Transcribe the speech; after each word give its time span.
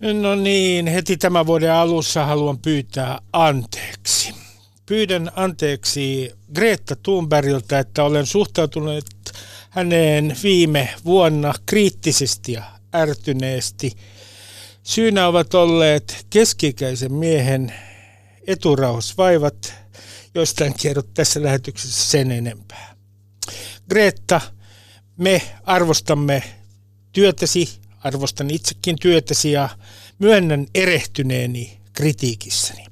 No 0.00 0.34
niin, 0.34 0.86
heti 0.86 1.16
tämän 1.16 1.46
vuoden 1.46 1.72
alussa 1.72 2.26
haluan 2.26 2.58
pyytää 2.58 3.18
anteeksi. 3.32 4.34
Pyydän 4.86 5.30
anteeksi 5.36 6.30
Greta 6.54 6.96
Thunbergiltä, 6.96 7.78
että 7.78 8.04
olen 8.04 8.26
suhtautunut 8.26 9.04
häneen 9.70 10.36
viime 10.42 10.94
vuonna 11.04 11.54
kriittisesti 11.66 12.52
ja 12.52 12.62
ärtyneesti. 12.94 13.92
Syynä 14.82 15.26
ovat 15.26 15.54
olleet 15.54 16.26
keskikäisen 16.30 17.12
miehen 17.12 17.74
eturauhasvaivat, 18.46 19.74
joista 20.34 20.64
en 20.64 20.74
kerro 20.82 21.02
tässä 21.02 21.42
lähetyksessä 21.42 22.10
sen 22.10 22.30
enempää. 22.30 22.94
Greta, 23.88 24.40
me 25.16 25.42
arvostamme 25.64 26.42
työtäsi, 27.12 27.68
arvostan 28.04 28.50
itsekin 28.50 28.96
työtäsi 29.00 29.52
ja 29.52 29.68
myönnän 30.18 30.66
erehtyneeni 30.74 31.78
kritiikissäni. 31.92 32.84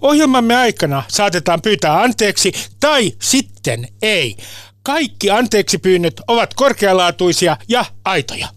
Ohjelmamme 0.00 0.56
aikana 0.56 1.02
saatetaan 1.08 1.62
pyytää 1.62 2.02
anteeksi 2.02 2.52
tai 2.80 3.12
sitten 3.22 3.88
ei. 4.02 4.36
Kaikki 4.82 5.30
anteeksi 5.30 5.78
pyynnöt 5.78 6.20
ovat 6.28 6.54
korkealaatuisia 6.54 7.56
ja 7.68 7.84
aitoja. 8.04 8.48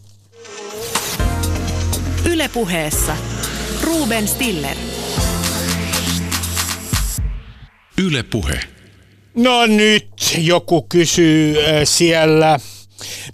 Ylepuheessa 2.26 3.18
Ruben 3.82 4.28
Stiller. 4.28 4.78
Ylepuhe. 7.98 8.60
No 9.36 9.66
nyt 9.66 10.08
joku 10.38 10.82
kysyy 10.82 11.58
äh, 11.58 11.66
siellä, 11.84 12.60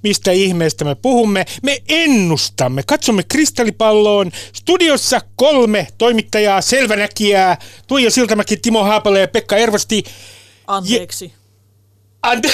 mistä 0.02 0.31
ihmeestä 0.31 0.85
me 0.85 0.95
puhumme. 0.95 1.45
Me 1.63 1.81
ennustamme, 1.90 2.84
katsomme 2.84 3.23
kristallipalloon. 3.23 4.31
Studiossa 4.54 5.21
kolme 5.35 5.88
toimittajaa, 5.98 6.62
selvänäkijää, 6.62 7.58
Tuija 7.88 8.12
Siltamäki, 8.12 8.57
Timo 8.57 8.84
Haapala 8.84 9.20
ja 9.20 9.27
Pekka 9.27 9.57
Ervasti. 9.57 10.04
Anteeksi. 10.68 11.26
Je- 11.26 11.32
Ante- 12.27 12.51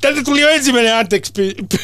Tältä 0.00 0.22
tuli 0.24 0.40
jo 0.40 0.48
ensimmäinen 0.48 0.96
anteeksi 0.96 1.32
pyyntö. 1.32 1.76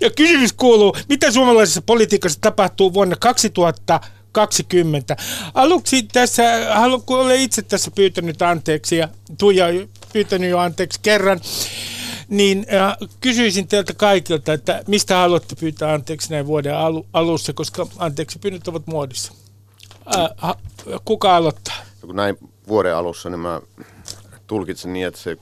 Ja 0.00 0.10
kysymys 0.10 0.52
kuuluu, 0.52 0.96
mitä 1.08 1.30
suomalaisessa 1.30 1.82
politiikassa 1.82 2.40
tapahtuu 2.40 2.94
vuonna 2.94 3.16
2020? 3.16 5.16
Aluksi 5.54 6.02
tässä, 6.02 6.42
haluan, 6.74 7.02
kun 7.02 7.18
olen 7.18 7.40
itse 7.40 7.62
tässä 7.62 7.90
pyytänyt 7.90 8.42
anteeksi 8.42 8.96
ja 8.96 9.08
Tuija 9.38 9.66
pyytänyt 10.12 10.50
jo 10.50 10.58
anteeksi 10.58 11.00
kerran, 11.02 11.40
niin 12.28 12.66
äh, 12.74 12.96
kysyisin 13.20 13.68
teiltä 13.68 13.94
kaikilta, 13.94 14.52
että 14.52 14.82
mistä 14.86 15.16
haluatte 15.16 15.56
pyytää 15.56 15.92
anteeksi 15.92 16.30
näin 16.30 16.46
vuoden 16.46 16.76
alu, 16.76 17.06
alussa, 17.12 17.52
koska 17.52 17.86
anteeksi 17.98 18.38
pyynnöt 18.38 18.68
ovat 18.68 18.86
muodissa. 18.86 19.32
Äh, 20.16 20.28
ha, 20.36 20.54
kuka 21.04 21.36
aloittaa? 21.36 21.76
Kun 22.00 22.16
näin 22.16 22.38
vuoden 22.68 22.96
alussa, 22.96 23.30
niin 23.30 23.40
mä 23.40 23.60
tulkitsen 24.46 24.92
niin, 24.92 25.06
että 25.06 25.20
se 25.20 25.36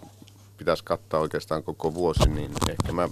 pitäisi 0.56 0.84
kattaa 0.84 1.20
oikeastaan 1.20 1.62
koko 1.62 1.94
vuosi, 1.94 2.28
niin 2.28 2.50
ehkä 2.68 2.92
mä 2.92 3.08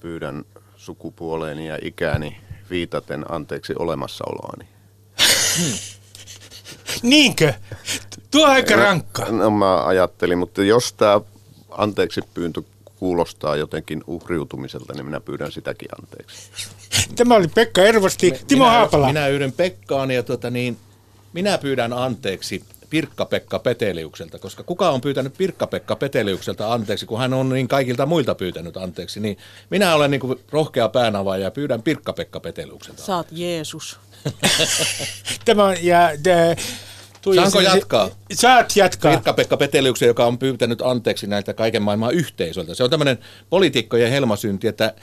pyydän 0.00 0.44
sukupuoleeni 0.76 1.66
ja 1.66 1.78
ikääni 1.82 2.36
viitaten 2.70 3.32
anteeksi 3.32 3.74
olemassaoloani. 3.78 4.68
Niinkö? 7.02 7.54
Tuo 8.30 8.46
aika 8.46 8.76
rankka. 8.76 9.24
No 9.24 9.50
mä 9.50 9.86
ajattelin, 9.86 10.38
mutta 10.38 10.62
jos 10.62 10.92
tämä 10.92 11.20
anteeksi 11.70 12.20
pyyntö 12.34 12.62
kuulostaa 12.96 13.56
jotenkin 13.56 14.04
uhriutumiselta, 14.06 14.92
niin 14.92 15.04
minä 15.04 15.20
pyydän 15.20 15.52
sitäkin 15.52 15.88
anteeksi. 16.00 16.50
Tämä 17.16 17.34
oli 17.34 17.48
Pekka 17.48 17.82
Ervosti, 17.82 18.30
Timo 18.46 18.64
minä, 18.64 18.70
Haapala. 18.70 19.06
Minä 19.06 19.28
yhden 19.28 19.52
Pekkaan 19.52 20.10
ja 20.10 20.22
tuota 20.22 20.50
niin, 20.50 20.76
minä 21.32 21.58
pyydän 21.58 21.92
anteeksi 21.92 22.64
Pirkka-Pekka 22.90 23.58
Peteliukselta, 23.58 24.38
koska 24.38 24.62
kuka 24.62 24.90
on 24.90 25.00
pyytänyt 25.00 25.34
Pirkka-Pekka 25.38 25.96
Peteliukselta 25.96 26.72
anteeksi, 26.72 27.06
kun 27.06 27.18
hän 27.18 27.34
on 27.34 27.48
niin 27.48 27.68
kaikilta 27.68 28.06
muilta 28.06 28.34
pyytänyt 28.34 28.76
anteeksi, 28.76 29.20
niin 29.20 29.38
minä 29.70 29.94
olen 29.94 30.10
niin 30.10 30.20
kuin 30.20 30.40
rohkea 30.50 30.88
päänavaaja 30.88 31.44
ja 31.44 31.50
pyydän 31.50 31.82
Pirkka-Pekka 31.82 32.40
Peteliukselta. 32.40 33.02
Saat 33.02 33.26
Jeesus. 33.30 33.98
Tämä 35.44 35.64
on, 35.64 35.76
ja, 35.82 36.10
de, 36.24 36.56
Tuija, 37.26 37.40
Saanko 37.42 37.58
se- 37.58 37.64
jatkaa? 37.76 38.10
Saat 38.34 38.76
jatkaa. 38.76 39.10
Pirkka-Pekka 39.12 39.56
Peteliuksen, 39.56 40.06
joka 40.06 40.26
on 40.26 40.38
pyytänyt 40.38 40.82
anteeksi 40.82 41.26
näiltä 41.26 41.54
kaiken 41.54 41.82
maailman 41.82 42.14
yhteisöiltä. 42.14 42.74
Se 42.74 42.84
on 42.84 42.90
tämmöinen 42.90 43.18
poliitikkojen 43.50 44.10
helmasynti, 44.10 44.68
että 44.68 44.94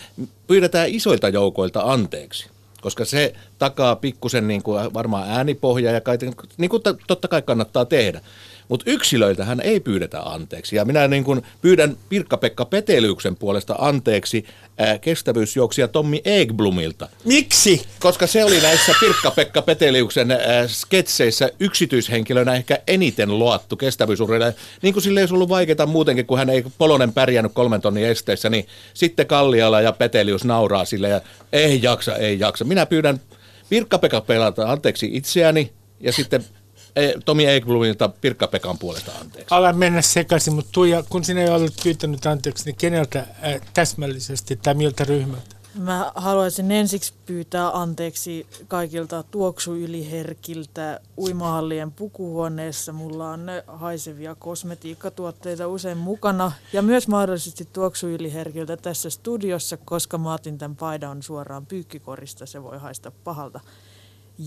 pyydetään 0.47 0.89
isoilta 0.89 1.29
joukoilta 1.29 1.81
anteeksi. 1.81 2.49
Koska 2.81 3.05
se 3.05 3.33
takaa 3.59 3.95
pikkusen 3.95 4.47
niin 4.47 4.63
kuin 4.63 4.93
varmaan 4.93 5.29
äänipohjaa 5.29 5.93
ja 5.93 6.01
kaiken, 6.01 6.33
niin 6.57 6.69
kuin 6.69 6.83
t- 6.83 7.03
totta 7.07 7.27
kai 7.27 7.41
kannattaa 7.41 7.85
tehdä. 7.85 8.21
Mutta 8.69 8.91
yksilöiltä 8.91 9.45
hän 9.45 9.61
ei 9.61 9.79
pyydetä 9.79 10.21
anteeksi. 10.21 10.75
Ja 10.75 10.85
minä 10.85 11.07
niin 11.07 11.23
kuin 11.23 11.41
pyydän 11.61 11.97
Pirkka-Pekka 12.09 12.65
Peteliuksen 12.65 13.35
puolesta 13.35 13.75
anteeksi 13.77 14.45
ää, 14.77 14.97
kestävyysjuoksija 14.97 15.87
Tommi 15.87 16.21
Egblumilta. 16.25 17.09
Miksi? 17.25 17.81
Koska 17.99 18.27
se 18.27 18.45
oli 18.45 18.61
näissä 18.61 18.93
Pirkka-Pekka 18.99 19.61
Peteliuksen 19.61 20.31
äh, 20.31 20.39
sketseissä 20.67 21.49
yksityishenkilönä 21.59 22.55
ehkä 22.55 22.79
eniten 22.87 23.39
luottu 23.39 23.75
kestävyysurille. 23.75 24.55
Niin 24.81 24.93
kuin 24.93 25.03
sille 25.03 25.19
ei 25.19 25.27
ollut 25.31 25.49
vaikeaa 25.49 25.85
muutenkin, 25.85 26.25
kun 26.25 26.37
hän 26.37 26.49
ei 26.49 26.63
Polonen 26.77 27.13
pärjännyt 27.13 27.53
kolmen 27.53 27.81
tonnin 27.81 28.05
esteissä, 28.05 28.49
niin 28.49 28.67
sitten 28.93 29.27
Kalliala 29.27 29.81
ja 29.81 29.91
Petelius 29.91 30.45
nauraa 30.45 30.85
sille 30.85 31.09
ja 31.09 31.21
ei 31.53 31.79
jaksa, 31.83 32.15
ei 32.15 32.39
jaksa. 32.39 32.65
Minä 32.65 32.85
pyydän 32.85 33.21
Pirkka-Pekka 33.69 34.21
pelata 34.21 34.71
anteeksi 34.71 35.09
itseäni 35.13 35.71
ja 35.99 36.13
sitten 36.13 36.45
eh, 36.95 37.13
Tomi 37.25 37.45
Eikblumilta 37.45 38.09
Pirkka-Pekan 38.21 38.77
puolesta 38.77 39.11
anteeksi. 39.21 39.55
Ala 39.55 39.73
mennä 39.73 40.01
sekaisin, 40.01 40.53
mutta 40.53 40.71
Tuija, 40.71 41.03
kun 41.09 41.23
sinä 41.23 41.41
ei 41.41 41.49
ole 41.49 41.69
pyytänyt 41.83 42.25
anteeksi, 42.25 42.65
niin 42.65 42.75
keneltä 42.75 43.19
äh, 43.19 43.61
täsmällisesti 43.73 44.55
tai 44.55 44.73
miltä 44.73 45.03
ryhmältä? 45.03 45.53
Mä 45.75 46.11
haluaisin 46.15 46.71
ensiksi 46.71 47.13
pyytää 47.25 47.79
anteeksi 47.79 48.47
kaikilta 48.67 49.23
tuoksuyliherkiltä 49.23 50.99
uimahallien 51.17 51.91
pukuhuoneessa. 51.91 52.93
Mulla 52.93 53.29
on 53.29 53.47
haisevia 53.67 54.35
kosmetiikkatuotteita 54.35 55.67
usein 55.67 55.97
mukana 55.97 56.51
ja 56.73 56.81
myös 56.81 57.07
mahdollisesti 57.07 57.67
tuoksuyliherkiltä 57.73 58.77
tässä 58.77 59.09
studiossa, 59.09 59.77
koska 59.77 60.17
mä 60.17 60.33
otin 60.33 60.57
tämän 60.57 60.75
paidan 60.75 61.23
suoraan 61.23 61.65
pyykkikorista, 61.65 62.45
se 62.45 62.63
voi 62.63 62.77
haista 62.77 63.11
pahalta. 63.23 63.59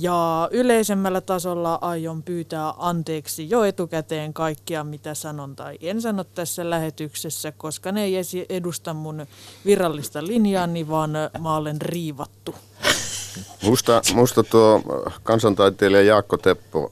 Ja 0.00 0.48
yleisemmällä 0.50 1.20
tasolla 1.20 1.78
aion 1.80 2.22
pyytää 2.22 2.74
anteeksi 2.78 3.50
jo 3.50 3.64
etukäteen 3.64 4.34
kaikkia, 4.34 4.84
mitä 4.84 5.14
sanon 5.14 5.56
tai 5.56 5.78
en 5.80 6.02
sano 6.02 6.24
tässä 6.24 6.70
lähetyksessä, 6.70 7.52
koska 7.52 7.92
ne 7.92 8.04
ei 8.04 8.14
edusta 8.48 8.94
mun 8.94 9.26
virallista 9.66 10.26
linjaani, 10.26 10.88
vaan 10.88 11.10
mä 11.40 11.56
olen 11.56 11.80
riivattu. 11.80 12.54
Musta, 13.62 14.02
musta 14.14 14.42
tuo 14.42 14.82
kansantaiteilija 15.22 16.02
Jaakko 16.02 16.36
Teppo 16.36 16.90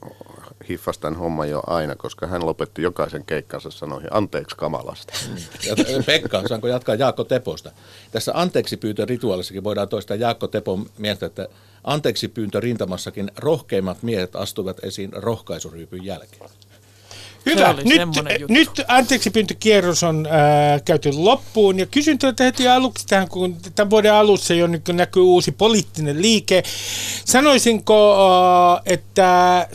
hiffasi 0.68 1.00
tämän 1.00 1.18
homman 1.18 1.50
jo 1.50 1.62
aina, 1.66 1.96
koska 1.96 2.26
hän 2.26 2.46
lopetti 2.46 2.82
jokaisen 2.82 3.24
keikkansa 3.24 3.70
sanoihin 3.70 4.08
anteeksi 4.12 4.56
kamalasta. 4.56 5.12
Ja 5.66 5.76
Pekka, 6.06 6.48
saanko 6.48 6.68
jatkaa 6.68 6.94
Jaakko 6.94 7.24
Teposta? 7.24 7.70
Tässä 8.10 8.32
anteeksi 8.34 8.76
pyyntö 8.76 9.04
rituaalissakin 9.04 9.64
voidaan 9.64 9.88
toistaa 9.88 10.16
Jaakko 10.16 10.46
Tepon 10.46 10.86
mieltä, 10.98 11.26
että 11.26 11.48
anteeksi 11.84 12.28
pyyntö 12.28 12.60
rintamassakin 12.60 13.30
rohkeimmat 13.36 14.02
miehet 14.02 14.36
astuvat 14.36 14.84
esiin 14.84 15.12
rohkaisuryypyn 15.12 16.04
jälkeen. 16.04 16.50
Hyvä. 17.46 17.74
Nyt, 17.84 17.96
semmonen 17.96 18.40
juttu. 18.40 18.54
nyt 18.54 18.70
anteeksi 18.88 19.30
pyyntökierros 19.30 20.02
on 20.02 20.26
äh, 20.26 20.82
käyty 20.84 21.12
loppuun 21.12 21.78
ja 21.78 21.86
kysyn 21.86 22.18
teiltä 22.18 22.44
heti 22.44 22.68
aluksi 22.68 23.06
tähän, 23.06 23.28
kun 23.28 23.56
tämän 23.74 23.90
vuoden 23.90 24.12
alussa 24.12 24.54
jo 24.54 24.66
nyt 24.66 24.88
näkyy 24.88 25.22
uusi 25.22 25.52
poliittinen 25.52 26.22
liike. 26.22 26.62
Sanoisinko, 27.24 28.16
äh, 28.76 28.82
että 28.86 29.58
äh, 29.58 29.66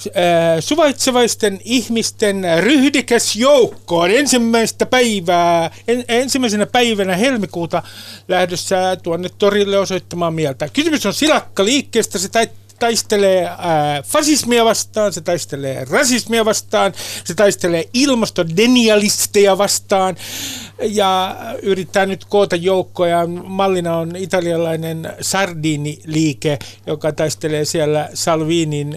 suvaitsevaisten 0.60 1.60
ihmisten 1.64 2.46
ryhdikäs 2.60 3.36
joukko 3.36 4.00
on 4.00 4.12
ensimmäistä 4.12 4.86
päivää, 4.86 5.72
en, 5.88 6.06
ensimmäisenä 6.08 6.66
päivänä 6.66 7.16
helmikuuta 7.16 7.84
lähdössä 8.28 8.98
tuonne 9.04 9.30
torille 9.38 9.78
osoittamaan 9.78 10.34
mieltä. 10.34 10.70
Kysymys 10.74 11.06
on 11.06 11.14
silakkaliikkeestä, 11.14 12.20
se 12.20 12.30
tai 12.30 12.50
taistelee 12.80 13.50
fasismia 14.06 14.66
vastaan, 14.66 15.14
se 15.14 15.22
taistelee 15.22 15.86
rasismia 15.86 16.46
vastaan, 16.46 16.94
se 17.24 17.36
taistelee 17.36 17.90
ilmastodenialisteja 17.94 19.58
vastaan 19.58 20.16
ja 20.80 21.36
yrittää 21.62 22.06
nyt 22.06 22.26
koota 22.26 22.56
joukkoja. 22.56 23.28
Mallina 23.28 23.98
on 23.98 24.16
italialainen 24.16 25.14
Sardini-liike, 25.22 26.60
joka 26.88 27.12
taistelee 27.12 27.66
siellä 27.66 28.10
Salvinin 28.14 28.96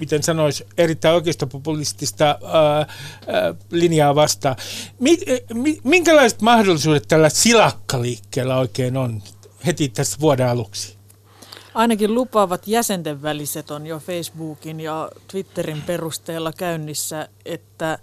miten 0.00 0.22
sanoisi, 0.22 0.66
erittäin 0.78 1.14
oikeistopopulistista 1.14 2.38
linjaa 3.70 4.14
vastaan. 4.14 4.56
Mi, 5.00 5.18
mi, 5.54 5.80
minkälaiset 5.84 6.40
mahdollisuudet 6.40 7.08
tällä 7.08 7.28
silakkaliikkeellä 7.28 8.58
oikein 8.58 8.96
on 8.96 9.22
heti 9.66 9.88
tässä 9.88 10.20
vuoden 10.20 10.48
aluksi? 10.48 11.01
Ainakin 11.74 12.14
lupaavat 12.14 12.68
jäsenten 12.68 13.22
väliset 13.22 13.70
on 13.70 13.86
jo 13.86 13.98
Facebookin 13.98 14.80
ja 14.80 15.10
Twitterin 15.28 15.82
perusteella 15.82 16.52
käynnissä, 16.52 17.28
että 17.44 17.98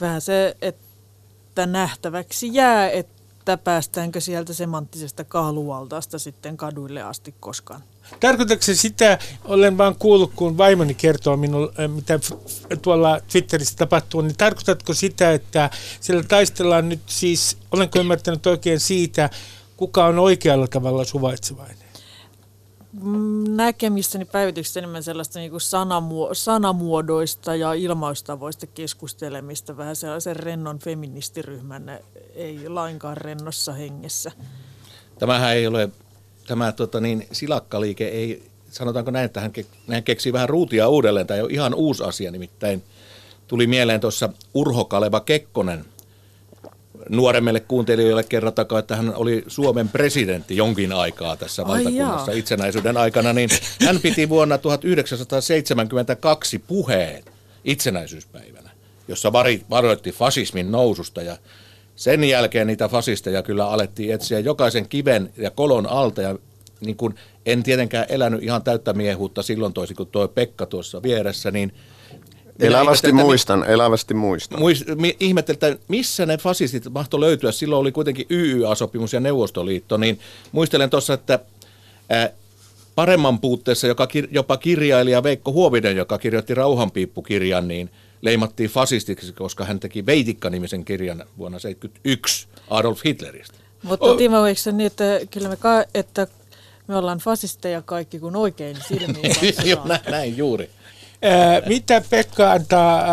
vähän 0.00 0.20
se, 0.20 0.56
että 0.62 1.66
nähtäväksi 1.66 2.54
jää, 2.54 2.90
että 2.90 3.56
päästäänkö 3.56 4.20
sieltä 4.20 4.52
semanttisesta 4.52 5.24
kahluvaltaasta 5.24 6.18
sitten 6.18 6.56
kaduille 6.56 7.02
asti 7.02 7.34
koskaan. 7.40 7.82
Tarkoitatko 8.20 8.62
se 8.62 8.74
sitä, 8.74 9.18
olen 9.44 9.78
vaan 9.78 9.96
kuullut, 9.98 10.32
kun 10.36 10.58
vaimoni 10.58 10.94
kertoo 10.94 11.36
minulle, 11.36 11.72
äh, 11.80 11.90
mitä 11.90 12.20
tuolla 12.82 13.20
Twitterissä 13.32 13.76
tapahtuu, 13.76 14.20
niin 14.20 14.36
tarkoitatko 14.36 14.94
sitä, 14.94 15.32
että 15.32 15.70
siellä 16.00 16.22
taistellaan 16.22 16.88
nyt 16.88 17.00
siis, 17.06 17.56
olenko 17.72 17.98
ymmärtänyt 17.98 18.46
oikein 18.46 18.80
siitä, 18.80 19.30
kuka 19.76 20.04
on 20.06 20.18
oikealla 20.18 20.68
tavalla 20.68 21.04
suvaitsevainen? 21.04 21.81
Mm, 22.92 23.44
näkemissäni 23.56 24.24
päivityksessä 24.24 24.80
enemmän 24.80 25.02
sellaista 25.02 25.38
niin 25.38 25.50
kuin 25.50 25.60
sanamuo- 25.60 26.34
sanamuodoista 26.34 27.56
ja 27.56 27.72
ilmaustavoista 27.72 28.66
keskustelemista, 28.66 29.76
vähän 29.76 29.96
sellaisen 29.96 30.36
rennon 30.36 30.78
feministiryhmän, 30.78 31.98
ei 32.34 32.68
lainkaan 32.68 33.16
rennossa 33.16 33.72
hengessä. 33.72 34.32
Tämähän 35.18 35.52
ei 35.52 35.66
ole, 35.66 35.88
tämä 36.46 36.72
tota 36.72 37.00
niin, 37.00 37.26
silakkaliike 37.32 38.08
ei, 38.08 38.50
sanotaanko 38.70 39.10
näin, 39.10 39.24
että 39.24 39.40
hän, 39.40 39.52
ke, 39.52 39.66
hän 39.88 40.02
keksii 40.02 40.32
vähän 40.32 40.48
ruutia 40.48 40.88
uudelleen, 40.88 41.26
tai 41.26 41.40
on 41.40 41.50
ihan 41.50 41.74
uusi 41.74 42.04
asia, 42.04 42.30
nimittäin 42.30 42.82
tuli 43.48 43.66
mieleen 43.66 44.00
tuossa 44.00 44.28
Urho 44.54 44.84
Kaleva 44.84 45.20
Kekkonen, 45.20 45.84
nuoremmille 47.08 47.60
kuuntelijoille 47.60 48.22
kerrotakaan, 48.22 48.80
että 48.80 48.96
hän 48.96 49.14
oli 49.14 49.44
Suomen 49.46 49.88
presidentti 49.88 50.56
jonkin 50.56 50.92
aikaa 50.92 51.36
tässä 51.36 51.66
valtakunnassa 51.66 52.32
itsenäisyyden 52.32 52.96
aikana, 52.96 53.32
niin 53.32 53.50
hän 53.86 54.00
piti 54.00 54.28
vuonna 54.28 54.58
1972 54.58 56.58
puheen 56.58 57.24
itsenäisyyspäivänä, 57.64 58.70
jossa 59.08 59.32
varoitti 59.70 60.12
fasismin 60.12 60.72
noususta. 60.72 61.22
Ja 61.22 61.36
sen 61.96 62.24
jälkeen 62.24 62.66
niitä 62.66 62.88
fasisteja 62.88 63.42
kyllä 63.42 63.68
alettiin 63.68 64.14
etsiä 64.14 64.38
jokaisen 64.38 64.88
kiven 64.88 65.32
ja 65.36 65.50
kolon 65.50 65.86
alta. 65.86 66.22
Ja 66.22 66.38
niin 66.80 66.96
kuin 66.96 67.14
en 67.46 67.62
tietenkään 67.62 68.06
elänyt 68.08 68.42
ihan 68.42 68.62
täyttä 68.62 68.92
miehuutta 68.92 69.42
silloin 69.42 69.72
toisin 69.72 69.96
kuin 69.96 70.08
tuo 70.08 70.28
Pekka 70.28 70.66
tuossa 70.66 71.02
vieressä, 71.02 71.50
niin 71.50 71.74
Elävästi 72.60 73.12
muistan, 73.12 73.64
elävästi 73.64 74.14
muistan. 74.14 74.60
Muist, 74.60 74.84
mi, 74.94 75.16
ihmetteltä, 75.20 75.76
missä 75.88 76.26
ne 76.26 76.38
fasistit 76.38 76.84
mahtoi 76.90 77.20
löytyä. 77.20 77.52
Silloin 77.52 77.80
oli 77.80 77.92
kuitenkin 77.92 78.26
YYA-sopimus 78.30 79.12
ja 79.12 79.20
Neuvostoliitto, 79.20 79.96
niin 79.96 80.20
muistelen 80.52 80.90
tuossa, 80.90 81.14
että 81.14 81.38
ää, 82.10 82.30
paremman 82.94 83.40
puutteessa 83.40 83.86
joka, 83.86 84.08
jopa 84.30 84.56
kirjailija 84.56 85.22
Veikko 85.22 85.52
Huovinen, 85.52 85.96
joka 85.96 86.18
kirjoitti 86.18 86.54
Rauhanpiippukirjan, 86.54 87.68
niin 87.68 87.90
leimattiin 88.22 88.70
fasistiksi, 88.70 89.32
koska 89.32 89.64
hän 89.64 89.80
teki 89.80 90.06
Veitikka-nimisen 90.06 90.84
kirjan 90.84 91.24
vuonna 91.38 91.58
1971 91.58 92.48
Adolf 92.70 93.00
Hitleristä. 93.04 93.58
Mutta 93.82 94.06
oh. 94.06 94.16
Timo, 94.16 94.46
eikö 94.46 94.60
se 94.60 94.72
niin, 94.72 94.86
että 94.86 95.04
kyllä 95.30 95.48
me, 95.48 95.56
ka- 95.56 95.84
että 95.94 96.26
me 96.86 96.96
ollaan 96.96 97.18
fasisteja 97.18 97.82
kaikki, 97.82 98.18
kun 98.18 98.36
oikein 98.36 98.76
silmiin 98.88 99.36
Joo, 99.70 99.84
näin, 99.84 100.00
näin 100.10 100.36
juuri. 100.36 100.70
Mitä 101.66 102.02
Pekka 102.10 102.52
antaa 102.52 103.04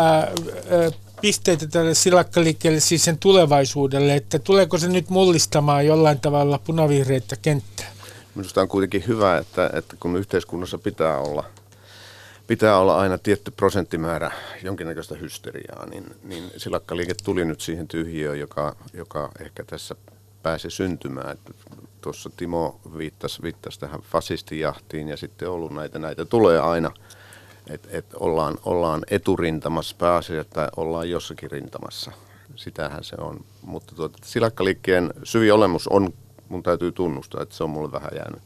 pisteitä 1.20 1.66
tälle 1.66 1.94
silakkaliikkeelle, 1.94 2.80
siis 2.80 3.04
sen 3.04 3.18
tulevaisuudelle, 3.18 4.14
että 4.14 4.38
tuleeko 4.38 4.78
se 4.78 4.88
nyt 4.88 5.10
mullistamaan 5.10 5.86
jollain 5.86 6.20
tavalla 6.20 6.58
punavihreitä 6.58 7.36
kenttää? 7.42 7.86
Minusta 8.34 8.60
on 8.60 8.68
kuitenkin 8.68 9.04
hyvä, 9.06 9.38
että, 9.38 9.70
että 9.72 9.96
kun 10.00 10.16
yhteiskunnassa 10.16 10.78
pitää 10.78 11.18
olla, 11.18 11.44
pitää 12.46 12.78
olla 12.78 12.96
aina 12.96 13.18
tietty 13.18 13.50
prosenttimäärä 13.50 14.30
jonkinnäköistä 14.62 15.14
hysteriaa, 15.14 15.86
niin, 15.86 16.04
niin 16.22 16.50
silakkaliike 16.56 17.14
tuli 17.24 17.44
nyt 17.44 17.60
siihen 17.60 17.88
tyhjiöön, 17.88 18.38
joka, 18.38 18.76
joka 18.92 19.30
ehkä 19.40 19.64
tässä 19.64 19.94
pääsi 20.42 20.70
syntymään. 20.70 21.38
Tuossa 22.00 22.30
Timo 22.36 22.80
viittasi, 22.98 23.42
viittasi 23.42 23.80
tähän 23.80 24.00
fasistijahtiin 24.00 25.08
ja 25.08 25.16
sitten 25.16 25.50
ollut 25.50 25.72
näitä, 25.72 25.98
näitä 25.98 26.24
tulee 26.24 26.60
aina– 26.60 26.90
että 27.70 27.88
et 27.92 28.06
ollaan, 28.14 28.58
ollaan 28.64 29.02
eturintamassa 29.10 29.96
pääasiassa, 29.98 30.40
että 30.40 30.68
ollaan 30.76 31.10
jossakin 31.10 31.50
rintamassa. 31.50 32.12
Sitähän 32.56 33.04
se 33.04 33.16
on. 33.18 33.44
Mutta 33.62 33.94
tuota, 33.94 34.18
silakkaliikkeen 34.24 35.14
syvi 35.24 35.50
olemus 35.50 35.88
on, 35.88 36.12
mun 36.48 36.62
täytyy 36.62 36.92
tunnustaa, 36.92 37.42
että 37.42 37.54
se 37.54 37.64
on 37.64 37.70
mulle 37.70 37.92
vähän 37.92 38.10
jäänyt 38.16 38.42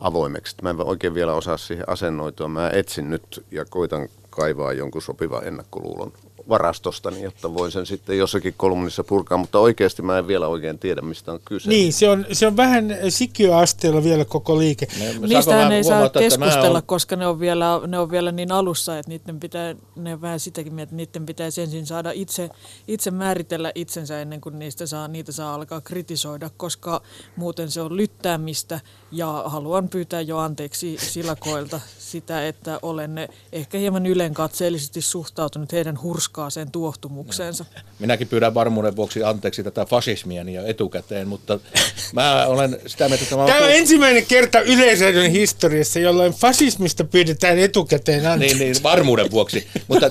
avoimeksi. 0.00 0.56
Mä 0.62 0.70
en 0.70 0.80
oikein 0.80 1.14
vielä 1.14 1.34
osaa 1.34 1.56
siihen 1.56 1.88
asennoitua. 1.88 2.48
Mä 2.48 2.70
etsin 2.70 3.10
nyt 3.10 3.44
ja 3.50 3.64
koitan 3.64 4.08
kaivaa 4.30 4.72
jonkun 4.72 5.02
sopivan 5.02 5.46
ennakkoluulon 5.46 6.12
varastostani, 6.48 7.22
jotta 7.22 7.54
voin 7.54 7.72
sen 7.72 7.86
sitten 7.86 8.18
jossakin 8.18 8.54
kolumnissa 8.56 9.04
purkaa, 9.04 9.38
mutta 9.38 9.58
oikeasti 9.58 10.02
mä 10.02 10.18
en 10.18 10.26
vielä 10.26 10.46
oikein 10.46 10.78
tiedä, 10.78 11.00
mistä 11.00 11.32
on 11.32 11.40
kyse. 11.44 11.68
Niin, 11.68 11.92
se 11.92 12.08
on, 12.08 12.26
se 12.32 12.46
on 12.46 12.56
vähän 12.56 12.96
sikiöasteella 13.08 14.04
vielä 14.04 14.24
koko 14.24 14.58
liike. 14.58 14.86
Niistähän 15.20 15.72
ei 15.72 15.84
saa 15.84 16.08
keskustella, 16.08 16.78
on... 16.78 16.86
koska 16.86 17.16
ne 17.16 17.26
on, 17.26 17.40
vielä, 17.40 17.80
ne 17.86 17.98
on 17.98 18.10
vielä 18.10 18.32
niin 18.32 18.52
alussa, 18.52 18.98
että 18.98 19.10
niiden 19.10 19.40
pitää, 19.40 19.74
ne 19.96 20.14
on 20.14 20.20
vähän 20.20 20.40
sitäkin 20.40 20.74
mieltä, 20.74 20.82
että 20.82 20.96
niiden 20.96 21.26
pitäisi 21.26 21.62
ensin 21.62 21.86
saada 21.86 22.10
itse, 22.14 22.50
itse 22.88 23.10
määritellä 23.10 23.72
itsensä 23.74 24.20
ennen 24.20 24.40
kuin 24.40 24.58
niistä 24.58 24.86
saa, 24.86 25.08
niitä 25.08 25.32
saa 25.32 25.54
alkaa 25.54 25.80
kritisoida, 25.80 26.50
koska 26.56 27.02
muuten 27.36 27.70
se 27.70 27.80
on 27.80 27.96
lyttäämistä 27.96 28.80
ja 29.12 29.42
haluan 29.46 29.88
pyytää 29.88 30.20
jo 30.20 30.38
anteeksi 30.38 30.96
silakoilta 31.00 31.80
sitä, 31.98 32.48
että 32.48 32.78
olen 32.82 33.28
ehkä 33.52 33.78
hieman 33.78 34.06
ylenkatseellisesti 34.06 35.00
suhtautunut 35.00 35.72
heidän 35.72 36.02
hurskaaseen 36.32 36.70
tuohtumukseensa. 36.70 37.64
Minäkin 37.98 38.28
pyydän 38.28 38.54
varmuuden 38.54 38.96
vuoksi 38.96 39.24
anteeksi 39.24 39.62
tätä 39.62 39.84
fasismia 39.84 40.42
jo 40.42 40.66
etukäteen, 40.66 41.28
mutta 41.28 41.58
mä 42.12 42.46
olen 42.46 42.80
sitä 42.86 43.08
mieltä, 43.08 43.24
että... 43.24 43.36
Mä 43.36 43.46
Tämä 43.46 43.64
on 43.64 43.72
ensimmäinen 43.72 44.26
kerta 44.26 44.60
yleisöiden 44.60 45.30
historiassa, 45.30 45.98
jolloin 45.98 46.32
fasismista 46.32 47.04
pyydetään 47.04 47.58
etukäteen 47.58 48.26
anteeksi. 48.26 48.58
Niin, 48.58 48.72
niin 48.72 48.82
varmuuden 48.82 49.30
vuoksi. 49.30 49.66
mutta 49.88 50.10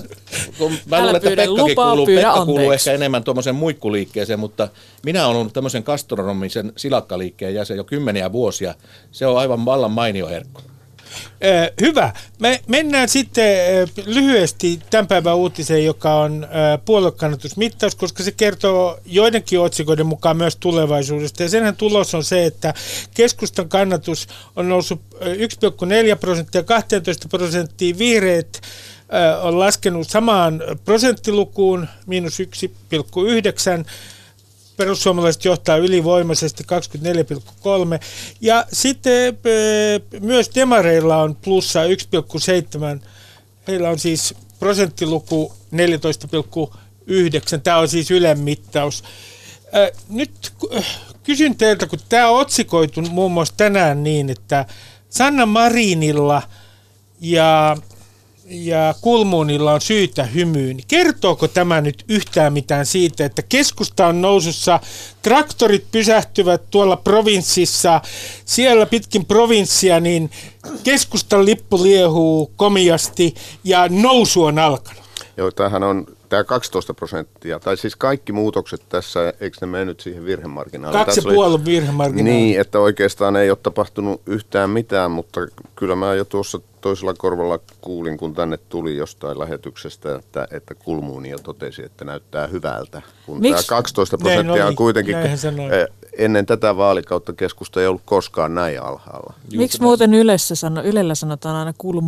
kun 0.57 0.71
mä 0.85 1.00
luulen, 1.00 1.15
että 1.15 1.29
Pekkakin 1.29 1.56
lupaa, 1.56 1.89
kuuluu, 1.89 2.06
Pekka 2.06 2.45
kuuluu 2.45 2.71
ehkä 2.71 2.91
enemmän 2.91 3.24
tuommoisen 3.24 3.56
muikkuliikkeeseen, 3.56 4.39
mutta 4.39 4.67
minä 5.06 5.27
olen 5.27 5.38
ollut 5.38 5.53
tämmöisen 5.53 5.83
gastronomisen 5.85 6.74
silakkaliikkeen 6.77 7.56
jäsen 7.56 7.77
jo 7.77 7.83
kymmeniä 7.83 8.31
vuosia. 8.31 8.75
Se 9.12 9.25
on 9.25 9.38
aivan 9.38 9.65
vallan 9.65 9.91
mainio 9.91 10.27
herkku. 10.27 10.70
Hyvä. 11.81 12.13
Me 12.39 12.62
mennään 12.67 13.09
sitten 13.09 13.57
lyhyesti 14.05 14.79
tämän 14.89 15.07
päivän 15.07 15.36
uutiseen, 15.36 15.86
joka 15.86 16.15
on 16.15 16.47
puoluekannatusmittaus, 16.86 17.95
koska 17.95 18.24
se 18.24 18.31
kertoo 18.31 19.00
joidenkin 19.05 19.59
otsikoiden 19.59 20.05
mukaan 20.05 20.38
myös 20.38 20.55
tulevaisuudesta. 20.55 21.43
Ja 21.43 21.50
senhän 21.50 21.75
tulos 21.75 22.15
on 22.15 22.24
se, 22.24 22.45
että 22.45 22.74
keskustan 23.13 23.69
kannatus 23.69 24.27
on 24.55 24.69
noussut 24.69 25.01
1,4 25.21 26.17
prosenttia 26.19 26.63
12 26.63 27.27
prosenttia. 27.27 27.97
Vihreät 27.97 28.62
on 29.41 29.59
laskenut 29.59 30.09
samaan 30.09 30.63
prosenttilukuun, 30.86 31.88
miinus 32.05 32.39
1,9 32.39 32.47
perussuomalaiset 34.81 35.45
johtaa 35.45 35.77
ylivoimaisesti 35.77 36.63
24,3. 36.63 38.00
Ja 38.41 38.65
sitten 38.73 39.38
myös 40.19 40.51
demareilla 40.55 41.17
on 41.17 41.35
plussa 41.35 41.79
1,7. 41.83 43.05
Heillä 43.67 43.89
on 43.89 44.00
siis 44.00 44.33
prosenttiluku 44.59 45.53
14,9. 45.71 47.61
Tämä 47.63 47.77
on 47.77 47.88
siis 47.88 48.11
Ylen 48.11 48.39
mittaus. 48.39 49.03
Nyt 50.09 50.53
kysyn 51.23 51.55
teiltä, 51.55 51.88
kun 51.88 52.00
tämä 52.09 52.29
on 52.29 52.41
otsikoitu 52.41 53.01
muun 53.01 53.31
muassa 53.31 53.53
tänään 53.57 54.03
niin, 54.03 54.29
että 54.29 54.65
Sanna 55.09 55.45
Marinilla 55.45 56.41
ja 57.21 57.77
ja 58.51 58.93
Kulmuunilla 59.01 59.74
on 59.74 59.81
syytä 59.81 60.24
hymyyn. 60.24 60.77
Kertooko 60.88 61.48
tämä 61.48 61.81
nyt 61.81 62.03
yhtään 62.10 62.53
mitään 62.53 62.86
siitä, 62.86 63.25
että 63.25 63.41
keskusta 63.50 64.08
on 64.08 64.22
nousussa, 64.22 64.79
traktorit 65.22 65.86
pysähtyvät 65.91 66.62
tuolla 66.72 66.96
provinssissa, 66.96 68.01
siellä 68.46 68.86
pitkin 68.86 69.25
provinssia, 69.25 70.00
niin 70.00 70.31
keskustan 70.84 71.46
lippu 71.46 71.84
liehuu 71.84 72.51
komiasti 72.55 73.36
ja 73.63 73.88
nousu 73.89 74.43
on 74.43 74.60
alkanut? 74.60 75.03
Joo, 75.38 75.51
tämähän 75.51 75.84
on 75.84 76.05
tämä 76.29 76.43
12 76.43 76.93
prosenttia, 76.93 77.60
tai 77.60 77.77
siis 77.77 77.96
kaikki 77.96 78.31
muutokset 78.34 78.81
tässä, 78.89 79.34
eikö 79.39 79.58
ne 79.62 79.67
mennyt 79.67 80.00
siihen 80.00 80.25
virhemarginaaliin? 80.25 81.05
Kaksi 81.05 81.22
puoli 81.22 81.65
virhemarginaali. 81.65 82.38
Niin, 82.38 82.60
että 82.60 82.79
oikeastaan 82.79 83.36
ei 83.36 83.50
ole 83.50 83.58
tapahtunut 83.63 84.22
yhtään 84.25 84.70
mitään, 84.70 85.12
mutta 85.12 85.39
kyllä 85.75 85.96
mä 85.96 86.13
jo 86.13 86.25
tuossa 86.25 86.60
toisella 86.81 87.13
korvalla 87.13 87.59
kuulin, 87.81 88.17
kun 88.17 88.33
tänne 88.33 88.57
tuli 88.57 88.97
jostain 88.97 89.39
lähetyksestä, 89.39 90.15
että, 90.15 90.47
että 90.51 90.75
Kulmuuni 90.75 91.29
jo 91.29 91.38
totesi, 91.39 91.83
että 91.85 92.05
näyttää 92.05 92.47
hyvältä. 92.47 93.01
Kun 93.25 93.38
Miks- 93.38 93.50
tämä 93.50 93.63
12 93.67 94.17
Näin 94.17 94.23
prosenttia 94.23 94.63
oli, 94.63 94.69
on 94.69 94.75
kuitenkin, 94.75 95.15
näin 95.15 95.73
eh, 95.73 95.88
ennen 96.17 96.45
tätä 96.45 96.77
vaalikautta 96.77 97.33
keskusta 97.33 97.81
ei 97.81 97.88
ollut 97.88 98.01
koskaan 98.05 98.55
näin 98.55 98.81
alhaalla. 98.81 99.33
Miksi 99.55 99.81
muuten 99.81 100.13
Ylessä 100.13 100.55
sano, 100.55 100.83
Ylellä 100.83 101.15
sanotaan 101.15 101.55
aina 101.55 101.73
kuulu 101.77 102.01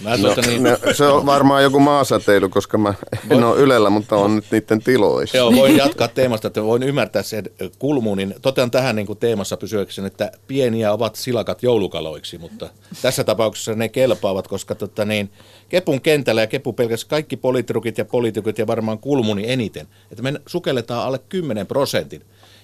Mä 0.00 0.16
No, 0.16 0.34
niin, 0.46 0.62
no, 0.62 0.78
se 0.92 1.04
on 1.04 1.26
varmaan 1.26 1.62
joku 1.62 1.80
maasäteily, 1.80 2.48
koska 2.48 2.78
mä 2.78 2.94
en 3.30 3.44
ole 3.44 3.58
Ylellä, 3.58 3.90
mutta 3.90 4.16
on 4.16 4.36
nyt 4.36 4.44
niiden 4.50 4.82
tiloissa. 4.82 5.36
Joo, 5.36 5.54
voin 5.54 5.76
jatkaa 5.76 6.08
teemasta, 6.08 6.46
että 6.46 6.62
voin 6.62 6.82
ymmärtää 6.82 7.22
sen 7.22 7.44
kulmuunin. 7.78 8.34
Totean 8.42 8.70
tähän 8.70 8.96
niin 8.96 9.06
kuin 9.06 9.18
teemassa 9.18 9.56
pysyäkseni, 9.56 10.06
että 10.06 10.32
pieniä 10.46 10.92
ovat 10.92 11.16
silakat 11.16 11.62
joulukaloiksi, 11.62 12.38
mutta 12.38 12.68
tässä 13.02 13.24
tapauksessa 13.24 13.74
ne 13.74 13.88
kelpaavat, 13.88 14.48
koska 14.48 14.74
tota 14.74 15.04
niin, 15.04 15.30
Kepun 15.68 16.00
kentällä 16.00 16.40
ja 16.40 16.46
Kepu 16.46 16.72
pelkästään 16.72 17.10
kaikki 17.10 17.36
poliitrukit 17.36 17.98
ja 17.98 18.04
poliitikot 18.04 18.58
ja 18.58 18.66
varmaan 18.66 18.98
kulmuni 18.98 19.50
eniten, 19.50 19.88
että 20.10 20.22
me 20.22 20.34
sukelletaan 20.46 21.06
alle 21.06 21.18
10 21.28 21.66
prosentin, 21.66 22.22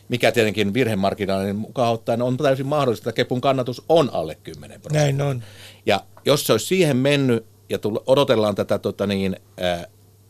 mikä 0.09 0.33
tietenkin 0.33 0.75
virhemarginaalin 0.75 1.57
mukaan 1.57 1.92
ottaen 1.92 2.23
on 2.23 2.37
täysin 2.37 2.66
mahdollista, 2.66 3.11
että 3.11 3.16
Kepun 3.16 3.40
kannatus 3.40 3.83
on 3.88 4.11
alle 4.12 4.35
10 4.35 4.80
prosenttia. 4.80 5.02
Näin 5.02 5.23
on. 5.23 5.42
Ja 5.90 6.04
jos 6.25 6.47
se 6.47 6.52
olisi 6.52 6.66
siihen 6.66 6.97
mennyt 6.97 7.47
ja 7.68 7.78
odotellaan 8.06 8.54
tätä 8.54 8.78
tota 8.78 9.06
niin, 9.06 9.37
äh, 9.62 9.87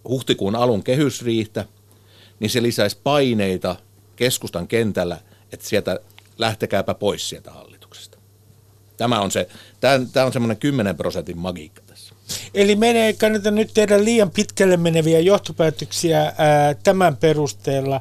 huhtikuun 0.09 0.57
alun 0.57 0.83
kehysriihtä, 0.83 1.65
niin 2.41 2.51
se 2.51 2.63
lisäisi 2.63 2.99
paineita 3.03 3.77
keskustan 4.17 4.69
kentällä, 4.69 5.19
että 5.53 5.69
sieltä 5.69 6.01
lähtekääpä 6.39 6.95
pois 6.95 7.29
sieltä 7.29 7.51
hallituksesta. 7.51 8.19
Tämä 8.97 9.21
on 9.21 9.31
se, 9.31 9.49
tämä, 9.81 10.07
tämä 10.13 10.27
on 10.27 10.33
semmoinen 10.33 10.57
10 10.57 10.97
prosentin 10.97 11.39
magiikka 11.39 11.83
tässä. 11.87 12.15
Eli 12.55 12.77
meidän 12.77 13.03
ei 13.03 13.15
kannata 13.15 13.51
nyt 13.51 13.71
tehdä 13.75 14.05
liian 14.05 14.31
pitkälle 14.31 14.77
meneviä 14.77 15.21
johtopäätöksiä 15.21 16.21
ää, 16.39 16.75
tämän 16.75 17.17
perusteella. 17.17 18.01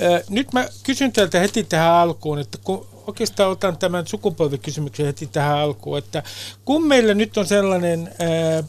Ää, 0.00 0.20
nyt 0.28 0.52
mä 0.52 0.68
kysyn 0.82 1.12
teiltä 1.12 1.40
heti 1.40 1.64
tähän 1.64 1.92
alkuun, 1.92 2.38
että 2.38 2.58
kun 2.64 2.91
oikeastaan 3.06 3.50
otan 3.50 3.76
tämän 3.76 4.06
sukupolvikysymyksen 4.06 5.06
heti 5.06 5.26
tähän 5.26 5.58
alkuun, 5.58 5.98
että 5.98 6.22
kun 6.64 6.86
meillä 6.86 7.14
nyt 7.14 7.36
on 7.36 7.46
sellainen, 7.46 8.10
ää, 8.18 8.54
ää, 8.56 8.64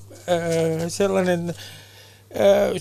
sellainen 0.89 1.49
ää, 1.49 1.55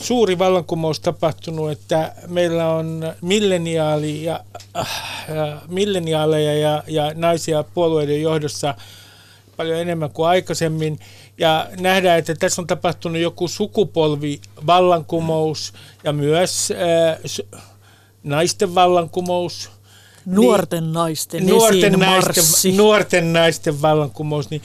suuri 0.00 0.38
vallankumous 0.38 1.00
tapahtunut, 1.00 1.70
että 1.70 2.14
meillä 2.26 2.68
on 2.68 3.12
milleniaali 3.20 4.24
ja, 4.24 4.40
äh, 4.76 5.24
ja 5.28 5.62
milleniaaleja 5.68 6.54
ja, 6.54 6.82
ja 6.86 7.12
naisia 7.14 7.64
puolueiden 7.74 8.22
johdossa 8.22 8.74
paljon 9.56 9.78
enemmän 9.78 10.10
kuin 10.10 10.28
aikaisemmin. 10.28 10.98
Ja 11.38 11.68
nähdään, 11.80 12.18
että 12.18 12.34
tässä 12.34 12.62
on 12.62 12.66
tapahtunut 12.66 13.22
joku 13.22 13.48
sukupolvivallankumous 13.48 15.72
ja 16.04 16.12
myös 16.12 16.72
s- 17.26 17.42
naisten 18.22 18.74
vallankumous. 18.74 19.70
Nuorten 20.26 20.92
naisten 20.92 21.46
nuorten 21.46 21.92
naisten, 21.92 22.76
nuorten 22.76 23.32
naisten 23.32 23.82
vallankumous. 23.82 24.50
Niin 24.50 24.62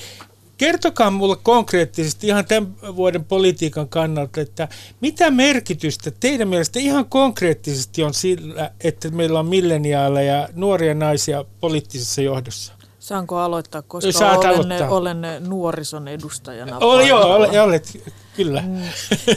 kertokaa 0.58 1.12
mulle 1.12 1.38
konkreettisesti 1.44 2.28
ihan 2.28 2.46
tämän 2.46 2.76
vuoden 2.96 3.26
politiikan 3.26 3.90
kannalta, 3.90 4.42
että 4.42 4.68
mitä 5.02 5.32
merkitystä 5.32 6.12
teidän 6.20 6.48
mielestä 6.48 6.80
ihan 6.80 7.06
konkreettisesti 7.06 8.04
on 8.04 8.14
sillä, 8.14 8.72
että 8.84 9.10
meillä 9.10 9.40
on 9.40 9.48
milleniaaleja 9.48 10.34
ja 10.34 10.50
nuoria 10.54 10.94
naisia 10.94 11.46
poliittisessa 11.60 12.22
johdossa? 12.22 12.74
Saanko 13.08 13.38
aloittaa, 13.38 13.82
koska 13.82 14.12
Saat 14.12 14.38
olen, 14.38 14.50
aloittaa. 14.72 14.90
olen 14.90 15.22
nuorison 15.48 16.08
edustajana. 16.08 16.78
Oh, 16.78 17.08
joo, 17.08 17.36
olet, 17.36 17.52
olet, 17.64 18.14
kyllä. 18.36 18.62
Mm, 18.62 18.82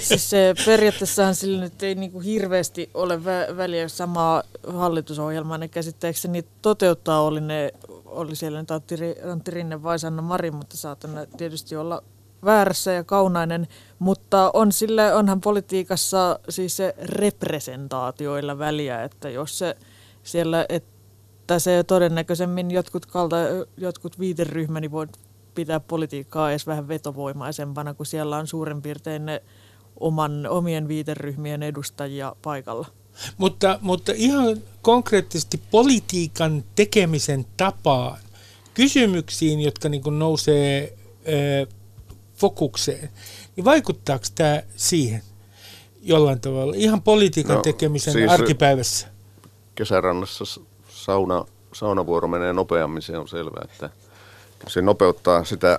siis 0.01 0.31
se, 0.31 0.55
periaatteessahan 0.67 1.35
sillä 1.35 1.61
nyt 1.61 1.83
ei 1.83 1.95
niinku 1.95 2.21
hirveästi 2.21 2.91
ole 2.95 3.17
vä- 3.17 3.57
väliä 3.57 3.89
samaa 3.89 4.43
hallitusohjelmaa. 4.69 5.59
Ne 5.59 5.69
käsittääkseni 5.69 6.45
toteuttaa 6.63 7.23
oli, 7.23 7.41
ne, 7.41 7.73
oli 8.05 8.37
siellä 8.37 8.61
nyt 8.61 8.71
Antti, 8.71 8.95
Antti 9.33 9.51
Rinne 9.51 9.83
vai 9.83 9.99
Sanna 9.99 10.23
Marin, 10.23 10.55
mutta 10.55 10.77
saatan 10.77 11.11
tietysti 11.37 11.77
olla 11.77 12.03
väärässä 12.45 12.93
ja 12.93 13.05
kaunainen. 13.05 13.69
Mutta 13.99 14.51
on 14.55 14.73
sille, 14.73 15.15
onhan 15.15 15.41
politiikassa 15.41 16.39
siis 16.49 16.77
se 16.77 16.95
representaatioilla 17.03 18.59
väliä, 18.59 19.03
että 19.03 19.29
jos 19.29 19.59
se 19.59 19.77
siellä, 20.23 20.67
että 20.69 21.00
se 21.59 21.85
todennäköisemmin 21.87 22.71
jotkut, 22.71 23.07
kalta, 23.07 23.37
jotkut 23.77 24.19
viiteryhmäni 24.19 24.91
voi 24.91 25.07
pitää 25.55 25.81
politiikkaa 25.81 26.51
edes 26.51 26.67
vähän 26.67 26.89
vetovoimaisempana, 26.89 27.95
kun 27.95 28.07
siellä 28.07 28.37
on 28.37 28.47
suurin 28.47 28.83
piirtein 28.83 29.27
ne 29.27 29.43
oman, 30.01 30.47
omien 30.47 30.89
viiteryhmien 30.89 31.63
edustajia 31.63 32.37
paikalla. 32.43 32.87
Mutta, 33.39 33.79
mutta 33.83 34.13
ihan 34.17 34.57
konkreettisesti 34.83 35.63
politiikan 35.71 36.65
tekemisen 36.77 37.47
tapaan, 37.57 38.19
kysymyksiin, 38.75 39.61
jotka 39.61 39.89
niin 39.89 40.03
kuin 40.03 40.19
nousee 40.19 40.97
ö, 41.29 41.67
fokukseen, 42.37 43.11
niin 43.57 43.65
vaikuttaako 43.65 44.25
tämä 44.35 44.63
siihen 44.77 45.23
jollain 46.03 46.41
tavalla? 46.41 46.75
Ihan 46.77 47.03
politiikan 47.03 47.57
No, 47.57 47.63
tekemisen 47.63 48.13
siis- 48.13 48.31
arkipäivässä. 48.31 49.09
Kesärannassa 49.75 50.45
sauna, 51.05 51.45
saunavuoro 51.73 52.29
menee 52.29 52.53
nopeammin, 52.53 53.03
se 53.03 53.19
on 53.19 53.29
selvää, 53.29 53.63
että 53.65 53.91
se 54.69 54.83
nopeuttaa 54.83 55.45
sitä 55.45 55.79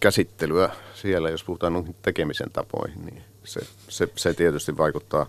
käsittelyä 0.00 0.70
siellä, 0.94 1.30
jos 1.30 1.44
puhutaan 1.44 1.94
tekemisen 2.02 2.50
tapoihin, 2.52 3.06
niin 3.06 3.22
se, 3.44 3.60
se, 3.88 4.08
se 4.16 4.34
tietysti 4.34 4.76
vaikuttaa 4.76 5.26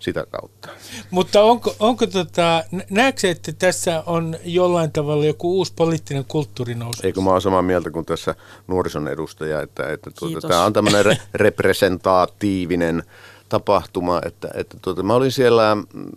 sitä 0.00 0.26
kautta. 0.30 0.68
Mutta 1.10 1.42
onko, 1.42 1.76
onko 1.80 2.06
tota, 2.06 2.64
nä- 2.70 2.84
näetkö, 2.90 3.30
että 3.30 3.52
tässä 3.52 4.02
on 4.06 4.36
jollain 4.44 4.92
tavalla 4.92 5.24
joku 5.24 5.52
uusi 5.52 5.72
poliittinen 5.76 6.24
kulttuuri 6.28 6.74
nousu? 6.74 7.00
Eikö 7.06 7.20
mä 7.20 7.30
oon 7.30 7.42
samaa 7.42 7.62
mieltä 7.62 7.90
kuin 7.90 8.06
tässä 8.06 8.34
nuorison 8.66 9.08
edustaja, 9.08 9.62
että, 9.62 9.92
että 9.92 10.10
tuota, 10.18 10.48
tämä 10.48 10.64
on 10.64 10.72
tämmöinen 10.72 11.06
re- 11.06 11.20
representaatiivinen 11.34 13.02
tapahtuma, 13.48 14.20
että, 14.24 14.50
että 14.54 14.76
tuota, 14.82 15.02
mä 15.02 15.14
olin 15.14 15.32
siellä 15.32 15.74
mm, 15.74 16.10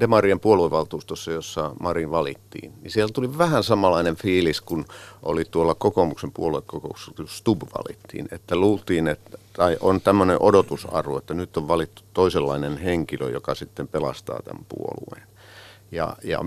Demarien 0.00 0.40
puoluevaltuustossa, 0.40 1.32
jossa 1.32 1.72
Marin 1.80 2.10
valittiin, 2.10 2.72
niin 2.82 2.90
siellä 2.90 3.12
tuli 3.12 3.38
vähän 3.38 3.62
samanlainen 3.62 4.16
fiilis, 4.16 4.60
kun 4.60 4.84
oli 5.22 5.44
tuolla 5.44 5.74
kokoomuksen 5.74 6.32
puoluekokouksessa, 6.32 7.12
kun 7.16 7.28
Stub 7.28 7.62
valittiin, 7.78 8.28
että 8.30 8.56
luultiin, 8.56 9.08
että 9.08 9.38
tai 9.52 9.76
on 9.80 10.00
tämmöinen 10.00 10.36
odotusarvo, 10.40 11.18
että 11.18 11.34
nyt 11.34 11.56
on 11.56 11.68
valittu 11.68 12.02
toisenlainen 12.14 12.76
henkilö, 12.76 13.30
joka 13.30 13.54
sitten 13.54 13.88
pelastaa 13.88 14.40
tämän 14.44 14.66
puolueen. 14.68 15.28
Ja, 15.92 16.16
ja 16.24 16.44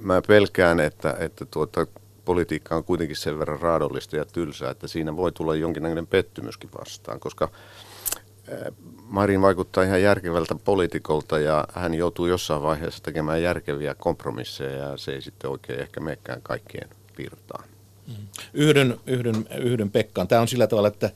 mä 0.00 0.22
pelkään, 0.26 0.80
että, 0.80 1.16
että 1.18 1.46
tuota, 1.50 1.86
politiikka 2.24 2.76
on 2.76 2.84
kuitenkin 2.84 3.16
sen 3.16 3.38
verran 3.38 3.60
raadollista 3.60 4.16
ja 4.16 4.24
tylsää, 4.24 4.70
että 4.70 4.88
siinä 4.88 5.16
voi 5.16 5.32
tulla 5.32 5.54
jonkinlainen 5.54 6.06
pettymyskin 6.06 6.70
vastaan, 6.78 7.20
koska 7.20 7.48
Marin 9.08 9.42
vaikuttaa 9.42 9.84
ihan 9.84 10.02
järkevältä 10.02 10.54
poliitikolta 10.64 11.38
ja 11.38 11.64
hän 11.74 11.94
joutuu 11.94 12.26
jossain 12.26 12.62
vaiheessa 12.62 13.02
tekemään 13.02 13.42
järkeviä 13.42 13.94
kompromisseja 13.94 14.88
ja 14.88 14.96
se 14.96 15.12
ei 15.12 15.22
sitten 15.22 15.50
oikein 15.50 15.80
ehkä 15.80 16.00
menekään 16.00 16.42
kaikkien 16.42 16.88
virtaan. 17.18 17.64
Yhdyn, 18.54 19.00
yhdyn, 19.06 19.46
yhdyn 19.58 19.90
Pekkaan. 19.90 20.28
Tämä 20.28 20.40
on 20.40 20.48
sillä 20.48 20.66
tavalla, 20.66 20.88
että 20.88 21.10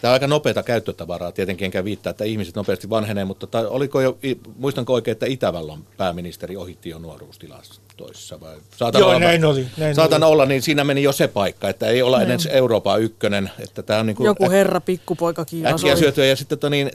tämä 0.00 0.10
on 0.10 0.12
aika 0.12 0.26
nopeata 0.26 0.62
käyttötavaraa. 0.62 1.32
Tietenkin 1.32 1.64
enkä 1.64 1.84
viittaa, 1.84 2.10
että 2.10 2.24
ihmiset 2.24 2.54
nopeasti 2.54 2.90
vanhenee, 2.90 3.24
mutta 3.24 3.46
tai 3.46 3.66
oliko 3.66 4.00
jo, 4.00 4.18
muistanko 4.56 4.94
oikein, 4.94 5.12
että 5.12 5.26
Itävallan 5.26 5.84
pääministeri 5.96 6.56
ohitti 6.56 6.88
jo 6.88 6.98
nuoruustilastoissa? 6.98 8.40
Vai? 8.40 8.56
Saatan 8.76 9.00
Joo, 9.00 9.08
olla, 9.08 9.20
näin 9.20 9.44
oli, 9.44 9.66
näin 9.76 9.94
saatan 9.94 10.22
oli. 10.22 10.32
olla, 10.32 10.46
niin 10.46 10.62
siinä 10.62 10.84
meni 10.84 11.02
jo 11.02 11.12
se 11.12 11.28
paikka, 11.28 11.68
että 11.68 11.86
ei 11.86 12.02
olla 12.02 12.22
edes 12.22 12.48
Euroopan 12.52 13.02
ykkönen. 13.02 13.50
Että 13.58 13.82
tämä 13.82 14.00
on 14.00 14.06
niin 14.06 14.16
kuin 14.16 14.26
Joku 14.26 14.50
herra 14.50 14.80
pikkupoika 14.80 15.44
kiivas 15.44 15.72
äkkiä 15.72 15.92
oli. 15.92 16.00
syötyä 16.00 16.26
ja 16.26 16.36
sitten 16.36 16.58
tota 16.58 16.70
niin, 16.70 16.90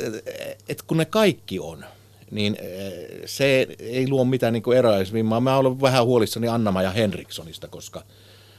että 0.69 0.83
kun 0.87 0.97
ne 0.97 1.05
kaikki 1.05 1.59
on, 1.59 1.85
niin 2.31 2.57
se 3.25 3.67
ei 3.79 4.09
luo 4.09 4.25
mitään 4.25 4.53
niin 4.53 4.73
eroaisvimmaa. 4.75 5.39
Mä 5.39 5.57
olen 5.57 5.81
vähän 5.81 6.05
huolissani 6.05 6.47
Anna-Maja 6.47 6.91
Henrikssonista, 6.91 7.67
koska 7.67 8.03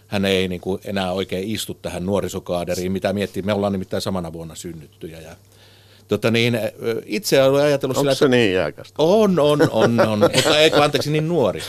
hän 0.06 0.24
ei 0.24 0.48
niin 0.48 0.60
kuin 0.60 0.80
enää 0.84 1.12
oikein 1.12 1.48
istu 1.48 1.74
tähän 1.74 2.06
nuorisokaaderiin, 2.06 2.92
mitä 2.92 3.12
miettii. 3.12 3.42
Me 3.42 3.52
ollaan 3.52 3.72
nimittäin 3.72 4.00
samana 4.00 4.32
vuonna 4.32 4.54
synnyttyjä. 4.54 5.20
Ja, 5.20 5.36
tota 6.08 6.30
niin, 6.30 6.58
itse 7.06 7.42
olen 7.42 7.64
ajatellut 7.64 7.96
Onko 7.96 8.14
sillä, 8.14 8.14
se 8.14 8.28
niin 8.28 8.52
jääkästä? 8.52 8.94
on, 8.98 9.38
on, 9.38 9.68
on, 9.70 10.00
on. 10.00 10.18
mutta 10.34 10.58
ei, 10.58 10.72
anteeksi, 10.72 11.10
niin 11.10 11.28
nuori. 11.28 11.62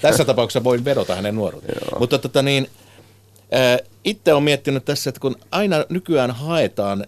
Tässä 0.00 0.24
tapauksessa 0.24 0.64
voin 0.64 0.84
vedota 0.84 1.14
hänen 1.14 1.34
nuoruuteen. 1.34 1.78
Mutta 1.98 2.18
tota 2.18 2.42
niin, 2.42 2.68
itse 4.04 4.32
olen 4.32 4.44
miettinyt 4.44 4.84
tässä, 4.84 5.10
että 5.10 5.20
kun 5.20 5.36
aina 5.50 5.84
nykyään 5.88 6.30
haetaan 6.30 7.06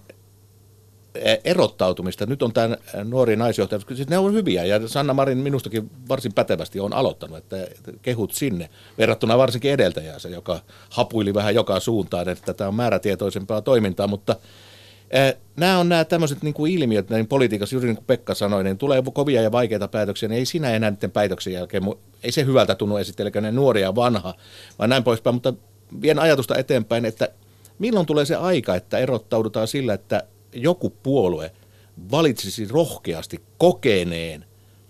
erottautumista. 1.45 2.27
Nyt 2.27 2.43
on 2.43 2.53
tämä 2.53 2.77
nuori 3.05 3.37
naisjohtaja, 3.37 3.81
siis 3.95 4.09
ne 4.09 4.19
on 4.19 4.33
hyviä 4.33 4.65
ja 4.65 4.89
Sanna 4.89 5.15
Marin 5.15 5.39
minustakin 5.39 5.91
varsin 6.09 6.33
pätevästi 6.33 6.81
on 6.81 6.93
aloittanut, 6.93 7.39
että 7.39 7.57
kehut 8.03 8.33
sinne 8.33 8.71
verrattuna 8.99 9.39
varsinkin 9.39 9.73
edeltäjäänsä, 9.73 10.29
joka 10.29 10.61
hapuili 10.91 11.35
vähän 11.35 11.55
joka 11.55 11.81
suuntaan, 11.81 12.29
että 12.29 12.55
tämä 12.55 12.69
on 12.69 12.75
määrätietoisempaa 12.75 13.63
toimintaa, 13.63 14.07
mutta 14.07 14.37
eh, 15.11 15.37
Nämä 15.57 15.79
on 15.79 15.89
nämä 15.89 16.05
tämmöiset 16.05 16.43
niin 16.43 16.55
kuin 16.55 16.73
ilmiöt 16.73 17.11
näin 17.11 17.27
politiikassa, 17.27 17.75
juuri 17.75 17.89
niin 17.89 17.97
kuin 17.97 18.07
Pekka 18.07 18.35
sanoi, 18.35 18.65
niin 18.65 18.79
tulee 18.79 19.03
kovia 19.13 19.43
ja 19.43 19.53
vaikeita 19.53 19.89
päätöksiä, 19.89 20.29
niin 20.29 20.39
ei 20.39 20.47
siinä 20.47 20.71
enää 20.71 20.91
niiden 20.91 21.11
päätöksen 21.11 21.53
jälkeen, 21.53 21.83
ei 22.23 22.33
se 22.33 22.45
hyvältä 22.45 22.75
tunnu 22.75 22.97
esittelekö 22.97 23.41
ne 23.41 23.53
nuoria 23.53 23.87
ja 23.87 23.95
vanha, 23.95 24.35
vaan 24.79 24.91
näin 24.91 25.05
poispäin, 25.05 25.35
mutta 25.35 25.55
vien 26.03 26.19
ajatusta 26.19 26.57
eteenpäin, 26.57 27.05
että 27.05 27.29
milloin 27.79 28.07
tulee 28.07 28.25
se 28.25 28.37
aika, 28.37 28.75
että 28.75 28.99
erottaudutaan 28.99 29.69
sillä, 29.69 29.95
että 29.95 30.23
joku 30.55 30.91
puolue 30.91 31.51
valitsisi 32.11 32.69
rohkeasti 32.69 33.41
kokeneen, 33.59 34.45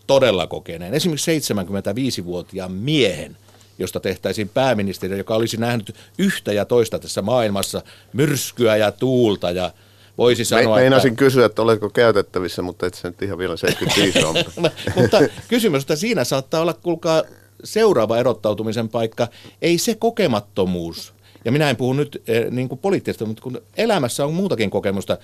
todella 0.06 0.47
kokeneen, 0.47 0.94
esimerkiksi 0.94 1.38
75-vuotiaan 1.38 2.73
miehen, 2.73 3.37
josta 3.78 4.00
tehtäisiin 4.00 4.49
pääministeri, 4.49 5.18
joka 5.18 5.35
olisi 5.35 5.56
nähnyt 5.56 5.94
yhtä 6.18 6.52
ja 6.52 6.64
toista 6.64 6.99
tässä 6.99 7.23
maailmassa, 7.23 7.83
myrskyä 8.12 8.76
ja 8.76 8.92
tuulta 8.92 9.50
ja 9.50 9.71
voisi 10.18 10.44
sanoa, 10.44 10.75
Me, 10.75 10.80
Meinasin 10.80 11.12
että... 11.12 11.18
kysyä, 11.18 11.47
että 11.47 11.62
oletko 11.62 11.90
käytettävissä, 11.90 12.62
mutta 12.62 12.87
et 12.87 12.94
se 12.94 13.09
nyt 13.09 13.23
ihan 13.23 13.38
vielä 13.38 13.56
75 13.56 14.25
on. 14.25 14.35
mutta 14.97 15.18
kysymys, 15.49 15.83
että 15.83 15.97
siinä 15.97 16.25
saattaa 16.25 16.61
olla, 16.61 16.75
kuulkaa, 16.75 17.23
seuraava 17.64 18.18
erottautumisen 18.18 18.88
paikka, 18.88 19.28
ei 19.62 19.78
se 19.78 19.94
kokemattomuus, 19.94 21.13
ja 21.45 21.53
minä 21.53 21.71
en 21.71 21.77
puhu 21.77 21.93
nyt 21.93 22.23
eh, 22.27 22.51
niin 22.51 22.69
kuin 22.69 22.79
poliittista, 22.79 23.27
mutta 23.27 23.43
kun 23.43 23.63
elämässä 23.77 24.25
on 24.25 24.35
muutakin 24.35 24.71
kokemusta. 24.71 25.19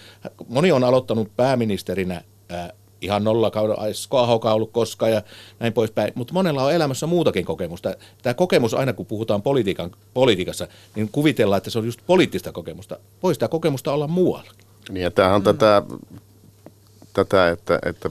Moni 0.48 0.72
on 0.72 0.84
aloittanut 0.84 1.36
pääministerinä 1.36 2.22
eh, 2.50 2.72
ihan 3.00 3.24
nolla 3.24 3.50
kauden, 3.50 3.76
Aho 4.10 4.40
ollut 4.44 4.72
koskaan 4.72 5.12
ja 5.12 5.22
näin 5.60 5.72
poispäin, 5.72 6.12
mutta 6.14 6.34
monella 6.34 6.64
on 6.64 6.72
elämässä 6.72 7.06
muutakin 7.06 7.44
kokemusta. 7.44 7.94
Tämä 8.22 8.34
kokemus, 8.34 8.74
aina 8.74 8.92
kun 8.92 9.06
puhutaan 9.06 9.42
politiikan, 9.42 9.90
politiikassa, 10.14 10.68
niin 10.94 11.08
kuvitellaan, 11.12 11.56
että 11.56 11.70
se 11.70 11.78
on 11.78 11.84
just 11.84 12.00
poliittista 12.06 12.52
kokemusta. 12.52 12.98
Voisi 13.22 13.40
tämä 13.40 13.48
kokemusta 13.48 13.92
olla 13.92 14.08
muualla. 14.08 14.50
Niin 14.90 15.02
ja 15.02 15.10
tämähän 15.10 15.36
on 15.36 15.42
mm. 15.42 15.44
tätä, 15.44 15.82
tätä, 17.12 17.48
että, 17.48 17.78
että 17.86 18.10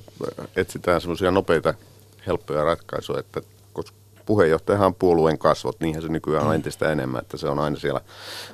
etsitään 0.55 1.01
semmoisia 1.01 1.31
nopeita, 1.31 1.73
helppoja 2.27 2.63
ratkaisuja, 2.63 3.19
että 3.19 3.41
puheenjohtajahan 4.29 4.87
on 4.87 4.95
puolueen 4.95 5.37
kasvot, 5.37 5.79
niinhän 5.79 6.03
se 6.03 6.09
nykyään 6.09 6.43
on 6.43 6.49
mm. 6.49 6.55
entistä 6.55 6.91
enemmän, 6.91 7.21
että 7.21 7.37
se 7.37 7.47
on 7.47 7.59
aina 7.59 7.77
siellä 7.77 8.01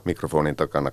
mikrofonin 0.05 0.55
takana 0.55 0.91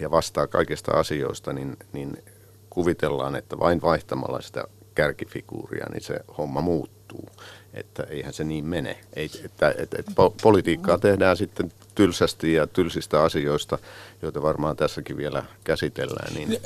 ja 0.00 0.10
vastaa 0.10 0.46
kaikista 0.46 0.92
asioista, 0.92 1.52
niin, 1.52 1.76
niin 1.92 2.24
kuvitellaan, 2.70 3.36
että 3.36 3.58
vain 3.58 3.82
vaihtamalla 3.82 4.40
sitä 4.40 4.64
kärkifiguuria, 4.94 5.86
niin 5.92 6.02
se 6.02 6.20
homma 6.38 6.60
muuttuu. 6.60 7.28
Että 7.74 8.02
eihän 8.02 8.32
se 8.32 8.44
niin 8.44 8.64
mene. 8.64 8.98
Ei, 9.16 9.30
että, 9.44 9.74
että, 9.78 9.96
että 9.98 10.12
politiikkaa 10.42 10.98
tehdään 10.98 11.36
sitten 11.36 11.72
tylsästi 11.94 12.52
ja 12.52 12.66
tylsistä 12.66 13.22
asioista, 13.22 13.78
joita 14.22 14.42
varmaan 14.42 14.76
tässäkin 14.76 15.16
vielä 15.16 15.44
käsitellään. 15.64 16.34
Niin... 16.34 16.60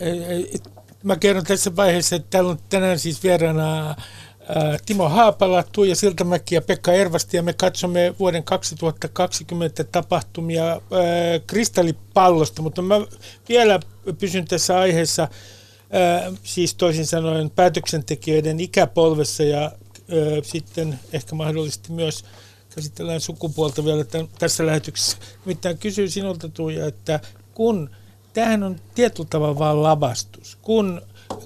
Mä 1.02 1.16
kerron 1.16 1.44
tässä 1.44 1.76
vaiheessa, 1.76 2.16
että 2.16 2.28
täällä 2.30 2.50
on 2.50 2.58
tänään 2.70 2.98
siis 2.98 3.22
vieraana 3.22 3.94
Timo 4.86 5.08
Haapala, 5.08 5.64
Tuija 5.72 5.96
Siltamäki 5.96 6.54
ja 6.54 6.62
Pekka 6.62 6.92
Ervasti 6.92 7.36
ja 7.36 7.42
me 7.42 7.52
katsomme 7.52 8.14
vuoden 8.18 8.44
2020 8.44 9.84
tapahtumia 9.84 10.80
kristallipallosta, 11.46 12.62
mutta 12.62 12.82
mä 12.82 12.94
vielä 13.48 13.80
pysyn 14.18 14.44
tässä 14.44 14.78
aiheessa 14.78 15.28
siis 16.42 16.74
toisin 16.74 17.06
sanoen 17.06 17.50
päätöksentekijöiden 17.50 18.60
ikäpolvessa 18.60 19.42
ja 19.42 19.72
sitten 20.42 20.98
ehkä 21.12 21.34
mahdollisesti 21.34 21.92
myös 21.92 22.24
käsitellään 22.74 23.20
sukupuolta 23.20 23.84
vielä 23.84 24.04
tämän, 24.04 24.28
tässä 24.38 24.66
lähetyksessä. 24.66 25.16
Nimittäin 25.44 25.78
kysyy 25.78 26.10
sinulta 26.10 26.48
Tuija, 26.48 26.86
että 26.86 27.20
kun 27.54 27.90
tämähän 28.32 28.62
on 28.62 28.76
tietyllä 28.94 29.28
tavalla 29.30 29.58
vain 29.58 29.82
lavastus, 29.82 30.58
kun 30.62 31.02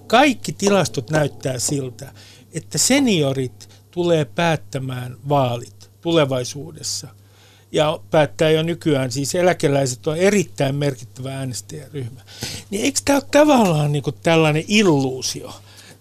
kaikki 0.07 0.53
tilastot 0.53 1.11
näyttää 1.11 1.59
siltä, 1.59 2.13
että 2.53 2.79
seniorit 2.79 3.69
tulee 3.91 4.25
päättämään 4.25 5.17
vaalit 5.29 5.91
tulevaisuudessa. 6.01 7.09
Ja 7.73 8.01
päättää 8.11 8.51
jo 8.51 8.63
nykyään, 8.63 9.13
siis 9.13 9.35
eläkeläiset 9.35 10.07
on 10.07 10.17
erittäin 10.17 10.75
merkittävä 10.75 11.37
äänestäjäryhmä. 11.37 12.21
Niin 12.71 12.85
eikö 12.85 13.01
tämä 13.05 13.17
ole 13.17 13.25
tavallaan 13.31 13.93
niin 13.93 14.03
tällainen 14.23 14.65
illuusio, 14.69 15.53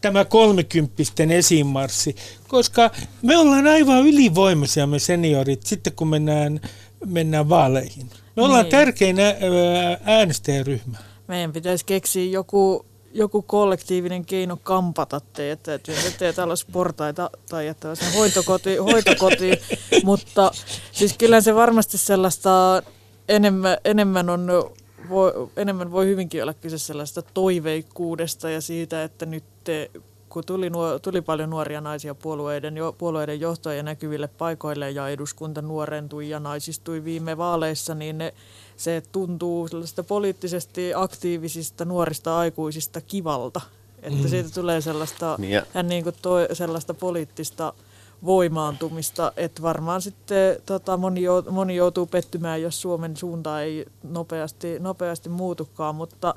tämä 0.01 0.25
kolmikymppisten 0.25 1.31
esiinmarssi, 1.31 2.15
koska 2.47 2.91
me 3.21 3.37
ollaan 3.37 3.67
aivan 3.67 4.07
ylivoimaisia 4.07 4.87
me 4.87 4.99
seniorit 4.99 5.63
sitten 5.63 5.93
kun 5.93 6.07
mennään, 6.07 6.61
mennään 7.05 7.49
vaaleihin. 7.49 8.09
Me 8.35 8.43
ollaan 8.43 8.63
niin. 8.63 8.71
tärkein 8.71 9.17
äänestäjäryhmä. 10.03 10.97
Meidän 11.27 11.53
pitäisi 11.53 11.85
keksiä 11.85 12.31
joku 12.31 12.85
joku 13.17 13.41
kollektiivinen 13.41 14.25
keino 14.25 14.57
kampata 14.63 15.21
teitä, 15.33 15.73
että 15.73 15.91
teet 16.17 16.39
alas 16.39 16.65
portaita 16.65 17.29
tai 17.49 17.65
jättää 17.65 17.95
sen 17.95 18.13
hoitokoti, 18.13 18.77
hoitokoti. 18.91 19.51
mutta 20.03 20.51
siis 20.91 21.17
kyllä 21.17 21.41
se 21.41 21.55
varmasti 21.55 21.97
sellaista 21.97 22.83
enemmän, 23.29 23.77
enemmän 23.85 24.29
on 24.29 24.47
voi, 25.09 25.49
enemmän 25.55 25.91
voi 25.91 26.05
hyvinkin 26.05 26.43
olla 26.43 26.53
kyse 26.53 26.77
sellaista 26.77 27.21
toiveikkuudesta 27.21 28.49
ja 28.49 28.61
siitä, 28.61 29.03
että 29.03 29.25
nyt 29.25 29.43
te, 29.63 29.91
kun 30.29 30.43
tuli, 30.45 30.69
nuo, 30.69 30.99
tuli 30.99 31.21
paljon 31.21 31.49
nuoria 31.49 31.81
naisia 31.81 32.15
puolueiden, 32.15 32.77
jo, 32.77 32.95
puolueiden 32.97 33.39
johtoja 33.39 33.83
näkyville 33.83 34.27
paikoille 34.27 34.91
ja 34.91 35.09
eduskunta 35.09 35.61
nuorentui 35.61 36.29
ja 36.29 36.39
naisistui 36.39 37.03
viime 37.03 37.37
vaaleissa, 37.37 37.95
niin 37.95 38.17
ne 38.17 38.33
se 38.77 39.03
tuntuu 39.11 39.67
sellaista 39.67 40.03
poliittisesti 40.03 40.93
aktiivisista 40.95 41.85
nuorista 41.85 42.37
aikuisista 42.37 43.01
kivalta. 43.01 43.61
Että 44.01 44.23
mm. 44.23 44.29
siitä 44.29 44.49
tulee 44.49 44.81
sellaista, 44.81 45.35
niin 45.37 45.53
ja. 45.53 45.65
hän 45.73 45.87
niin 45.87 46.03
kuin 46.03 46.15
toi, 46.21 46.47
sellaista 46.53 46.93
poliittista 46.93 47.73
voimaantumista, 48.25 49.31
että 49.37 49.61
varmaan 49.61 50.01
sitten 50.01 50.61
tota, 50.65 50.97
moni, 50.97 51.21
moni 51.49 51.75
joutuu 51.75 52.05
pettymään, 52.05 52.61
jos 52.61 52.81
Suomen 52.81 53.17
suunta 53.17 53.61
ei 53.61 53.85
nopeasti, 54.03 54.79
nopeasti 54.79 55.29
muutukaan, 55.29 55.95
mutta 55.95 56.35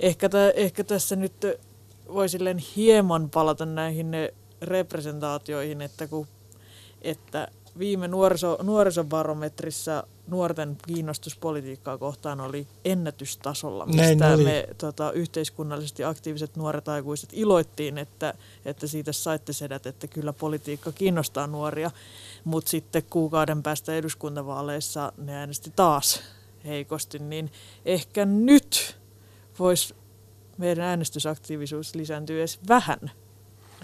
ehkä, 0.00 0.28
tä, 0.28 0.50
ehkä 0.50 0.84
tässä 0.84 1.16
nyt 1.16 1.46
voisi 2.12 2.38
hieman 2.76 3.30
palata 3.30 3.66
näihin 3.66 4.12
representaatioihin, 4.62 5.82
että, 5.82 6.06
kun, 6.06 6.26
että 7.02 7.48
viime 7.78 8.08
nuoriso, 8.08 8.58
nuorisobarometrissa 8.62 10.06
nuorten 10.26 10.78
kiinnostus 10.86 11.36
politiikkaa 11.36 11.98
kohtaan 11.98 12.40
oli 12.40 12.66
ennätystasolla, 12.84 13.86
mistä 13.86 14.36
me 14.36 14.68
tota, 14.78 15.12
yhteiskunnallisesti 15.12 16.04
aktiiviset 16.04 16.56
nuoret 16.56 16.88
aikuiset 16.88 17.30
iloittiin, 17.32 17.98
että, 17.98 18.34
että 18.64 18.86
siitä 18.86 19.12
saitte 19.12 19.52
sedät, 19.52 19.86
että 19.86 20.06
kyllä 20.06 20.32
politiikka 20.32 20.92
kiinnostaa 20.92 21.46
nuoria, 21.46 21.90
mutta 22.44 22.70
sitten 22.70 23.02
kuukauden 23.10 23.62
päästä 23.62 23.94
eduskuntavaaleissa 23.94 25.12
ne 25.16 25.36
äänesti 25.36 25.72
taas 25.76 26.22
heikosti, 26.64 27.18
niin 27.18 27.52
ehkä 27.84 28.24
nyt 28.24 28.96
voisi 29.58 29.94
meidän 30.58 30.84
äänestysaktiivisuus 30.84 31.94
lisääntyä 31.94 32.38
edes 32.38 32.58
vähän 32.68 33.10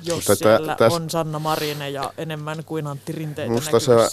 jos 0.04 0.16
Mutta 0.16 0.34
siellä 0.34 0.74
täs, 0.74 0.92
on 0.92 1.10
Sanna 1.10 1.38
Marine 1.38 1.90
ja 1.90 2.12
enemmän 2.18 2.64
kuin 2.66 2.86
Antti 2.86 3.12
Rinteitä 3.12 3.52
Musta 3.52 3.80
sä, 3.80 4.10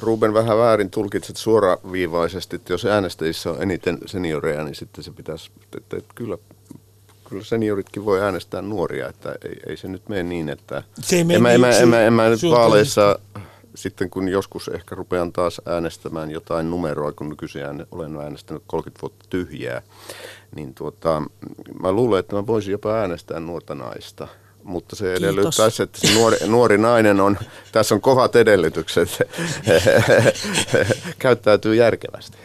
Ruben, 0.00 0.34
vähän 0.34 0.58
väärin 0.58 0.90
tulkitset 0.90 1.36
suoraviivaisesti, 1.36 2.56
että 2.56 2.72
jos 2.72 2.84
äänestäjissä 2.84 3.50
on 3.50 3.62
eniten 3.62 3.98
senioreja, 4.06 4.64
niin 4.64 4.74
sitten 4.74 5.04
se 5.04 5.10
pitäisi, 5.10 5.50
että, 5.74 5.96
että 5.96 6.14
kyllä, 6.14 6.38
kyllä 7.28 7.44
senioritkin 7.44 8.04
voi 8.04 8.22
äänestää 8.22 8.62
nuoria, 8.62 9.08
että 9.08 9.34
ei, 9.44 9.56
ei 9.66 9.76
se 9.76 9.88
nyt 9.88 10.08
mene 10.08 10.22
niin, 10.22 10.48
että 10.48 10.82
se 11.00 11.16
ei 11.16 11.20
en, 11.30 11.42
mä, 11.42 11.52
en, 11.52 11.60
mä, 11.60 11.70
en, 11.70 11.88
mä, 11.88 12.00
en 12.00 12.12
mä 12.12 12.28
nyt 12.28 12.42
vaaleissa 12.50 13.18
sitten 13.74 14.10
kun 14.10 14.28
joskus 14.28 14.68
ehkä 14.68 14.94
rupean 14.94 15.32
taas 15.32 15.60
äänestämään 15.66 16.30
jotain 16.30 16.70
numeroa, 16.70 17.12
kun 17.12 17.28
nykyisin 17.28 17.62
olen 17.90 18.16
äänestänyt 18.16 18.62
30 18.66 19.02
vuotta 19.02 19.26
tyhjää, 19.30 19.82
niin 20.54 20.74
tuota, 20.74 21.22
mä 21.82 21.92
luulen, 21.92 22.20
että 22.20 22.36
mä 22.36 22.46
voisin 22.46 22.72
jopa 22.72 22.94
äänestää 22.94 23.40
nuorta 23.40 23.74
naista– 23.74 24.28
mutta 24.66 24.96
se 24.96 25.14
edellyttäisi, 25.14 25.82
että 25.82 25.98
se 26.00 26.14
nuori, 26.14 26.36
nuori 26.46 26.78
nainen 26.78 27.20
on, 27.20 27.38
tässä 27.72 27.94
on 27.94 28.00
kovat 28.00 28.36
edellytykset, 28.36 29.08
käyttäytyy 31.18 31.74
järkevästi. 31.74 32.38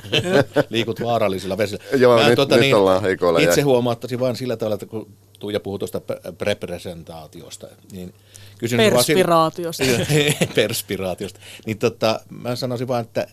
Liikut 0.70 1.02
vaarallisilla 1.02 1.58
vesillä. 1.58 1.84
Joo, 1.96 2.18
Mä, 2.18 2.28
nyt, 2.28 2.36
tuota, 2.36 2.54
nyt 2.54 2.60
niin, 2.60 2.74
ollaan 2.74 3.02
heikoilla. 3.02 3.38
Itse 3.38 3.60
jär... 3.60 3.64
huomauttaisin 3.64 4.20
vain 4.20 4.36
sillä 4.36 4.56
tavalla, 4.56 4.74
että 4.74 4.86
kun 4.86 5.12
Tuija 5.38 5.60
puhui 5.60 5.78
tuosta 5.78 6.00
representaatiosta, 6.40 7.66
niin 7.92 8.14
kysyn 8.58 8.76
Perspiraatiosta. 8.78 9.84
Vaan, 9.84 10.48
perspiraatiosta. 10.54 11.40
Niin 11.66 11.78
tota, 11.78 12.20
mä 12.30 12.56
sanoisin 12.56 12.88
vain, 12.88 13.04
että 13.04 13.26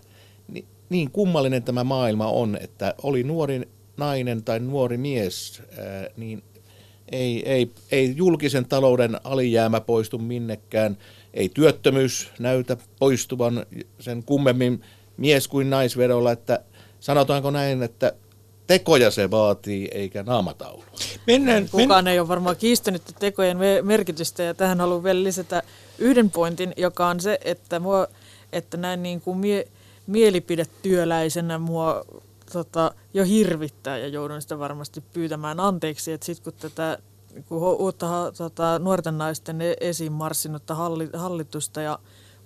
niin 0.89 1.11
kummallinen 1.11 1.63
tämä 1.63 1.83
maailma 1.83 2.27
on, 2.27 2.57
että 2.61 2.95
oli 3.03 3.23
nuori 3.23 3.69
nainen 3.97 4.43
tai 4.43 4.59
nuori 4.59 4.97
mies, 4.97 5.61
niin 6.17 6.43
ei, 7.11 7.49
ei, 7.49 7.71
ei 7.91 8.13
julkisen 8.15 8.65
talouden 8.65 9.17
alijäämä 9.23 9.81
poistu 9.81 10.17
minnekään, 10.17 10.97
ei 11.33 11.49
työttömyys 11.49 12.31
näytä 12.39 12.77
poistuvan 12.99 13.65
sen 13.99 14.23
kummemmin 14.23 14.81
mies 15.17 15.47
kuin 15.47 15.69
naisvedolla, 15.69 16.31
että 16.31 16.59
sanotaanko 16.99 17.51
näin, 17.51 17.83
että 17.83 18.13
tekoja 18.67 19.11
se 19.11 19.31
vaatii, 19.31 19.87
eikä 19.91 20.23
naamataulu. 20.23 20.83
Mennään, 21.27 21.69
Kukaan 21.71 22.07
ei 22.07 22.19
ole 22.19 22.27
varmaan 22.27 22.55
kiistänyt 22.55 23.01
tekojen 23.19 23.57
merkitystä 23.81 24.43
ja 24.43 24.53
tähän 24.53 24.79
haluan 24.79 25.03
vielä 25.03 25.23
lisätä 25.23 25.63
yhden 25.97 26.29
pointin, 26.31 26.73
joka 26.77 27.07
on 27.07 27.19
se, 27.19 27.39
että, 27.43 27.79
mua, 27.79 28.07
että 28.53 28.77
näin 28.77 29.03
niin 29.03 29.21
kuin 29.21 29.37
mie, 29.37 29.67
mielipidetyöläisenä 30.07 31.57
mua 31.57 32.05
tota, 32.53 32.91
jo 33.13 33.23
hirvittää 33.25 33.97
ja 33.97 34.07
joudun 34.07 34.41
sitä 34.41 34.59
varmasti 34.59 35.01
pyytämään 35.01 35.59
anteeksi, 35.59 36.11
että 36.11 36.25
sitten 36.25 36.53
kun 36.53 36.61
tätä 36.61 36.97
kun 37.47 37.57
uutta 37.63 38.31
tota, 38.37 38.79
nuorten 38.79 39.17
naisten 39.17 39.61
e-, 39.61 39.75
esiin 39.81 40.11
marssinutta 40.11 40.75
hallitusta 41.13 41.81
ja 41.81 41.99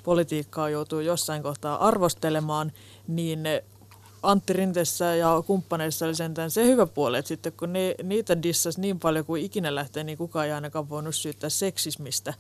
politiikkaa 0.04 0.70
joutuu 0.70 1.00
jossain 1.00 1.44
kohtaa 1.44 1.88
arvostelemaan, 1.88 2.72
niin 3.08 3.40
Antti 4.24 4.54
Rintessä 4.54 5.16
ja 5.16 5.44
kumppaneissa 5.48 6.06
oli 6.06 6.16
sentään 6.16 6.52
se 6.52 6.66
hyvä 6.66 6.86
puoli, 6.86 7.18
että 7.18 7.28
sitten 7.28 7.54
kun 7.54 7.74
ne, 7.74 7.96
niitä 8.04 8.44
dissasi 8.44 8.82
niin 8.82 9.00
paljon 9.00 9.26
kuin 9.26 9.44
ikinä 9.44 9.76
lähtee, 9.76 10.04
niin 10.04 10.18
kukaan 10.18 10.46
ei 10.46 10.52
ainakaan 10.52 10.90
voinut 10.90 11.16
syyttää 11.16 11.50
seksismistä. 11.50 12.34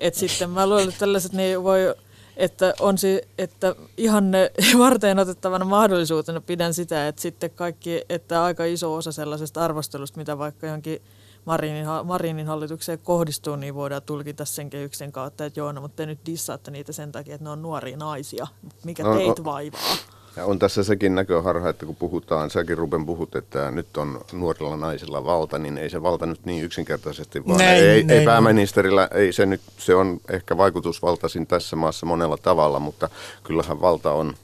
Et 0.00 0.14
sitten 0.14 0.50
mä 0.50 0.66
luulen, 0.66 0.88
että 0.88 1.00
tällaiset 1.00 1.32
niin 1.32 1.62
voi, 1.62 1.94
että 2.40 2.74
on 2.80 2.98
se, 2.98 3.22
että 3.38 3.74
ihan 3.96 4.30
ne 4.30 4.50
varten 4.78 5.18
otettavana 5.18 5.64
mahdollisuutena 5.64 6.40
pidän 6.40 6.74
sitä, 6.74 7.08
että 7.08 7.22
sitten 7.22 7.50
kaikki, 7.50 8.02
että 8.08 8.44
aika 8.44 8.64
iso 8.64 8.94
osa 8.94 9.12
sellaisesta 9.12 9.64
arvostelusta, 9.64 10.18
mitä 10.18 10.38
vaikka 10.38 10.66
johonkin 10.66 11.02
Marinin, 11.44 11.86
Marinin 12.04 12.46
hallitukseen 12.46 12.98
kohdistuu, 12.98 13.56
niin 13.56 13.74
voidaan 13.74 14.02
tulkita 14.02 14.44
sen 14.44 14.70
kehyksen 14.70 15.12
kautta, 15.12 15.44
että 15.44 15.60
joo, 15.60 15.72
no, 15.72 15.80
mutta 15.80 15.96
te 15.96 16.06
nyt 16.06 16.18
dissaatte 16.26 16.70
niitä 16.70 16.92
sen 16.92 17.12
takia, 17.12 17.34
että 17.34 17.44
ne 17.44 17.50
on 17.50 17.62
nuoria 17.62 17.96
naisia. 17.96 18.46
Mikä 18.84 19.02
no, 19.02 19.14
teitä 19.14 19.44
vaivaa? 19.44 19.96
Ja 20.36 20.44
on 20.44 20.58
tässä 20.58 20.82
sekin 20.84 21.14
näköharha, 21.14 21.68
että 21.68 21.86
kun 21.86 21.96
puhutaan, 21.96 22.50
säkin 22.50 22.78
Ruben 22.78 23.06
puhut, 23.06 23.36
että 23.36 23.70
nyt 23.70 23.96
on 23.96 24.20
nuorilla 24.32 24.76
naisilla 24.76 25.24
valta, 25.24 25.58
niin 25.58 25.78
ei 25.78 25.90
se 25.90 26.02
valta 26.02 26.26
nyt 26.26 26.46
niin 26.46 26.64
yksinkertaisesti, 26.64 27.46
vaan 27.46 27.58
näin, 27.58 27.84
ei, 27.84 28.02
näin. 28.02 28.20
ei 28.20 28.26
pääministerillä, 28.26 29.08
ei 29.14 29.32
se 29.32 29.46
nyt, 29.46 29.60
se 29.78 29.94
on 29.94 30.20
ehkä 30.30 30.56
vaikutusvaltaisin 30.56 31.46
tässä 31.46 31.76
maassa 31.76 32.06
monella 32.06 32.36
tavalla, 32.36 32.78
mutta 32.78 33.08
kyllähän 33.42 33.80
valta 33.80 34.12
on 34.12 34.34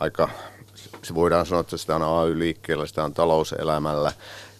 aika, 0.00 0.28
se 1.02 1.14
voidaan 1.14 1.46
sanoa, 1.46 1.60
että 1.60 1.76
sitä 1.76 1.96
on 1.96 2.02
AY-liikkeellä, 2.02 2.86
sitä 2.86 3.04
on 3.04 3.14
talouselämällä, 3.14 4.12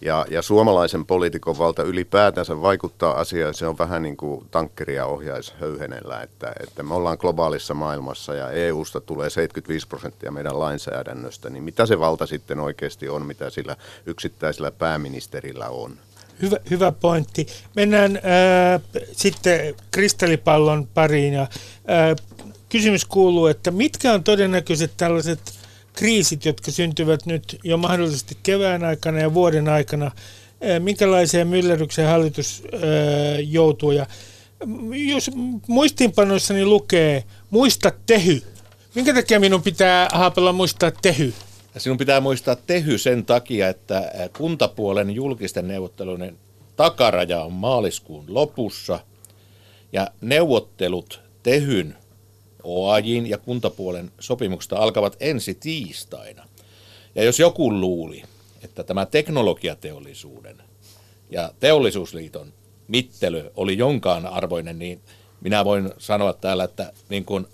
ja, 0.04 0.26
ja 0.30 0.42
suomalaisen 0.42 1.06
poliitikon 1.06 1.58
valta 1.58 1.82
ylipäätänsä 1.82 2.62
vaikuttaa 2.62 3.20
asiaan, 3.20 3.54
se 3.54 3.66
on 3.66 3.78
vähän 3.78 4.02
niin 4.02 4.16
kuin 4.16 4.46
tankkeria 4.50 5.06
ohjaisi 5.06 5.52
höyhenellä, 5.60 6.22
että, 6.22 6.52
että 6.62 6.82
me 6.82 6.94
ollaan 6.94 7.16
globaalissa 7.20 7.74
maailmassa 7.74 8.34
ja 8.34 8.50
EUsta 8.50 9.00
tulee 9.00 9.30
75 9.30 9.88
prosenttia 9.88 10.30
meidän 10.30 10.58
lainsäädännöstä, 10.58 11.50
niin 11.50 11.64
mitä 11.64 11.86
se 11.86 11.98
valta 11.98 12.26
sitten 12.26 12.60
oikeasti 12.60 13.08
on, 13.08 13.26
mitä 13.26 13.50
sillä 13.50 13.76
yksittäisellä 14.06 14.70
pääministerillä 14.70 15.68
on? 15.68 15.98
Hyvä, 16.42 16.56
hyvä 16.70 16.92
pointti. 16.92 17.46
Mennään 17.76 18.16
äh, 18.16 18.82
sitten 19.12 19.74
kristallipallon 19.90 20.88
pariin 20.94 21.34
ja 21.34 21.42
äh, 21.42 21.48
kysymys 22.68 23.04
kuuluu, 23.04 23.46
että 23.46 23.70
mitkä 23.70 24.12
on 24.12 24.24
todennäköiset 24.24 24.92
tällaiset 24.96 25.63
kriisit, 25.94 26.44
jotka 26.44 26.70
syntyvät 26.70 27.26
nyt 27.26 27.58
jo 27.64 27.76
mahdollisesti 27.76 28.36
kevään 28.42 28.84
aikana 28.84 29.18
ja 29.18 29.34
vuoden 29.34 29.68
aikana, 29.68 30.10
minkälaiseen 30.78 31.48
myllerrykseen 31.48 32.08
hallitus 32.08 32.62
joutuu. 33.46 33.90
Ja 33.90 34.06
jos 35.06 35.30
muistiinpanoissani 35.68 36.64
lukee, 36.64 37.24
muista 37.50 37.92
tehy. 38.06 38.42
Minkä 38.94 39.14
takia 39.14 39.40
minun 39.40 39.62
pitää 39.62 40.08
Haapella 40.12 40.52
muistaa 40.52 40.90
tehy? 41.02 41.32
Sinun 41.76 41.98
pitää 41.98 42.20
muistaa 42.20 42.56
tehy 42.56 42.98
sen 42.98 43.24
takia, 43.24 43.68
että 43.68 44.12
kuntapuolen 44.36 45.10
julkisten 45.10 45.68
neuvottelujen 45.68 46.38
takaraja 46.76 47.42
on 47.42 47.52
maaliskuun 47.52 48.24
lopussa 48.28 49.00
ja 49.92 50.08
neuvottelut 50.20 51.20
tehyn 51.42 51.96
OAJin 52.64 53.26
ja 53.26 53.38
kuntapuolen 53.38 54.10
sopimuksesta 54.20 54.76
alkavat 54.76 55.16
ensi 55.20 55.54
tiistaina. 55.54 56.48
Ja 57.14 57.24
jos 57.24 57.38
joku 57.40 57.72
luuli, 57.72 58.22
että 58.62 58.84
tämä 58.84 59.06
teknologiateollisuuden 59.06 60.56
ja 61.30 61.52
teollisuusliiton 61.60 62.52
mittely 62.88 63.50
oli 63.56 63.78
jonkaan 63.78 64.26
arvoinen, 64.26 64.78
niin 64.78 65.00
minä 65.40 65.64
voin 65.64 65.90
sanoa 65.98 66.32
täällä, 66.32 66.64
että 66.64 66.92
niin 67.08 67.24
kuin 67.24 67.46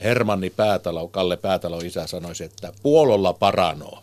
Hermanni 0.00 0.50
Päätalo, 0.50 1.08
Kalle 1.08 1.36
Päätalo 1.36 1.78
isä 1.78 2.06
sanoisi, 2.06 2.44
että 2.44 2.72
puololla 2.82 3.32
paranoo. 3.32 4.02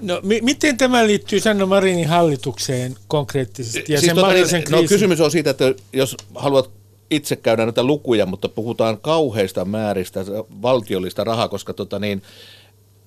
No, 0.00 0.20
m- 0.22 0.44
miten 0.44 0.76
tämä 0.76 1.06
liittyy 1.06 1.40
Sanna 1.40 1.66
Marinin 1.66 2.08
hallitukseen 2.08 2.96
konkreettisesti 3.08 3.92
ja 3.92 4.00
siis 4.00 4.06
sen 4.06 4.16
tota, 4.16 4.32
niin, 4.32 4.64
No 4.70 4.82
kysymys 4.88 5.20
on 5.20 5.30
siitä, 5.30 5.50
että 5.50 5.74
jos 5.92 6.16
haluat 6.34 6.70
itse 7.10 7.36
käydä 7.36 7.64
näitä 7.64 7.84
lukuja, 7.84 8.26
mutta 8.26 8.48
puhutaan 8.48 9.00
kauheista 9.00 9.64
määristä 9.64 10.20
valtiollista 10.62 11.24
rahaa, 11.24 11.48
koska 11.48 11.72
tota 11.72 11.98
niin, 11.98 12.22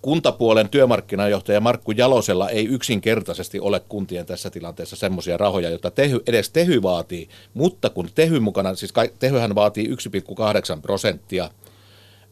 kuntapuolen 0.02 0.70
työmarkkinajohtaja 0.70 1.60
Markku 1.60 1.92
Jalosella 1.92 2.50
ei 2.50 2.66
yksinkertaisesti 2.66 3.60
ole 3.60 3.80
kuntien 3.80 4.26
tässä 4.26 4.50
tilanteessa 4.50 4.96
semmoisia 4.96 5.38
rahoja, 5.38 5.70
joita 5.70 5.92
tehy, 5.92 6.20
edes 6.28 6.50
Tehy 6.50 6.82
vaatii, 6.82 7.30
mutta 7.54 7.90
kun 7.90 8.10
Tehy 8.16 8.40
mukana, 8.40 8.76
siis 8.76 8.94
Tehyhän 9.20 9.56
vaatii 9.56 9.88
1,8 9.88 10.82
prosenttia 10.82 11.50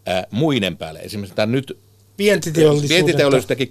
ää, 0.06 0.28
muinen 0.32 0.78
päälle. 0.78 1.00
Esimerkiksi 1.00 1.36
tämä 1.36 1.52
nyt 1.52 1.78
Vientiteollisuus, 2.18 2.90
vientiteollisuus 2.90 3.46
teki 3.46 3.70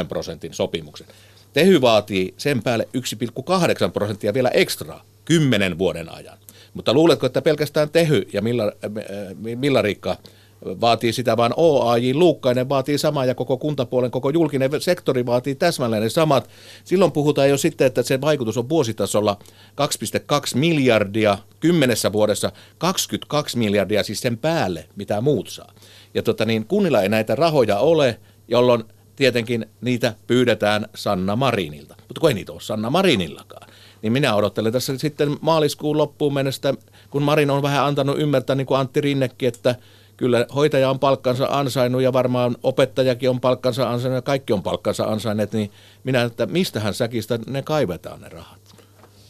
3,3 0.00 0.06
prosentin 0.08 0.54
sopimuksen. 0.54 1.06
Tehy 1.52 1.80
vaatii 1.80 2.34
sen 2.36 2.62
päälle 2.62 2.88
1,8 2.96 3.90
prosenttia 3.92 4.34
vielä 4.34 4.48
ekstraa 4.48 5.04
kymmenen 5.24 5.78
vuoden 5.78 6.14
ajan. 6.14 6.38
Mutta 6.76 6.94
luuletko, 6.94 7.26
että 7.26 7.42
pelkästään 7.42 7.90
Tehy 7.90 8.28
ja 8.32 8.42
Milla, 8.42 8.64
äh, 8.64 9.56
Millariikka 9.56 10.16
vaatii 10.64 11.12
sitä, 11.12 11.36
vaan 11.36 11.54
OAJ 11.56 12.14
Luukkainen 12.14 12.68
vaatii 12.68 12.98
samaa 12.98 13.24
ja 13.24 13.34
koko 13.34 13.56
kuntapuolen, 13.56 14.10
koko 14.10 14.30
julkinen 14.30 14.70
sektori 14.78 15.26
vaatii 15.26 15.54
täsmälleen 15.54 16.02
ne 16.02 16.08
samat. 16.08 16.50
Silloin 16.84 17.12
puhutaan 17.12 17.48
jo 17.48 17.56
sitten, 17.56 17.86
että 17.86 18.02
se 18.02 18.20
vaikutus 18.20 18.58
on 18.58 18.68
vuositasolla 18.68 19.38
2,2 19.80 20.58
miljardia, 20.58 21.38
kymmenessä 21.60 22.12
vuodessa 22.12 22.52
22 22.78 23.58
miljardia 23.58 24.02
siis 24.02 24.20
sen 24.20 24.38
päälle, 24.38 24.86
mitä 24.96 25.20
muut 25.20 25.48
saa. 25.48 25.72
Ja 26.14 26.22
tota 26.22 26.44
niin, 26.44 26.66
kunnilla 26.66 27.02
ei 27.02 27.08
näitä 27.08 27.34
rahoja 27.34 27.78
ole, 27.78 28.20
jolloin 28.48 28.84
tietenkin 29.16 29.66
niitä 29.80 30.14
pyydetään 30.26 30.86
Sanna 30.94 31.36
Marinilta. 31.36 31.96
Mutta 31.98 32.20
kun 32.20 32.30
ei 32.30 32.34
niitä 32.34 32.52
ole 32.52 32.60
Sanna 32.60 32.90
Marinillakaan 32.90 33.68
niin 34.02 34.12
minä 34.12 34.34
odottelen 34.34 34.72
tässä 34.72 34.98
sitten 34.98 35.36
maaliskuun 35.40 35.98
loppuun 35.98 36.34
mennessä, 36.34 36.74
kun 37.10 37.22
Marin 37.22 37.50
on 37.50 37.62
vähän 37.62 37.84
antanut 37.84 38.18
ymmärtää, 38.18 38.56
niin 38.56 38.66
kuin 38.66 38.80
Antti 38.80 39.00
Rinnekin, 39.00 39.48
että 39.48 39.74
kyllä 40.16 40.46
hoitaja 40.54 40.90
on 40.90 40.98
palkkansa 40.98 41.48
ansainnut 41.50 42.02
ja 42.02 42.12
varmaan 42.12 42.56
opettajakin 42.62 43.30
on 43.30 43.40
palkkansa 43.40 43.90
ansainnut 43.90 44.16
ja 44.16 44.22
kaikki 44.22 44.52
on 44.52 44.62
palkkansa 44.62 45.04
ansainneet, 45.04 45.52
niin 45.52 45.70
minä, 46.04 46.22
että 46.22 46.46
mistähän 46.46 46.94
säkistä 46.94 47.38
ne 47.46 47.62
kaivetaan 47.62 48.20
ne 48.20 48.28
rahat? 48.28 48.58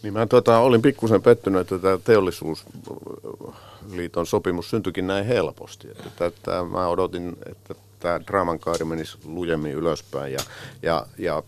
Niin 0.03 0.13
mä 0.13 0.27
tota, 0.27 0.59
olin 0.59 0.83
pikkusen 0.83 1.23
pettynyt, 1.23 1.61
että 1.61 1.79
tämä 1.79 1.99
teollisuusliiton 2.05 4.27
sopimus 4.27 4.71
syntyikin 4.71 5.07
näin 5.07 5.27
helposti. 5.27 5.89
Että, 6.07 6.27
että 6.27 6.65
mä 6.65 6.89
odotin, 6.89 7.37
että 7.51 7.75
tämä 8.01 8.21
draaman 8.27 8.59
kaari 8.59 8.85
menisi 8.85 9.19
lujemmin 9.25 9.73
ylöspäin 9.73 10.33
ja, 10.33 10.41
ja, 10.83 11.07
ja 11.19 11.43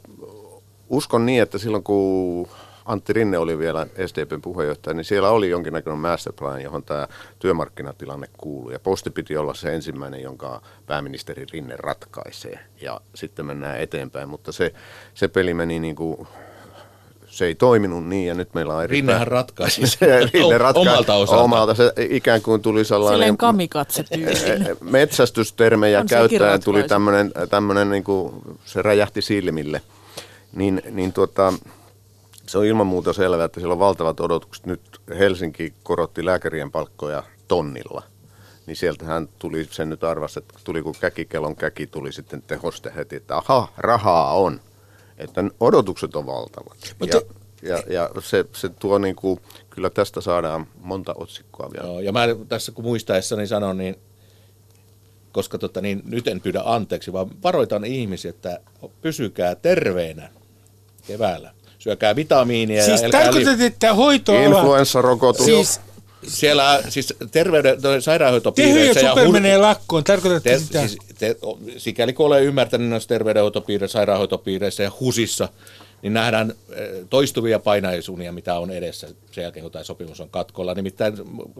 uskon 0.88 1.26
niin, 1.26 1.42
että 1.42 1.59
silloin 1.59 1.83
kun 1.83 2.48
Antti 2.88 3.12
Rinne 3.12 3.38
oli 3.38 3.59
vielä 3.59 3.87
SDPn 4.07 4.42
puheenjohtaja, 4.42 4.94
niin 4.94 5.05
siellä 5.05 5.31
oli 5.31 5.51
jonkinnäköinen 5.51 5.98
masterplan, 5.98 6.62
johon 6.62 6.83
tämä 6.83 7.09
työmarkkinatilanne 7.38 8.29
kuuluu. 8.37 8.70
Ja 8.70 8.79
posti 8.79 9.11
piti 9.11 9.37
olla 9.37 9.55
se 9.55 9.74
ensimmäinen, 9.74 10.22
jonka 10.22 10.62
pääministeri 10.87 11.46
Rinne 11.53 11.77
ratkaisee. 11.77 12.59
Ja 12.81 13.01
sitten 13.14 13.46
mennään 13.46 13.81
eteenpäin, 13.81 14.29
mutta 14.29 14.53
se, 14.53 14.74
se 15.14 15.29
peli 15.29 15.55
meni 15.55 15.81
niin 15.81 15.96
kuin 15.96 16.29
se 17.27 17.46
ei 17.46 17.55
toiminut 17.55 18.07
niin 18.07 18.27
ja 18.27 18.35
nyt 18.35 18.55
meillä 18.55 18.74
on 18.74 18.85
eri... 18.85 18.92
Rinnehän 18.96 19.27
ratkaisi. 19.27 19.87
se, 19.98 20.20
Rinne 20.33 20.59
ratkaisi 20.59 20.90
omalta 20.90 21.14
osalta. 21.14 21.42
Omalta. 21.42 21.74
Se 21.74 21.92
ikään 21.98 22.42
kuin 22.42 22.62
tuli 22.62 22.85
sellainen... 22.85 23.16
Silleen 23.16 23.37
kamikatse 23.37 24.05
Metsästystermejä 24.81 26.05
käyttäen 26.09 26.64
tuli 26.64 26.83
tämmöinen, 26.83 27.33
tämmöinen 27.51 27.90
niin 27.90 28.05
kuin, 28.05 28.35
se 28.64 28.83
räjähti 28.83 29.22
silmille. 29.22 29.83
Niin, 30.53 30.83
niin 30.90 31.12
tuota, 31.12 31.53
se 32.48 32.58
on 32.58 32.64
ilman 32.64 32.87
muuta 32.87 33.12
selvää, 33.12 33.44
että 33.44 33.61
siellä 33.61 33.72
on 33.72 33.78
valtavat 33.78 34.20
odotukset. 34.20 34.66
Nyt 34.66 35.00
Helsinki 35.18 35.74
korotti 35.82 36.24
lääkärien 36.24 36.70
palkkoja 36.70 37.22
tonnilla. 37.48 38.02
Niin 38.66 38.76
sieltähän 38.76 39.28
tuli, 39.38 39.68
sen 39.70 39.88
nyt 39.88 40.04
arvasi, 40.04 40.38
että 40.38 40.54
tuli 40.64 40.82
kun 40.82 40.94
käkikelon 41.00 41.56
käki, 41.56 41.87
tuli 41.87 42.12
sitten 42.12 42.42
tehoste 42.42 42.92
heti, 42.96 43.16
että 43.16 43.37
aha, 43.37 43.72
rahaa 43.76 44.34
on. 44.34 44.61
Että 45.18 45.44
odotukset 45.61 46.16
on 46.16 46.26
valtavat. 46.26 46.94
Mutta 46.98 47.20
Ja, 47.62 47.82
ja 47.88 48.11
se, 48.20 48.44
se 48.52 48.68
tuo 48.68 48.98
niin 48.98 49.16
kuin, 49.16 49.40
kyllä 49.70 49.90
tästä 49.90 50.20
saadaan 50.20 50.66
monta 50.80 51.14
otsikkoa 51.16 51.70
vielä. 51.72 51.87
Joo, 51.87 52.00
ja 52.00 52.12
mä 52.12 52.26
tässä 52.48 52.72
kun 52.72 52.84
muistaessani 52.84 53.46
sanon, 53.46 53.78
niin 53.78 53.96
koska 55.32 55.58
tota, 55.58 55.80
niin, 55.80 56.02
nyt 56.04 56.28
en 56.28 56.40
pyydä 56.40 56.62
anteeksi, 56.64 57.12
vaan 57.12 57.30
varoitan 57.42 57.84
ihmisiä, 57.84 58.28
että 58.28 58.61
pysykää 59.02 59.54
terveenä 59.54 60.30
keväällä. 61.06 61.58
Syökää 61.78 62.16
vitamiinia 62.16 62.84
Siis 62.84 63.02
ja 63.02 63.10
tarkoitat, 63.10 63.60
että 63.60 63.94
hoitoala... 63.94 64.44
Influenssarokotus. 64.44 65.44
Siis 65.44 65.80
Siellä 66.26 66.82
siis 66.88 67.14
terveyden, 67.30 67.82
Tehy 67.82 67.94
ja 67.94 68.00
sairaanhoitopiireissä 68.00 69.00
ja, 69.00 69.10
Super 69.10 69.26
hur- 69.26 69.32
menee 69.32 69.58
lakkoon, 69.58 70.04
tarkoitatte 70.04 70.50
te, 70.50 70.58
sitä? 70.58 70.80
siis, 70.80 70.98
te, 71.18 71.36
sikäli 71.76 72.12
kun 72.12 72.26
olen 72.26 72.44
ymmärtänyt 72.44 72.88
noissa 72.88 73.08
terveydenhoitopiireissä, 73.08 73.92
sairaanhoitopiireissä 73.92 74.82
ja 74.82 74.92
HUSissa, 75.00 75.48
niin 76.02 76.12
nähdään 76.12 76.52
eh, 76.72 76.88
toistuvia 77.10 77.58
painaisuunia, 77.58 78.32
mitä 78.32 78.58
on 78.58 78.70
edessä 78.70 79.08
sen 79.38 79.42
jälkeen, 79.42 79.62
kun 79.64 79.72
tämä 79.72 79.85
sopimus 79.85 80.20
on 80.20 80.31
katkolla. 80.31 80.74
Nimittäin 80.74 81.14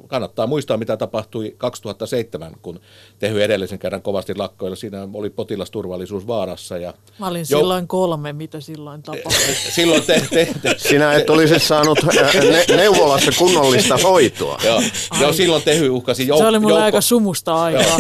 kannattaa 0.07 0.47
muistaa, 0.47 0.77
mitä 0.77 0.97
tapahtui 0.97 1.55
2007, 1.59 2.53
kun 2.63 2.81
Tehy 3.19 3.43
edellisen 3.43 3.79
kerran 3.79 4.03
kovasti 4.03 4.35
lakkoilla. 4.35 4.77
Siinä 4.77 5.09
oli 5.15 5.31
potilasturvallisuus 5.31 6.27
vaarassa. 6.27 6.79
Ja 6.79 6.95
Mä 7.19 7.29
olin 7.29 7.41
Jo- 7.51 7.59
silloin 7.59 7.89
kolme, 7.89 8.33
mitä 8.33 8.61
silloin 8.61 9.03
tapahtui. 9.03 9.33
silloin 9.77 10.03
te, 10.03 10.23
te, 10.31 10.49
te, 10.63 10.75
Sinä 10.79 11.13
et 11.15 11.31
olisi 11.31 11.59
saanut 11.59 11.99
äh, 12.19 12.35
ne, 12.35 12.77
neuvolassa 12.77 13.31
kunnollista 13.39 13.97
hoitoa. 13.97 14.59
joo, 14.65 14.83
joo, 15.21 15.33
silloin 15.33 15.63
Tehy 15.63 15.89
uhkasi 15.89 16.27
jouk- 16.29 16.39
Se 16.39 16.47
oli 16.47 16.59
mulle 16.59 16.75
joukko- 16.75 16.85
aika 16.85 17.01
sumusta 17.01 17.63
aikaa. 17.63 17.99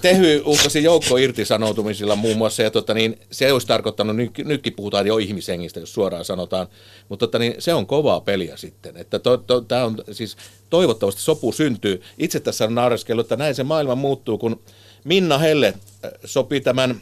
Tehy 0.00 0.42
uhkasi 0.44 0.82
joukko 0.82 1.16
irtisanoutumisilla 1.16 2.16
muun 2.16 2.36
muassa, 2.36 2.62
ja 2.62 2.70
tota, 2.70 2.94
niin, 2.94 3.18
se 3.30 3.52
olisi 3.52 3.66
tarkoittanut, 3.66 4.16
nyt, 4.16 4.30
nytkin 4.44 4.72
puhutaan 4.72 5.06
jo 5.06 5.18
ihmishengistä, 5.18 5.80
jos 5.80 5.94
suoraan 5.94 6.24
sanotaan, 6.24 6.66
mutta 7.08 7.26
tota, 7.26 7.38
niin, 7.38 7.54
se 7.58 7.74
on 7.74 7.86
kovaa 7.86 8.20
peliä 8.20 8.56
sitten. 8.56 8.95
Että 8.96 9.18
to, 9.18 9.36
to, 9.36 9.60
tää 9.60 9.84
on, 9.84 9.96
siis, 10.12 10.36
toivottavasti 10.70 11.22
sopu 11.22 11.52
syntyy. 11.52 12.02
Itse 12.18 12.40
tässä 12.40 12.64
on 12.64 12.74
naureskellut, 12.74 13.26
että 13.26 13.36
näin 13.36 13.54
se 13.54 13.64
maailma 13.64 13.94
muuttuu, 13.94 14.38
kun 14.38 14.60
Minna 15.04 15.38
Helle 15.38 15.66
äh, 15.66 16.10
sopi 16.24 16.60
tämän 16.60 17.00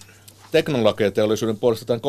teknologiateollisuuden 0.52 1.58
puolesta 1.58 1.84
tämän 1.84 2.00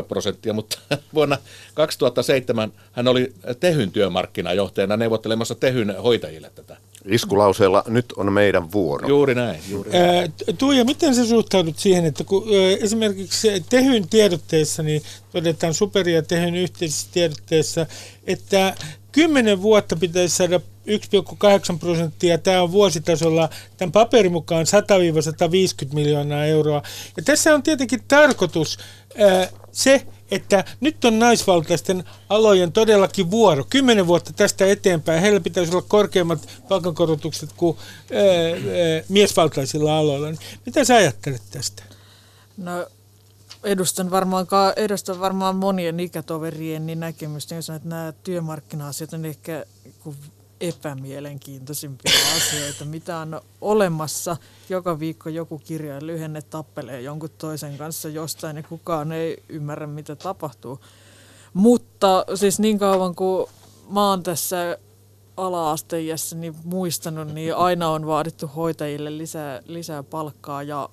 3,3 0.00 0.04
prosenttia, 0.08 0.52
mutta 0.52 0.78
vuonna 1.14 1.38
2007 1.74 2.72
hän 2.92 3.08
oli 3.08 3.32
Tehyn 3.60 3.90
työmarkkinajohtajana 3.90 4.96
neuvottelemassa 4.96 5.54
Tehyn 5.54 5.96
hoitajille 6.02 6.50
tätä. 6.54 6.76
Iskulauseella 7.04 7.84
nyt 7.88 8.12
on 8.16 8.32
meidän 8.32 8.72
vuoro. 8.72 9.08
Juuri 9.08 9.34
näin. 9.34 9.60
Juuri 9.68 9.90
näin. 9.90 10.10
Ää, 10.10 10.28
Tuija, 10.58 10.84
miten 10.84 11.14
sä 11.14 11.26
suhtaudut 11.26 11.78
siihen, 11.78 12.04
että 12.04 12.24
kun 12.24 12.42
ää, 12.42 12.76
esimerkiksi 12.80 13.64
Tehyn 13.70 14.08
tiedotteessa, 14.08 14.82
niin 14.82 15.02
todetaan 15.32 15.74
Super 15.74 16.08
ja 16.08 16.22
Tehyn 16.22 16.56
yhteisessä 16.56 17.08
tiedotteessa, 17.12 17.86
että 18.26 18.74
10 19.12 19.62
vuotta 19.62 19.96
pitäisi 19.96 20.36
saada 20.36 20.60
1,8 20.86 21.78
prosenttia, 21.80 22.38
tämä 22.38 22.62
on 22.62 22.72
vuositasolla 22.72 23.48
tämän 23.76 23.92
paperin 23.92 24.32
mukaan 24.32 24.66
100-150 25.90 25.94
miljoonaa 25.94 26.44
euroa. 26.44 26.82
Ja 27.16 27.22
tässä 27.22 27.54
on 27.54 27.62
tietenkin 27.62 28.02
tarkoitus 28.08 28.78
ää, 29.18 29.48
se, 29.72 30.06
että 30.30 30.64
nyt 30.80 31.04
on 31.04 31.18
naisvaltaisten 31.18 32.04
alojen 32.28 32.72
todellakin 32.72 33.30
vuoro. 33.30 33.64
Kymmenen 33.70 34.06
vuotta 34.06 34.32
tästä 34.32 34.66
eteenpäin 34.66 35.20
heillä 35.20 35.40
pitäisi 35.40 35.72
olla 35.72 35.84
korkeammat 35.88 36.48
palkankorotukset 36.68 37.50
kuin 37.56 37.76
ää, 38.12 38.20
ää, 38.20 39.02
miesvaltaisilla 39.08 39.98
aloilla. 39.98 40.28
Mitä 40.66 40.84
sä 40.84 40.94
ajattelet 40.94 41.42
tästä? 41.50 41.82
No, 42.56 42.86
edustan 43.64 44.10
varmaan, 44.10 44.46
edustan 44.76 45.20
varmaan 45.20 45.56
monien 45.56 46.00
ikätoverien 46.00 46.86
niin 46.86 47.00
näkemystä, 47.00 47.54
jos 47.54 47.70
että 47.70 47.88
nämä 47.88 48.12
työmarkkina-asiat 48.24 49.12
on 49.12 49.24
ehkä 49.24 49.66
epämielenkiintoisimpia 50.60 52.12
asioita, 52.36 52.84
mitä 52.84 53.18
on 53.18 53.40
olemassa. 53.60 54.36
Joka 54.68 54.98
viikko 54.98 55.28
joku 55.28 55.58
kirja 55.58 56.06
lyhenne 56.06 56.42
tappelee 56.42 57.00
jonkun 57.00 57.30
toisen 57.38 57.78
kanssa 57.78 58.08
jostain 58.08 58.56
ja 58.56 58.62
kukaan 58.62 59.12
ei 59.12 59.42
ymmärrä, 59.48 59.86
mitä 59.86 60.16
tapahtuu. 60.16 60.80
Mutta 61.54 62.24
siis 62.34 62.60
niin 62.60 62.78
kauan 62.78 63.14
kuin 63.14 63.46
mä 63.90 64.08
oon 64.08 64.22
tässä 64.22 64.78
ala-asteijässä 65.36 66.36
niin 66.36 66.56
muistanut, 66.64 67.28
niin 67.28 67.56
aina 67.56 67.88
on 67.88 68.06
vaadittu 68.06 68.46
hoitajille 68.46 69.18
lisää, 69.18 69.62
lisää 69.66 70.02
palkkaa 70.02 70.62
ja 70.62 70.88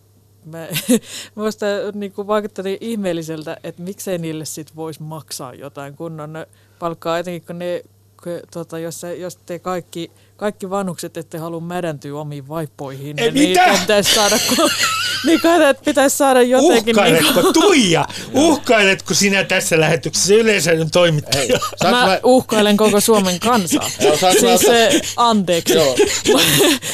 me, 0.48 0.70
minusta 1.36 1.66
niin 1.94 2.12
kuin 2.12 2.28
vaikutteli 2.28 2.78
ihmeelliseltä, 2.82 3.58
että 3.64 3.82
miksei 3.82 4.18
niille 4.18 4.46
sit 4.46 4.76
voisi 4.76 5.04
maksaa 5.04 5.54
jotain 5.54 5.96
kunnon 5.96 6.46
palkkaa, 6.80 7.20
etenkin 7.20 7.48
kun 7.48 7.60
ne, 7.60 7.84
kun, 8.24 8.40
tota, 8.54 8.80
jos, 8.80 9.02
jos 9.18 9.36
te 9.36 9.60
kaikki, 9.60 10.12
kaikki 10.38 10.70
vanhukset 10.70 11.18
ette 11.18 11.38
halua 11.38 11.60
mädäntyä 11.60 12.20
omiin 12.20 12.48
vaippoihin, 12.48 13.20
Ei, 13.20 13.32
niin 13.32 13.50
mitä? 13.50 13.66
niitä 13.66 13.82
pitäisi 13.82 14.16
saada, 14.16 14.36
kun, 14.56 14.70
niin 15.26 15.42
kai, 15.42 15.70
että 15.70 15.84
pitäisi 15.86 16.18
saada 16.18 16.42
jotenkin... 16.42 16.96
niin 16.96 17.16
Uhkailetko, 17.16 17.54
Tuija? 17.54 18.08
Uhkailetko 18.34 19.14
sinä 19.14 19.44
tässä 19.44 19.80
lähetyksessä 19.80 20.34
yleisön 20.34 20.92
toimittaja? 20.92 21.60
Saanko 21.82 22.08
Mä 22.08 22.20
uhkailen 22.24 22.78
koko 22.78 23.00
Suomen 23.00 23.40
kansaa. 23.40 23.90
Joo, 24.02 24.18
siis 24.18 24.44
ottaa- 24.44 24.58
se, 24.58 25.02
anteeksi. 25.18 25.74
Joo. 25.74 25.96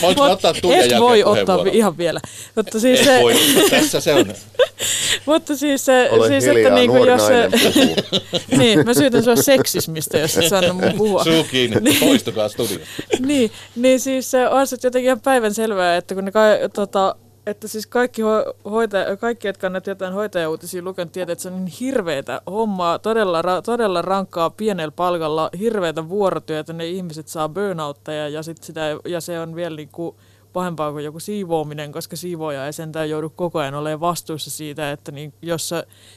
Mä 0.02 0.24
ottaa 0.32 0.54
Tuijan 0.54 0.92
Et 0.92 1.00
voi 1.00 1.24
ottaa 1.24 1.60
ihan 1.72 1.98
vielä. 1.98 2.20
Mutta 2.56 2.80
siis 2.80 3.00
Et 3.00 3.06
se, 3.06 3.20
voi, 3.22 3.36
tässä 3.70 4.00
se 4.00 4.14
on. 4.14 4.34
mutta 5.26 5.56
siis 5.56 5.86
se, 5.86 6.10
Ole 6.12 6.28
siis, 6.28 6.44
hiljaa, 6.44 6.58
että 6.62 6.76
niinku, 6.76 6.96
nuori 6.96 7.12
jos 7.12 7.28
se, 7.28 7.50
niin, 8.58 8.86
mä 8.86 8.94
syytän 8.94 9.24
sua 9.24 9.36
seksismistä, 9.36 10.18
jos 10.18 10.38
et 10.38 10.48
sano 10.48 10.74
mun 10.74 10.94
puhua. 10.98 11.24
Suu 11.24 11.44
kiinni, 11.44 12.00
poistukaa 12.00 12.50
studiosta. 12.50 12.88
niin, 13.20 13.52
niin 13.76 14.00
siis 14.00 14.32
se 14.32 14.48
on 14.48 14.68
jotenkin 14.84 15.06
ihan 15.06 15.22
päivän 15.22 15.54
selvää, 15.54 15.98
että 15.98 16.16
kun 16.16 16.26
ne 16.26 16.32
ka, 16.32 16.42
tota, 16.74 17.16
että 17.46 17.68
siis 17.68 17.88
kaikki, 17.88 18.22
ho, 18.22 18.54
hoitaja, 18.66 19.18
kaikki, 19.18 19.48
jotka 19.48 19.68
on 19.68 19.74
näitä 19.74 19.92
jotain 19.92 20.14
hoitajauutisia 20.14 20.82
lukenut, 20.82 21.12
tietää, 21.12 21.34
että 21.34 21.44
se 21.44 21.50
on 21.50 21.66
niin 21.66 21.76
hirveätä 21.80 22.42
hommaa, 22.48 23.00
todella, 23.00 23.42
ra, 23.42 23.62
todella 23.62 24.02
rankkaa 24.02 24.50
pienellä 24.50 24.92
palkalla, 24.92 25.50
hirveätä 25.60 26.10
vuorotyötä, 26.10 26.74
ne 26.74 26.88
ihmiset 26.88 27.28
saa 27.28 27.50
burnoutteja 27.50 28.30
ja, 28.30 28.44
sit 28.44 28.64
sitä, 28.64 28.82
ja 29.06 29.22
se 29.22 29.40
on 29.40 29.56
vielä 29.56 29.76
niin 29.76 29.90
kuin 29.92 30.16
pahempaa 30.54 30.92
kuin 30.92 31.06
joku 31.06 31.20
siivoaminen, 31.20 31.92
koska 31.92 32.16
siivooja 32.16 32.66
ei 32.66 32.74
sentään 32.74 33.10
joudu 33.10 33.30
koko 33.30 33.60
ajan 33.60 33.74
olemaan 33.74 34.00
vastuussa 34.00 34.52
siitä, 34.52 34.92
että 34.92 35.12
niin 35.12 35.34
jos, 35.42 35.72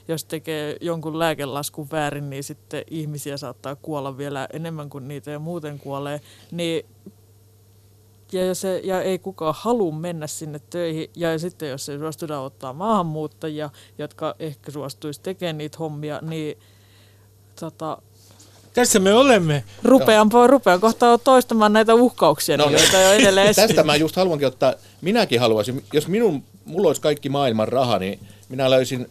jos 0.08 0.24
tekee 0.24 0.76
jonkun 0.80 1.18
lääkelaskun 1.18 1.88
väärin, 1.92 2.30
niin 2.30 2.44
sitten 2.44 2.84
ihmisiä 2.90 3.36
saattaa 3.36 3.76
kuolla 3.76 4.18
vielä 4.18 4.48
enemmän 4.52 4.90
kuin 4.90 5.08
niitä 5.08 5.30
ja 5.30 5.38
muuten 5.38 5.78
kuolee. 5.78 6.20
Niin 6.50 6.86
ja, 8.36 8.44
jos 8.46 8.60
se, 8.60 8.80
ja 8.84 9.02
ei 9.02 9.18
kukaan 9.18 9.54
halua 9.58 9.92
mennä 9.92 10.26
sinne 10.26 10.60
töihin. 10.70 11.10
Ja 11.16 11.38
sitten 11.38 11.68
jos 11.68 11.88
ei 11.88 11.98
suostuda 11.98 12.40
ottaa 12.40 12.72
maahanmuuttajia, 12.72 13.70
jotka 13.98 14.34
ehkä 14.38 14.70
suostuisi 14.72 15.20
tekemään 15.20 15.58
niitä 15.58 15.78
hommia, 15.78 16.18
niin 16.22 16.58
tota, 17.60 17.98
Tässä 18.74 18.98
me 18.98 19.14
olemme. 19.14 19.64
rupean, 19.84 20.30
rupean 20.46 20.80
kohta 20.80 21.18
toistamaan 21.18 21.72
näitä 21.72 21.94
uhkauksia, 21.94 22.56
No 22.56 22.64
no, 22.64 22.70
niin. 22.70 22.80
joita 22.80 23.00
jo 23.00 23.12
edelleen 23.12 23.46
Tästä 23.46 23.64
esitin. 23.64 23.86
mä 23.86 23.96
just 23.96 24.16
haluankin 24.16 24.48
ottaa, 24.48 24.74
minäkin 25.00 25.40
haluaisin, 25.40 25.84
jos 25.92 26.08
minun, 26.08 26.44
mulla 26.64 26.88
olisi 26.88 27.00
kaikki 27.02 27.28
maailman 27.28 27.68
raha, 27.68 27.98
niin 27.98 28.20
minä 28.48 28.70
löysin 28.70 29.06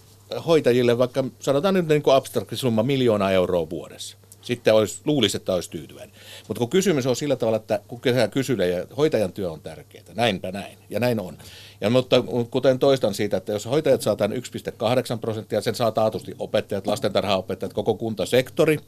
hoitajille 0.48 0.98
vaikka, 0.98 1.24
sanotaan 1.40 1.74
nyt 1.74 1.88
niin 1.88 2.02
kuin 2.02 2.16
abstrakti 2.16 2.56
summa, 2.56 2.84
miljoona 2.84 3.32
euroa 3.32 3.70
vuodessa. 3.70 4.18
Sitten 4.42 4.74
olisi, 4.74 5.00
luulisi, 5.06 5.38
että 5.38 5.54
olisi 5.54 5.70
tyytyväinen. 5.70 6.16
Mutta 6.48 6.60
kun 6.60 6.70
kysymys 6.70 7.08
on 7.08 7.16
sillä 7.16 7.36
tavalla, 7.36 7.58
että 7.58 7.80
kun 7.88 8.02
kysylee, 8.32 8.70
ja 8.70 8.86
hoitajan 8.98 9.34
työ 9.34 9.52
on 9.52 9.62
tärkeää, 9.62 10.04
näinpä 10.14 10.52
näin, 10.52 10.78
ja 10.90 11.00
näin 11.00 11.20
on. 11.20 11.38
Ja 11.82 11.90
mutta 11.90 12.24
kuten 12.52 12.80
toistan 12.80 13.14
siitä, 13.14 13.38
että 13.38 13.52
jos 13.52 13.66
hoitajat 13.66 14.02
saa 14.02 14.16
tämän 14.16 14.38
1,8 14.38 15.20
prosenttia, 15.22 15.62
sen 15.62 15.76
saa 15.76 15.92
taatusti 15.92 16.36
opettajat, 16.40 16.88
lastentarhaopettajat, 16.88 17.74
koko 17.74 17.94
kuntasektori, 17.94 18.80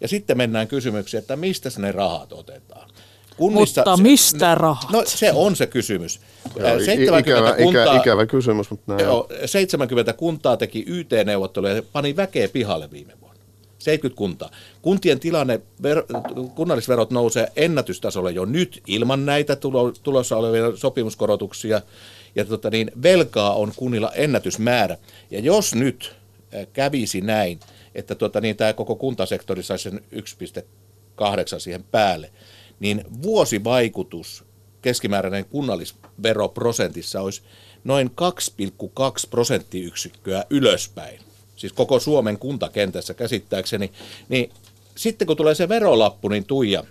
ja 0.00 0.08
sitten 0.08 0.36
mennään 0.36 0.68
kysymykseen, 0.68 1.18
että 1.20 1.36
mistä 1.36 1.68
ne 1.78 1.92
rahat 1.92 2.32
otetaan. 2.32 2.90
Mutta 3.38 3.96
mistä 3.96 4.54
rahat? 4.54 4.90
No 4.92 5.02
se 5.06 5.32
on 5.32 5.56
se 5.56 5.66
kysymys. 5.66 6.20
Joo, 6.56 6.68
Ää, 6.68 6.74
i- 6.74 6.84
70 6.84 7.18
ikävä, 7.50 7.64
kuntaa, 7.64 7.84
ikä, 7.84 7.96
ikävä 7.96 8.26
kysymys, 8.26 8.70
mutta 8.70 8.92
näin. 8.92 9.04
joo, 9.04 9.28
70 9.46 10.12
kuntaa 10.12 10.56
teki 10.56 10.84
YT-neuvotteluja 10.86 11.74
ja 11.76 11.82
pani 11.92 12.16
väkeä 12.16 12.48
pihalle 12.48 12.90
viime 12.90 13.12
vuonna. 13.12 13.23
70 13.78 14.18
kuntaa. 14.18 14.50
Kuntien 14.82 15.20
tilanne, 15.20 15.60
ver, 15.82 16.02
kunnallisverot 16.54 17.10
nousee 17.10 17.52
ennätystasolle 17.56 18.32
jo 18.32 18.44
nyt 18.44 18.82
ilman 18.86 19.26
näitä 19.26 19.56
tulo, 19.56 19.92
tulossa 19.92 20.36
olevia 20.36 20.76
sopimuskorotuksia. 20.76 21.80
Ja 22.36 22.44
tota 22.44 22.70
niin, 22.70 22.90
velkaa 23.02 23.54
on 23.54 23.72
kunnilla 23.76 24.12
ennätysmäärä. 24.12 24.96
Ja 25.30 25.40
jos 25.40 25.74
nyt 25.74 26.14
kävisi 26.72 27.20
näin, 27.20 27.60
että 27.94 28.14
tota 28.14 28.40
niin, 28.40 28.56
tämä 28.56 28.72
koko 28.72 28.94
kuntasektori 28.94 29.62
saisi 29.62 29.82
sen 29.82 30.00
1,8 30.14 31.58
siihen 31.58 31.84
päälle, 31.84 32.30
niin 32.80 33.04
vuosivaikutus 33.22 34.44
keskimääräinen 34.82 35.44
kunnallisveroprosentissa 35.44 37.20
olisi 37.20 37.42
noin 37.84 38.10
2,2 38.10 39.28
prosenttiyksikköä 39.30 40.44
ylöspäin. 40.50 41.20
Siis 41.64 41.72
koko 41.72 42.00
Suomen 42.00 42.38
kuntakentässä 42.38 43.14
käsittääkseni. 43.14 43.92
Niin 44.28 44.50
sitten 44.96 45.26
kun 45.26 45.36
tulee 45.36 45.54
se 45.54 45.68
verolappu, 45.68 46.28
niin 46.28 46.44
Tuija, 46.44 46.84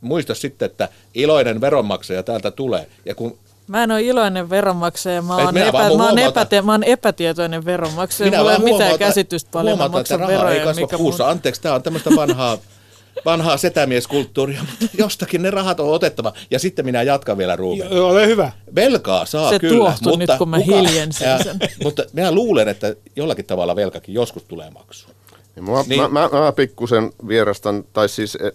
muista 0.00 0.34
sitten, 0.34 0.66
että 0.66 0.88
iloinen 1.14 1.60
veronmaksaja 1.60 2.22
täältä 2.22 2.50
tulee. 2.50 2.86
Ja 3.06 3.14
kun 3.14 3.38
Mä 3.66 3.82
en 3.82 3.90
ole 3.90 4.02
iloinen 4.02 4.50
veronmaksaja, 4.50 5.22
mä 5.22 5.36
oon, 5.36 5.56
epä, 5.56 5.72
mä 5.78 5.88
oon, 6.08 6.64
mä 6.64 6.72
oon 6.72 6.84
epätietoinen 6.84 7.64
veronmaksaja. 7.64 8.30
minä 8.30 8.38
Mulla 8.38 8.52
ei 8.52 8.56
ole 8.62 8.72
mitään 8.72 8.98
käsitystä 8.98 9.50
paljon, 9.50 9.78
mä 9.78 9.88
maksan 9.88 10.20
raha 10.20 10.32
ei 10.32 10.38
veroja. 10.38 10.64
kasva 10.64 10.80
mikä 10.80 10.96
kuussa. 10.96 11.24
mun- 11.24 11.30
Anteeksi, 11.30 11.60
tämä 11.62 11.74
on 11.74 11.82
tämmöistä 11.82 12.10
vanhaa, 12.16 12.58
vanhaa 13.24 13.56
setämieskulttuuria, 13.56 14.60
mutta 14.70 14.96
jostakin 14.98 15.42
ne 15.42 15.50
rahat 15.50 15.80
on 15.80 15.88
otettava. 15.90 16.32
Ja 16.50 16.58
sitten 16.58 16.84
minä 16.84 17.02
jatkan 17.02 17.38
vielä 17.38 17.56
Ruben. 17.56 17.88
Joo, 17.90 18.08
Ole 18.10 18.26
hyvä. 18.26 18.52
Velkaa 18.74 19.26
saa 19.26 19.50
Se 19.50 19.58
kyllä, 19.58 19.76
tuohtui 19.76 20.12
mutta, 20.16 20.32
nyt, 20.32 20.38
kun 20.38 20.48
mä 20.48 20.56
kuka- 20.60 20.76
hiljensin 20.76 21.28
Ja- 21.28 21.38
sen. 21.44 21.58
mutta 21.84 22.02
minä 22.12 22.32
luulen, 22.32 22.68
että 22.68 22.94
jollakin 23.16 23.44
tavalla 23.44 23.76
velkakin 23.76 24.14
joskus 24.14 24.42
tulee 24.42 24.70
maksuun. 24.70 25.14
Niin 25.56 25.64
mua, 25.64 25.84
Niin. 25.88 26.00
Mä, 26.02 26.08
mä, 26.08 26.28
mä 26.28 26.52
pikkusen 26.52 27.10
vierastan, 27.28 27.84
tai 27.92 28.08
siis 28.08 28.34
eh, 28.40 28.52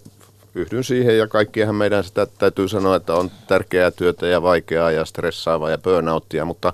yhdyn 0.55 0.83
siihen 0.83 1.17
ja 1.17 1.27
kaikkihan 1.27 1.75
meidän 1.75 2.03
sitä 2.03 2.25
täytyy 2.37 2.67
sanoa, 2.67 2.95
että 2.95 3.13
on 3.15 3.31
tärkeää 3.47 3.91
työtä 3.91 4.27
ja 4.27 4.41
vaikeaa 4.41 4.91
ja 4.91 5.05
stressaavaa 5.05 5.69
ja 5.69 5.77
burnouttia, 5.77 6.45
mutta 6.45 6.73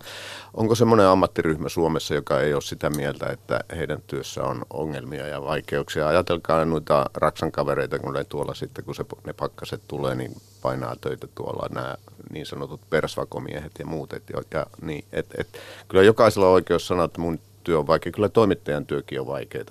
onko 0.58 0.76
semmoinen 0.76 1.06
ammattiryhmä 1.06 1.70
Suomessa, 1.70 2.16
joka 2.16 2.42
ei 2.42 2.54
ole 2.54 2.62
sitä 2.62 2.90
mieltä, 2.90 3.26
että 3.26 3.60
heidän 3.76 4.02
työssä 4.08 4.44
on 4.44 4.66
ongelmia 4.70 5.28
ja 5.28 5.44
vaikeuksia? 5.44 6.08
Ajatelkaa 6.08 6.66
noita 6.66 7.10
Raksan 7.14 7.52
kavereita, 7.52 8.00
kun 8.00 8.14
ne 8.14 8.24
tuolla 8.24 8.54
sitten, 8.54 8.86
kun 8.86 8.96
se, 8.96 9.06
ne 9.26 9.34
pakkaset 9.34 9.82
tulee, 9.88 10.16
niin 10.16 10.32
painaa 10.62 10.96
töitä 11.02 11.28
tuolla 11.36 11.68
nämä 11.72 11.96
niin 12.32 12.46
sanotut 12.46 12.82
persvakomiehet 12.90 13.72
ja 13.80 13.86
muut. 13.86 14.14
Et, 14.14 14.24
ja, 14.54 14.66
niin, 14.82 15.06
et, 15.12 15.26
et, 15.38 15.48
kyllä 15.88 16.04
jokaisella 16.04 16.48
on 16.48 16.54
oikeus 16.54 16.88
sanoa, 16.88 17.06
että 17.06 17.22
mun 17.22 17.40
työ 17.68 17.80
on 17.80 17.88
vaikea. 17.88 18.12
Kyllä 18.12 18.30
toimittajan 18.30 18.86
työkin 18.86 19.22
on 19.22 19.28
vaikeaa. 19.28 19.64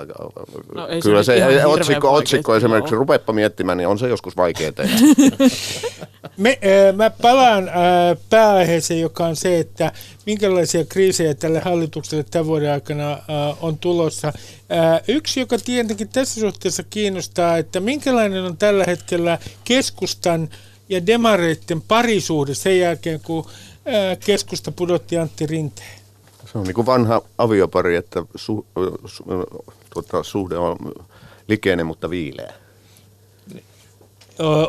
No 0.74 0.87
ei 0.87 1.02
se 1.02 1.09
kyllä 1.09 1.22
se, 1.22 1.35
hirveän 1.35 1.66
otsikko, 1.66 2.14
otsikko 2.14 2.56
esimerkiksi, 2.56 2.94
ole. 2.94 2.98
rupeappa 2.98 3.32
miettimään, 3.32 3.78
niin 3.78 3.88
on 3.88 3.98
se 3.98 4.09
joskus 4.09 4.37
vaikeaa. 4.37 4.72
Me, 6.37 6.50
äh, 6.50 6.96
mä 6.96 7.11
palaan 7.11 7.68
äh, 7.68 7.74
pääaiheeseen, 8.30 9.00
joka 9.00 9.26
on 9.26 9.37
se, 9.37 9.59
että 9.59 9.92
minkälaisia 10.26 10.85
kriisejä 10.85 11.35
tälle 11.35 11.61
hallitukselle 11.61 12.24
tämän 12.30 12.46
vuoden 12.46 12.72
aikana 12.72 13.12
äh, 13.12 13.18
on 13.61 13.78
tulossa. 13.78 14.28
Äh, 14.28 15.02
yksi, 15.09 15.40
joka 15.40 15.59
tietenkin 15.59 16.09
tässä 16.09 16.40
suhteessa 16.40 16.82
kiinnostaa, 16.90 17.56
että 17.56 17.80
minkälainen 17.80 18.44
on 18.44 18.56
tällä 18.56 18.85
hetkellä 18.85 19.38
keskustan 19.64 20.48
ja 20.88 21.06
demareiden 21.06 21.82
parisuhde 21.88 22.54
sen 22.54 22.78
jälkeen, 22.78 23.20
kun 23.20 23.46
äh, 23.46 24.18
keskusta 24.26 24.72
pudotti 24.72 25.18
Antti 25.18 25.46
Rinteen. 25.46 25.95
Se 26.56 26.60
on 26.60 26.66
niin 26.66 26.74
kuin 26.74 26.86
vanha 26.86 27.22
aviopari, 27.38 27.96
että 27.96 28.24
su, 28.34 28.66
su, 29.06 29.24
tuota, 29.94 30.22
suhde 30.22 30.56
on 30.56 30.76
likeinen, 31.48 31.86
mutta 31.86 32.10
viileä. 32.10 32.52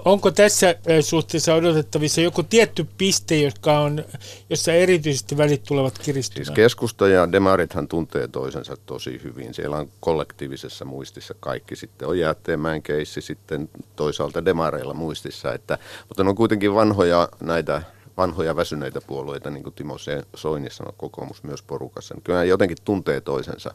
Onko 0.06 0.32
tässä 0.32 0.76
suhteessa 1.02 1.54
odotettavissa 1.54 2.22
joku 2.22 2.44
tietty 2.44 2.88
piste, 2.98 3.38
joka 3.38 3.80
on, 3.80 4.06
jossa 4.50 4.74
erityisesti 4.74 5.38
välit 5.38 5.64
tulevat 5.64 5.96
Siis 5.96 6.06
kiristymään? 6.06 6.54
keskusta 6.54 7.08
ja 7.08 7.32
demarithan 7.32 7.88
tuntee 7.88 8.28
toisensa 8.28 8.78
tosi 8.86 9.22
hyvin. 9.24 9.54
Siellä 9.54 9.78
on 9.78 9.90
kollektiivisessa 10.00 10.86
muistissa 10.86 11.36
kaikki. 11.40 11.76
Sitten 11.76 12.08
on 12.08 12.20
Jäätteenmäen 12.20 12.84
keissi, 12.84 13.22
sitten 13.22 13.70
toisaalta 13.96 14.46
demareilla 14.46 14.94
muistissa. 14.94 15.54
Että, 15.54 15.78
mutta 16.08 16.24
ne 16.24 16.30
on 16.30 16.36
kuitenkin 16.36 16.76
vanhoja 16.76 17.30
näitä 17.40 17.82
vanhoja 18.18 18.56
väsyneitä 18.56 19.02
puolueita, 19.02 19.50
niin 19.50 19.64
kuin 19.64 19.76
Timo 19.76 19.96
Soini 20.36 20.70
sanoi, 20.70 20.94
kokoomus 20.98 21.44
myös 21.44 21.62
porukassa. 21.62 22.14
Niin 22.14 22.24
Kyllä 22.24 22.44
jotenkin 22.44 22.78
tuntee 22.86 23.22
toisensa. 23.22 23.74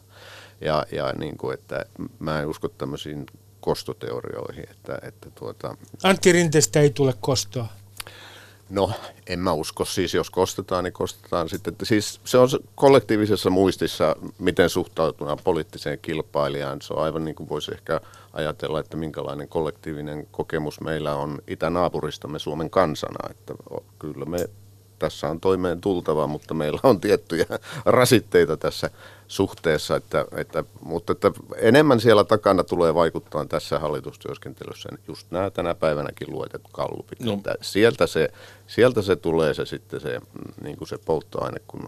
Ja, 0.61 0.85
ja 0.91 1.13
niin 1.13 1.37
kuin, 1.37 1.53
että 1.53 1.85
mä 2.19 2.39
en 2.39 2.47
usko 2.47 2.67
tämmöisiin 2.69 3.25
kostoteorioihin, 3.59 4.65
että, 4.71 4.99
että 5.01 5.29
tuota, 5.35 5.77
Antti 6.03 6.31
Rinteestä 6.31 6.79
ei 6.79 6.89
tule 6.89 7.13
kostoa. 7.21 7.67
No, 8.69 8.91
en 9.27 9.39
mä 9.39 9.53
usko. 9.53 9.85
Siis 9.85 10.13
jos 10.13 10.29
kostetaan, 10.29 10.83
niin 10.83 10.93
kostetaan 10.93 11.49
sitten. 11.49 11.75
Siis 11.83 12.19
se 12.25 12.37
on 12.37 12.49
se 12.49 12.59
kollektiivisessa 12.75 13.49
muistissa, 13.49 14.15
miten 14.39 14.69
suhtaututaan 14.69 15.37
poliittiseen 15.43 15.99
kilpailijaan. 16.01 16.81
Se 16.81 16.93
on 16.93 17.03
aivan 17.03 17.25
niin 17.25 17.35
kuin 17.35 17.49
voisi 17.49 17.73
ehkä 17.73 18.01
ajatella, 18.33 18.79
että 18.79 18.97
minkälainen 18.97 19.47
kollektiivinen 19.47 20.27
kokemus 20.31 20.81
meillä 20.81 21.15
on 21.15 21.39
itänaapuristamme 21.47 22.39
Suomen 22.39 22.69
kansana. 22.69 23.29
Että 23.29 23.53
kyllä 23.99 24.25
me 24.25 24.49
tässä 24.99 25.29
on 25.29 25.39
toimeen 25.39 25.81
tultava, 25.81 26.27
mutta 26.27 26.53
meillä 26.53 26.79
on 26.83 27.01
tiettyjä 27.01 27.45
rasitteita 27.85 28.57
tässä 28.57 28.89
suhteessa, 29.27 29.95
että, 29.95 30.25
että, 30.37 30.63
mutta 30.81 31.11
että 31.11 31.31
enemmän 31.57 31.99
siellä 31.99 32.23
takana 32.23 32.63
tulee 32.63 32.93
vaikuttaa 32.93 33.45
tässä 33.45 33.79
hallitustyöskentelyssä 33.79 34.89
just 35.07 35.31
nämä 35.31 35.49
tänä 35.49 35.75
päivänäkin 35.75 36.31
luetetut 36.31 36.71
kallupit. 36.71 37.19
No. 37.19 37.33
Että 37.33 37.55
sieltä, 37.61 38.07
se, 38.07 38.29
sieltä 38.67 39.01
se 39.01 39.15
tulee 39.15 39.53
se 39.53 39.65
sitten 39.65 39.99
se, 40.01 40.19
niin 40.63 40.77
kuin 40.77 40.87
se 40.87 40.97
polttoaine, 41.05 41.61
kun 41.67 41.87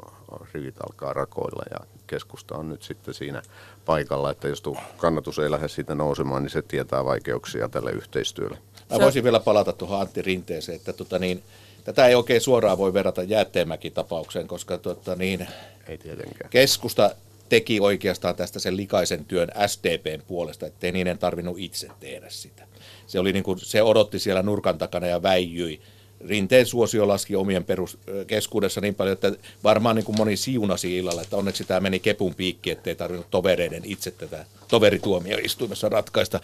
rivit 0.54 0.76
alkaa 0.82 1.14
rakoilla 1.14 1.64
ja 1.72 1.86
keskusta 2.08 2.56
on 2.56 2.70
nyt 2.70 2.84
sitten 2.84 3.14
siinä 3.14 3.42
paikalla, 3.86 4.32
että 4.32 4.48
jos 4.48 4.62
tuo 4.62 4.78
kannatus 4.98 5.40
ei 5.40 5.52
lähde 5.52 5.68
siitä 5.68 5.96
nousemaan, 5.96 6.44
niin 6.44 6.50
se 6.52 6.62
tietää 6.62 7.06
vaikeuksia 7.06 7.70
tälle 7.70 7.92
yhteistyölle. 7.92 8.58
Mä 8.90 9.00
voisin 9.00 9.24
vielä 9.24 9.40
palata 9.40 9.74
tuohon 9.74 10.02
Antti 10.02 10.22
Rinteeseen, 10.22 10.76
että 10.76 10.94
tota 10.94 11.20
niin, 11.20 11.44
tätä 11.84 12.08
ei 12.08 12.16
oikein 12.16 12.42
suoraan 12.42 12.78
voi 12.78 12.94
verrata 12.94 13.24
Jäätteenmäki-tapaukseen, 13.24 14.48
koska 14.48 14.78
tota 14.78 15.16
niin, 15.16 15.48
Ei 15.88 15.98
tietenkään. 15.98 16.50
keskusta 16.50 17.12
teki 17.50 17.80
oikeastaan 17.80 18.36
tästä 18.36 18.60
sen 18.60 18.78
likaisen 18.78 19.26
työn 19.26 19.50
SDPn 19.68 20.22
puolesta, 20.28 20.66
ettei 20.66 20.92
niiden 20.92 21.18
tarvinnut 21.18 21.60
itse 21.60 21.88
tehdä 22.00 22.30
sitä. 22.30 22.68
Se, 23.08 23.20
oli 23.20 23.34
niin 23.34 23.44
kuin, 23.44 23.60
se 23.60 23.84
odotti 23.84 24.20
siellä 24.20 24.44
nurkan 24.44 24.78
takana 24.78 25.08
ja 25.08 25.24
väijyi. 25.24 25.82
Rinteen 26.28 26.66
suosio 26.66 27.08
laski 27.08 27.36
omien 27.36 27.64
perus, 27.64 27.98
keskuudessa 28.28 28.82
niin 28.82 28.96
paljon, 28.96 29.14
että 29.14 29.32
varmaan 29.64 29.96
niin 29.96 30.06
kuin 30.06 30.18
moni 30.18 30.38
siunasi 30.38 30.98
illalla, 30.98 31.22
että 31.22 31.38
onneksi 31.38 31.64
tämä 31.64 31.80
meni 31.80 32.00
kepun 32.00 32.36
piikki, 32.36 32.72
ettei 32.72 32.96
tarvinnut 32.96 33.32
tovereiden 33.32 33.82
itse 33.86 34.12
tätä 34.12 34.46
toverituomioistuimessa 34.68 35.90
ratkaista. 35.90 36.40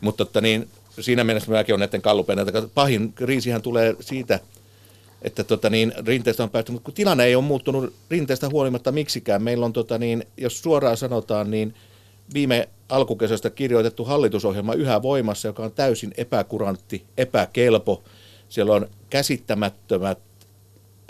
Mutta 0.00 0.22
että 0.22 0.40
niin, 0.40 0.68
siinä 1.00 1.24
mielessä 1.24 1.50
mäkin 1.50 1.72
olen 1.72 1.80
näiden 1.80 2.02
kallupeina, 2.02 2.42
että 2.42 2.62
pahin 2.74 3.12
kriisihän 3.12 3.62
tulee 3.62 3.96
siitä, 4.00 4.40
että 5.24 5.44
tota 5.44 5.70
niin, 5.70 5.92
rinteestä 6.06 6.42
on 6.42 6.50
päästy, 6.50 6.72
mutta 6.72 6.84
kun 6.84 6.94
tilanne 6.94 7.24
ei 7.24 7.34
ole 7.34 7.44
muuttunut 7.44 7.92
rinteestä 8.10 8.48
huolimatta 8.48 8.92
miksikään. 8.92 9.42
Meillä 9.42 9.66
on, 9.66 9.72
tota 9.72 9.98
niin, 9.98 10.24
jos 10.36 10.62
suoraan 10.62 10.96
sanotaan, 10.96 11.50
niin 11.50 11.74
viime 12.34 12.68
alkukesästä 12.88 13.50
kirjoitettu 13.50 14.04
hallitusohjelma 14.04 14.74
yhä 14.74 15.02
voimassa, 15.02 15.48
joka 15.48 15.62
on 15.62 15.72
täysin 15.72 16.14
epäkurantti, 16.16 17.04
epäkelpo. 17.18 18.04
Siellä 18.48 18.74
on 18.74 18.88
käsittämättömät 19.10 20.18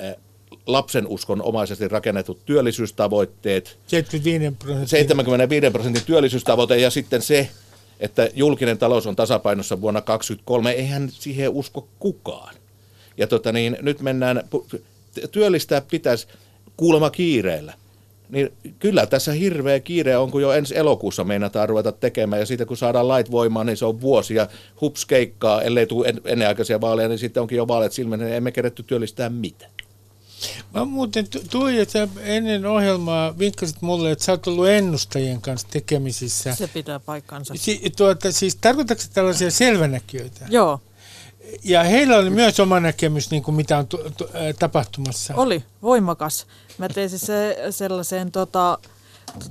äh, 0.00 0.14
lapsenuskon 0.66 1.42
omaisesti 1.42 1.88
rakennetut 1.88 2.44
työllisyystavoitteet, 2.44 3.78
75 3.86 4.56
prosenttia. 4.58 4.88
75 4.88 5.70
prosentin 5.70 6.02
työllisyystavoite 6.06 6.76
ja 6.76 6.90
sitten 6.90 7.22
se, 7.22 7.48
että 8.00 8.28
julkinen 8.34 8.78
talous 8.78 9.06
on 9.06 9.16
tasapainossa 9.16 9.80
vuonna 9.80 10.00
2023, 10.00 10.70
eihän 10.70 11.10
siihen 11.10 11.50
usko 11.50 11.88
kukaan. 11.98 12.54
Ja 13.16 13.26
tota 13.26 13.52
niin, 13.52 13.76
nyt 13.82 14.00
mennään, 14.00 14.42
työllistää 15.30 15.80
pitäisi 15.80 16.26
kuulemma 16.76 17.10
kiireellä. 17.10 17.72
Niin 18.28 18.52
kyllä 18.78 19.06
tässä 19.06 19.32
hirveä 19.32 19.80
kiire 19.80 20.16
on, 20.16 20.30
kun 20.30 20.42
jo 20.42 20.52
ensi 20.52 20.78
elokuussa 20.78 21.24
meinataan 21.24 21.68
ruveta 21.68 21.92
tekemään, 21.92 22.40
ja 22.40 22.46
siitä 22.46 22.64
kun 22.66 22.76
saadaan 22.76 23.08
lait 23.08 23.30
voimaan, 23.30 23.66
niin 23.66 23.76
se 23.76 23.84
on 23.84 24.00
vuosi, 24.00 24.34
ja 24.34 24.48
hups 24.80 25.06
keikkaa, 25.06 25.62
ellei 25.62 25.86
tule 25.86 26.08
en, 26.08 26.20
ennenaikaisia 26.24 26.80
vaaleja, 26.80 27.08
niin 27.08 27.18
sitten 27.18 27.40
onkin 27.40 27.56
jo 27.56 27.68
vaaleet 27.68 27.92
silmänä, 27.92 28.24
niin 28.24 28.36
emme 28.36 28.52
keretty 28.52 28.82
työllistää 28.82 29.28
mitään. 29.28 29.70
Mä 30.74 30.84
muuten, 30.84 31.28
tu- 31.30 31.42
Tuija, 31.50 31.84
sä 31.84 32.08
ennen 32.20 32.66
ohjelmaa 32.66 33.38
vinkkasit 33.38 33.82
mulle, 33.82 34.10
että 34.10 34.24
sä 34.24 34.32
oot 34.32 34.46
ollut 34.46 34.68
ennustajien 34.68 35.40
kanssa 35.40 35.68
tekemisissä. 35.70 36.54
Se 36.54 36.68
pitää 36.68 37.00
paikkansa. 37.00 37.54
Si- 37.56 37.92
tuota, 37.96 38.32
siis 38.32 38.56
tarkoitatko 38.56 39.04
tällaisia 39.14 39.50
selvänäkijöitä? 39.50 40.46
Joo, 40.50 40.80
Ja 41.64 41.82
heillä 41.82 42.16
oli 42.16 42.30
myös 42.30 42.60
oma 42.60 42.80
näkemys, 42.80 43.30
niin 43.30 43.42
kuin 43.42 43.54
mitä 43.54 43.78
on 43.78 43.86
tu- 43.86 44.10
tu- 44.16 44.24
äh, 44.34 44.54
tapahtumassa. 44.58 45.34
oli 45.36 45.64
voimakas. 45.82 46.46
Mä 46.78 46.88
tein 46.88 47.10
siis 47.10 47.22
se, 47.22 47.56
sellaiseen 47.70 48.32
tota, 48.32 48.78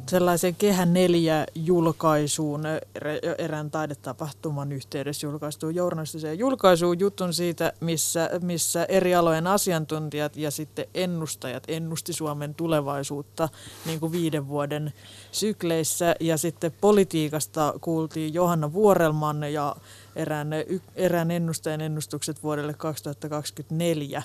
sellaisen 0.10 0.56
Kehä 0.56 0.86
neljä 0.86 1.46
julkaisuun, 1.56 2.66
erä- 2.96 3.36
erään 3.38 3.72
taidetapahtuman 3.72 4.72
yhteydessä 4.72 5.28
julkaistuun 5.28 5.76
journalistiseen 5.76 6.40
julkaisuun 6.40 7.00
jutun 7.00 7.34
siitä, 7.34 7.74
missä, 7.80 8.30
missä 8.42 8.86
eri 8.86 9.16
alojen 9.16 9.48
asiantuntijat 9.48 10.38
ja 10.38 10.52
sitten 10.52 10.86
ennustajat 10.94 11.64
ennusti 11.68 12.14
Suomen 12.14 12.56
tulevaisuutta 12.56 13.50
niin 13.86 14.00
kuin 14.00 14.12
viiden 14.12 14.48
vuoden 14.48 14.94
sykleissä. 15.32 16.16
Ja 16.20 16.38
sitten 16.38 16.72
politiikasta 16.82 17.74
kuultiin 17.82 18.34
Johanna 18.34 18.74
Vuorelman 18.74 19.54
ja 19.54 19.76
erään, 20.16 20.50
erään 20.96 21.32
ennustajan 21.32 21.82
ennustukset 21.82 22.44
vuodelle 22.44 22.74
2024. 22.74 24.24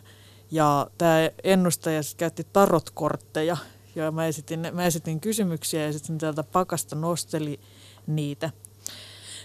Ja 0.50 0.90
tämä 0.98 1.30
ennustaja 1.44 2.02
sit 2.02 2.18
käytti 2.18 2.46
tarotkortteja 2.52 3.56
ja 4.04 4.10
mä 4.10 4.26
esitin, 4.26 4.66
mä 4.72 4.86
esitin 4.86 5.20
kysymyksiä 5.20 5.86
ja 5.86 5.92
sitten 5.92 6.18
täältä 6.18 6.42
pakasta 6.42 6.96
nosteli 6.96 7.60
niitä. 8.06 8.50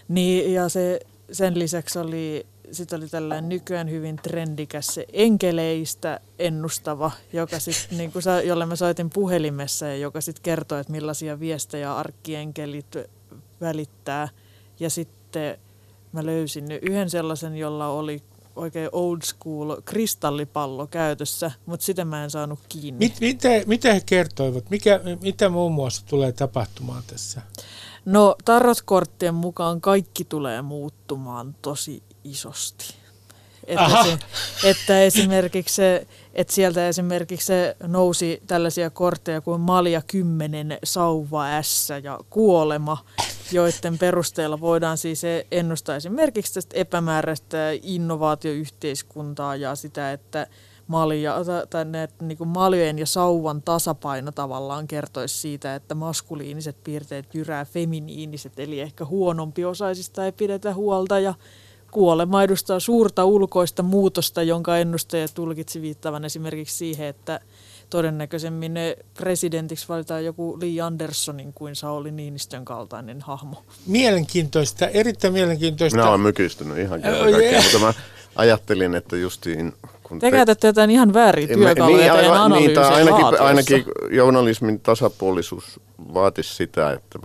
Niin, 0.08 0.52
ja 0.52 0.68
se, 0.68 1.00
sen 1.32 1.58
lisäksi 1.58 1.98
oli, 1.98 2.46
sit 2.72 2.92
oli 2.92 3.08
tällainen 3.08 3.48
nykyään 3.48 3.90
hyvin 3.90 4.16
trendikäs 4.16 4.86
se 4.86 5.06
enkeleistä 5.12 6.20
ennustava, 6.38 7.10
joka 7.32 7.58
sit, 7.58 7.88
niin 7.98 8.12
kuin 8.12 8.22
sa, 8.22 8.40
jolle 8.40 8.66
mä 8.66 8.76
soitin 8.76 9.10
puhelimessa 9.10 9.86
ja 9.86 9.96
joka 9.96 10.20
sitten 10.20 10.42
kertoi, 10.42 10.80
että 10.80 10.92
millaisia 10.92 11.40
viestejä 11.40 11.96
arkkienkelit 11.96 12.96
välittää. 13.60 14.28
Ja 14.80 14.90
sitten 14.90 15.58
mä 16.12 16.26
löysin 16.26 16.72
yhden 16.72 17.10
sellaisen, 17.10 17.56
jolla 17.56 17.88
oli 17.88 18.22
oikein 18.56 18.88
old 18.92 19.22
school 19.24 19.76
kristallipallo 19.84 20.86
käytössä, 20.86 21.50
mutta 21.66 21.86
sitä 21.86 22.04
mä 22.04 22.24
en 22.24 22.30
saanut 22.30 22.58
kiinni. 22.68 22.98
Mit, 22.98 23.20
mitä, 23.20 23.48
mitä 23.66 23.94
he 23.94 24.02
kertoivat? 24.06 24.70
Mikä, 24.70 25.00
mitä 25.22 25.48
muun 25.48 25.72
muassa 25.72 26.06
tulee 26.06 26.32
tapahtumaan 26.32 27.02
tässä? 27.06 27.42
No 28.04 28.36
tarotkorttien 28.44 29.34
mukaan 29.34 29.80
kaikki 29.80 30.24
tulee 30.24 30.62
muuttumaan 30.62 31.54
tosi 31.62 32.02
isosti. 32.24 32.94
Että, 33.66 34.02
se, 34.04 34.18
että 34.70 35.02
esimerkiksi 35.02 35.74
se, 35.74 36.06
että 36.34 36.52
sieltä 36.52 36.88
esimerkiksi 36.88 37.46
se 37.46 37.76
nousi 37.86 38.42
tällaisia 38.46 38.90
kortteja 38.90 39.40
kuin 39.40 39.60
Malja 39.60 40.02
10, 40.06 40.78
Sauva 40.84 41.62
S 41.62 41.88
ja 42.02 42.18
Kuolema, 42.30 43.04
joiden 43.52 43.98
perusteella 43.98 44.60
voidaan 44.60 44.98
siis 44.98 45.22
ennustaa 45.50 45.96
esimerkiksi 45.96 46.54
tästä 46.54 46.76
epämääräistä 46.76 47.58
innovaatioyhteiskuntaa 47.82 49.56
ja 49.56 49.74
sitä, 49.74 50.12
että 50.12 50.46
malja, 50.86 51.36
tai 51.70 51.84
ne, 51.84 52.08
niin 52.22 52.38
kuin 52.38 52.48
maljojen 52.48 52.98
ja 52.98 53.06
sauvan 53.06 53.62
tasapaino 53.62 54.32
tavallaan 54.32 54.88
kertoisi 54.88 55.40
siitä, 55.40 55.74
että 55.74 55.94
maskuliiniset 55.94 56.76
piirteet 56.84 57.34
jyrää 57.34 57.64
feminiiniset, 57.64 58.58
eli 58.58 58.80
ehkä 58.80 59.04
huonompi 59.04 59.64
osaisista 59.64 60.24
ei 60.24 60.32
pidetä 60.32 60.74
huolta 60.74 61.18
ja 61.18 61.34
kuolema 61.90 62.42
edustaa 62.42 62.80
suurta 62.80 63.24
ulkoista 63.24 63.82
muutosta, 63.82 64.42
jonka 64.42 64.78
ennustaja 64.78 65.28
tulkitsi 65.34 65.82
viittavan 65.82 66.24
esimerkiksi 66.24 66.76
siihen, 66.76 67.06
että 67.06 67.40
todennäköisemmin 67.90 68.74
presidentiksi 69.18 69.88
valitaan 69.88 70.24
joku 70.24 70.58
Lee 70.60 70.80
Andersonin 70.80 71.52
kuin 71.52 71.76
Sauli 71.76 72.10
Niinistön 72.10 72.64
kaltainen 72.64 73.20
hahmo. 73.20 73.64
Mielenkiintoista, 73.86 74.86
erittäin 74.86 75.32
mielenkiintoista. 75.32 75.96
Minä 75.96 76.08
olen 76.08 76.20
mykistynyt 76.20 76.78
ihan 76.78 77.02
kaikkea, 77.02 77.62
mutta 77.62 77.78
mä 77.78 77.94
ajattelin, 78.36 78.94
että 78.94 79.16
justiin 79.16 79.72
kun 80.02 80.18
te, 80.18 80.30
te 80.30 80.36
käytätte 80.36 80.66
jotain 80.66 80.90
ihan 80.90 81.14
väärin 81.14 81.48
työkaluja 81.48 82.14
niin, 82.14 82.22
teidän 82.22 82.50
niin, 82.50 82.78
ainakin, 82.78 83.40
ainakin 83.40 83.84
journalismin 84.10 84.80
tasapuolisuus 84.80 85.80
vaatisi 86.14 86.54
sitä, 86.54 86.92
että 86.92 87.18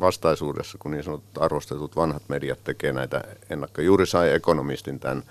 vastaisuudessa, 0.00 0.78
kun 0.78 0.90
niin 0.90 1.04
sanotut 1.04 1.42
arvostetut 1.42 1.96
vanhat 1.96 2.22
mediat 2.28 2.64
tekee 2.64 2.92
näitä 2.92 3.24
ennakkoja. 3.50 3.84
Juuri 3.84 4.06
sai 4.06 4.32
ekonomistin 4.32 5.00
tämän, 5.00 5.22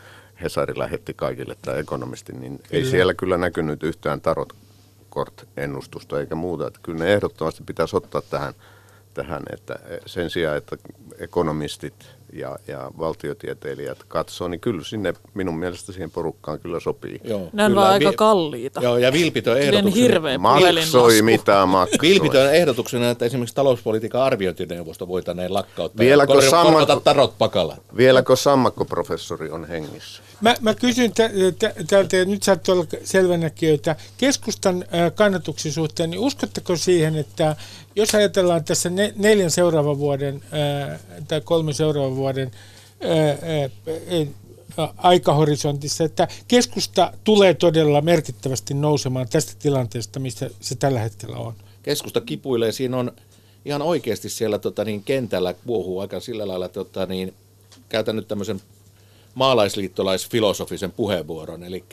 Hesari 0.42 0.78
lähetti 0.78 1.14
kaikille 1.14 1.56
tämä 1.62 1.78
ekonomistin, 1.78 2.42
niin 2.42 2.58
kyllä. 2.58 2.68
ei 2.72 2.86
siellä 2.86 3.14
kyllä 3.14 3.38
näkynyt 3.38 3.84
yhtään 3.84 4.22
tarotkort-ennustusta 4.22 6.20
eikä 6.20 6.36
muuta. 6.36 6.68
Että 6.68 6.80
kyllä 6.84 7.00
ne 7.00 7.14
ehdottomasti 7.14 7.64
pitäisi 7.64 7.98
ottaa 7.98 8.22
tähän, 8.22 8.54
tähän 9.14 9.44
että 9.54 9.80
sen 10.06 10.30
sijaan, 10.30 10.58
että 10.58 10.78
ekonomistit 11.20 12.10
ja, 12.34 12.60
ja 12.68 12.92
valtiotieteilijät 13.00 13.98
katsoo, 14.08 14.48
niin 14.48 14.60
kyllä 14.60 14.84
sinne 14.84 15.14
minun 15.34 15.60
mielestä 15.60 15.92
siihen 15.92 16.12
porukkaan 16.12 16.60
kyllä 16.60 16.80
sopii. 16.80 17.22
Joo, 17.24 17.50
ne 17.54 17.66
on 17.66 17.72
kyllä. 17.72 17.90
aika 17.90 18.10
vi- 18.10 18.16
kalliita. 18.16 18.82
Joo, 18.82 18.98
ja 18.98 19.14
vilpitön 19.14 19.58
ehdotuksena. 19.58 19.96
hirveä 19.96 20.38
Maksoi 20.38 21.22
mitä 21.22 21.66
maksoi. 21.66 21.98
Vilpitön 22.02 22.56
ehdotuksena, 22.56 23.10
että 23.10 23.26
esimerkiksi 23.26 23.56
talouspolitiikan 23.56 24.22
arviointineuvosto 24.22 25.08
voitaneen 25.08 25.54
lakkauttaa 25.54 26.06
vieläkö 26.06 26.34
ja 26.34 26.50
sammakko, 26.50 26.96
tarot 26.96 27.38
pakala. 27.38 27.78
Vieläkö 27.98 28.36
sammakkoprofessori 28.36 29.50
on 29.50 29.66
hengissä? 29.66 30.24
Mä, 30.42 30.56
mä 30.62 30.76
kysyn 30.76 31.12
täältä, 31.88 32.18
ja 32.18 32.26
nyt 32.26 32.44
saat 32.44 32.70
olla 32.70 32.86
selvänäkijöitä, 33.04 33.96
keskustan 34.18 34.86
kannatuksien 35.16 35.74
suhteen, 35.74 36.10
niin 36.10 36.20
uskotteko 36.20 36.76
siihen, 36.76 37.16
että 37.16 37.56
jos 37.96 38.16
ajatellaan 38.16 38.64
tässä 38.64 38.90
neljän 39.16 39.52
seuraavan 39.52 39.98
vuoden 39.98 40.42
tai 41.28 41.42
kolmen 41.42 41.74
seuraavan 41.74 42.16
vuoden 42.22 42.52
aikahorisontissa, 44.98 46.04
että 46.04 46.28
keskusta 46.48 47.14
tulee 47.24 47.54
todella 47.54 48.02
merkittävästi 48.02 48.74
nousemaan 48.74 49.28
tästä 49.30 49.54
tilanteesta, 49.60 50.20
missä 50.20 50.50
se 50.60 50.76
tällä 50.76 51.00
hetkellä 51.00 51.38
on. 51.38 51.54
Keskusta 51.84 52.22
kipuilee, 52.22 52.72
siinä 52.72 52.98
on 52.98 53.12
ihan 53.66 53.82
oikeasti 53.82 54.30
siellä 54.30 54.60
tota, 54.60 54.86
niin, 54.86 55.04
kentällä 55.04 55.54
kuohuu 55.54 56.00
aika 56.00 56.20
sillä 56.20 56.48
lailla, 56.48 56.70
tota, 56.70 57.06
niin, 57.06 57.34
käytän 57.90 58.16
nyt 58.16 58.28
tämmöisen 58.28 58.62
maalaisliittolaisfilosofisen 59.36 60.92
puheenvuoron, 60.92 61.64
eli 61.64 61.84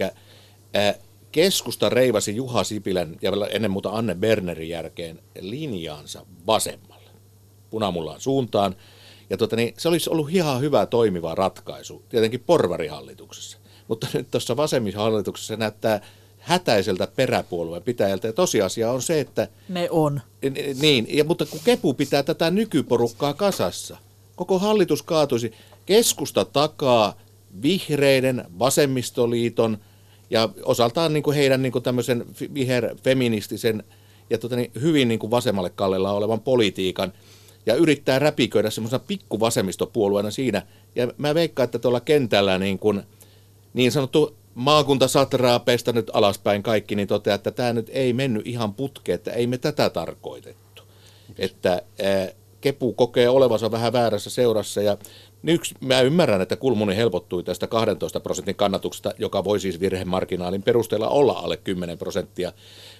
keskusta 1.32 1.88
reivasi 1.88 2.36
Juha 2.36 2.64
Sipilän 2.64 3.16
ja 3.22 3.32
ennen 3.50 3.70
muuta 3.70 3.90
Anne 3.90 4.14
Bernerin 4.14 4.68
jälkeen 4.68 5.18
linjaansa 5.40 6.26
vasemmalle, 6.46 7.10
punamullaan 7.70 8.20
suuntaan. 8.20 8.76
Ja 9.30 9.36
tota, 9.36 9.56
niin, 9.56 9.74
se 9.78 9.88
olisi 9.88 10.10
ollut 10.10 10.30
ihan 10.30 10.60
hyvä 10.60 10.86
toimiva 10.86 11.34
ratkaisu, 11.34 12.02
tietenkin 12.08 12.42
porvarihallituksessa. 12.46 13.58
Mutta 13.88 14.06
nyt 14.12 14.30
tuossa 14.30 14.56
vasemmihallituksessa 14.56 15.56
näyttää 15.56 16.00
hätäiseltä 16.38 17.08
peräpuolueen 17.16 17.82
pitäjältä. 17.82 18.26
Ja 18.26 18.32
tosiasia 18.32 18.92
on 18.92 19.02
se, 19.02 19.20
että... 19.20 19.48
Ne 19.68 19.88
on. 19.90 20.20
Niin, 20.80 21.06
ja, 21.10 21.24
mutta 21.24 21.46
kun 21.46 21.60
Kepu 21.64 21.94
pitää 21.94 22.22
tätä 22.22 22.50
nykyporukkaa 22.50 23.34
kasassa, 23.34 23.96
koko 24.36 24.58
hallitus 24.58 25.02
kaatuisi. 25.02 25.52
Keskusta 25.86 26.44
takaa 26.44 27.14
vihreiden, 27.62 28.44
vasemmistoliiton 28.58 29.78
ja 30.30 30.48
osaltaan 30.62 31.12
niin 31.12 31.22
kuin 31.22 31.36
heidän 31.36 31.62
niin 31.62 31.72
kuin 31.72 31.82
tämmöisen 31.82 32.26
viherfeministisen 32.54 33.84
ja 34.30 34.38
tota 34.38 34.56
niin, 34.56 34.70
hyvin 34.80 35.08
niin 35.08 35.18
kuin 35.18 35.30
vasemmalle 35.30 35.70
kallella 35.70 36.12
olevan 36.12 36.40
politiikan 36.40 37.12
ja 37.66 37.74
yrittää 37.74 38.18
räpiköidä 38.18 38.70
semmoisena 38.70 39.04
pikkuvasemmistopuolueena 39.06 40.30
siinä. 40.30 40.62
Ja 40.94 41.08
mä 41.18 41.34
veikkaan, 41.34 41.64
että 41.64 41.78
tuolla 41.78 42.00
kentällä 42.00 42.58
niin, 42.58 42.78
kuin, 42.78 43.02
niin 43.74 43.92
sanottu 43.92 44.36
maakuntasatraapeista 44.54 45.92
nyt 45.92 46.10
alaspäin 46.12 46.62
kaikki, 46.62 46.94
niin 46.94 47.08
toteaa, 47.08 47.34
että 47.34 47.50
tämä 47.50 47.72
nyt 47.72 47.90
ei 47.92 48.12
mennyt 48.12 48.46
ihan 48.46 48.74
putkeen, 48.74 49.14
että 49.14 49.32
ei 49.32 49.46
me 49.46 49.58
tätä 49.58 49.90
tarkoitettu. 49.90 50.82
Että 51.38 51.70
ää, 52.02 52.28
Kepu 52.60 52.92
kokee 52.92 53.28
olevansa 53.28 53.70
vähän 53.70 53.92
väärässä 53.92 54.30
seurassa 54.30 54.82
ja 54.82 54.96
Yksi, 55.46 55.74
mä 55.80 56.00
ymmärrän, 56.00 56.40
että 56.40 56.56
Kulmuni 56.56 56.96
helpottui 56.96 57.44
tästä 57.44 57.66
12 57.66 58.20
prosentin 58.20 58.54
kannatuksesta, 58.54 59.12
joka 59.18 59.44
voi 59.44 59.60
siis 59.60 59.80
virhemarginaalin 59.80 60.62
perusteella 60.62 61.08
olla 61.08 61.32
alle 61.32 61.56
10 61.56 61.98
prosenttia. 61.98 62.52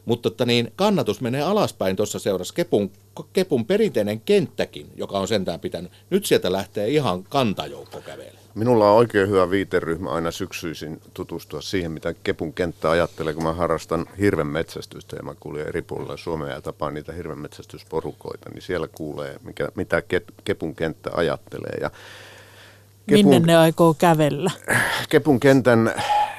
Mutta 0.09 0.29
että 0.29 0.45
niin, 0.47 0.73
kannatus 0.77 1.21
menee 1.21 1.43
alaspäin 1.43 1.97
tuossa 1.97 2.19
seurassa. 2.19 2.55
Kepun, 2.55 2.91
Kepun 3.33 3.67
perinteinen 3.67 4.21
kenttäkin, 4.21 4.87
joka 4.97 5.19
on 5.19 5.29
sentään 5.29 5.61
pitänyt, 5.61 5.93
nyt 6.11 6.27
sieltä 6.27 6.53
lähtee 6.53 6.89
ihan 6.89 7.25
kantajoukko 7.25 8.01
kävelemään. 8.01 8.39
Minulla 8.55 8.91
on 8.91 8.97
oikein 8.97 9.29
hyvä 9.29 9.51
viiteryhmä 9.51 10.11
aina 10.11 10.31
syksyisin 10.31 11.01
tutustua 11.15 11.61
siihen, 11.61 11.93
mitä 11.93 12.15
Kepun 12.25 12.53
kenttä 12.53 12.91
ajattelee, 12.91 13.35
kun 13.35 13.43
mä 13.43 13.53
harrastan 13.53 14.07
hirvenmetsästystä 14.21 15.17
ja 15.17 15.23
mä 15.23 15.35
kuulin 15.41 15.69
eri 15.69 15.83
puolilla 15.83 16.17
Suomea 16.17 16.55
ja 16.55 16.61
tapaan 16.61 16.95
niitä 16.95 17.13
hirvenmetsästysporukoita, 17.13 18.51
niin 18.51 18.63
siellä 18.63 18.89
kuulee, 18.89 19.37
mikä, 19.43 19.69
mitä 19.75 20.03
Kepun 20.45 20.75
kenttä 20.75 21.11
ajattelee. 21.13 21.79
Ja 21.81 21.91
Kepun, 23.09 23.31
Minne 23.31 23.47
ne 23.47 23.57
aikoo 23.57 23.95
kävellä? 23.95 24.51
Kepun 25.09 25.41
kentän, 25.41 25.95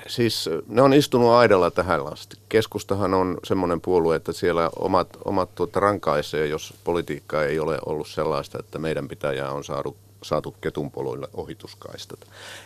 siis 0.07 0.49
ne 0.67 0.81
on 0.81 0.93
istunut 0.93 1.31
aidalla 1.31 1.71
tähän 1.71 2.13
asti. 2.13 2.37
Keskustahan 2.49 3.13
on 3.13 3.37
semmoinen 3.43 3.81
puolue, 3.81 4.15
että 4.15 4.33
siellä 4.33 4.69
omat, 4.79 5.07
omat 5.25 5.55
tuota 5.55 5.79
rankaisee, 5.79 6.47
jos 6.47 6.73
politiikka 6.83 7.43
ei 7.43 7.59
ole 7.59 7.79
ollut 7.85 8.07
sellaista, 8.07 8.59
että 8.59 8.79
meidän 8.79 9.07
pitäjää 9.07 9.51
on 9.51 9.63
saatu, 9.63 9.97
saatu 10.23 10.55
ketunpoluille 10.61 11.27
ohituskaistat. 11.33 12.19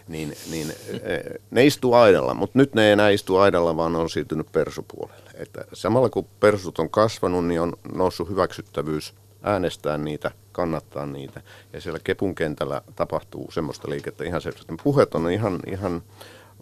Niin, 0.08 0.34
niin 0.52 0.74
e, 1.04 1.40
ne 1.52 1.66
istuu 1.66 1.94
aidalla, 1.94 2.34
mutta 2.34 2.60
nyt 2.60 2.76
ne 2.76 2.86
ei 2.86 2.92
enää 2.92 3.10
istu 3.10 3.38
aidalla, 3.38 3.78
vaan 3.78 3.96
on 3.96 4.10
siirtynyt 4.10 4.52
persupuolelle. 4.52 5.30
Että 5.34 5.66
samalla 5.74 6.10
kun 6.10 6.28
persut 6.40 6.80
on 6.80 6.90
kasvanut, 6.90 7.46
niin 7.46 7.62
on 7.62 7.74
noussut 7.96 8.30
hyväksyttävyys 8.30 9.14
äänestää 9.44 9.98
niitä, 9.98 10.32
kannattaa 10.54 11.06
niitä. 11.06 11.42
Ja 11.74 11.82
siellä 11.82 12.00
Kepun 12.04 12.36
kentällä 12.36 12.82
tapahtuu 12.96 13.52
semmoista 13.52 13.90
liikettä 13.90 14.24
ihan 14.24 14.42
selvästi. 14.42 14.74
Puheet 14.84 15.16
on 15.16 15.32
ihan, 15.32 15.60
ihan 15.68 16.02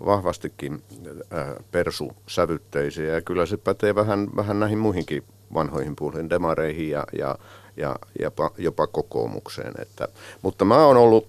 vahvastikin 0.05 0.83
äh, 1.33 1.47
persusävytteisiä 1.71 3.13
ja 3.13 3.21
kyllä 3.21 3.45
se 3.45 3.57
pätee 3.57 3.95
vähän, 3.95 4.29
vähän 4.35 4.59
näihin 4.59 4.77
muihinkin 4.77 5.23
vanhoihin 5.53 5.95
puoliin, 5.95 6.29
demareihin 6.29 6.89
ja, 6.89 7.03
ja, 7.17 7.37
ja 7.77 7.95
jopa, 8.19 8.51
jopa 8.57 8.87
kokoomukseen. 8.87 9.73
Että, 9.81 10.07
mutta 10.41 10.65
mä 10.65 10.85
oon 10.85 10.97
ollut 10.97 11.27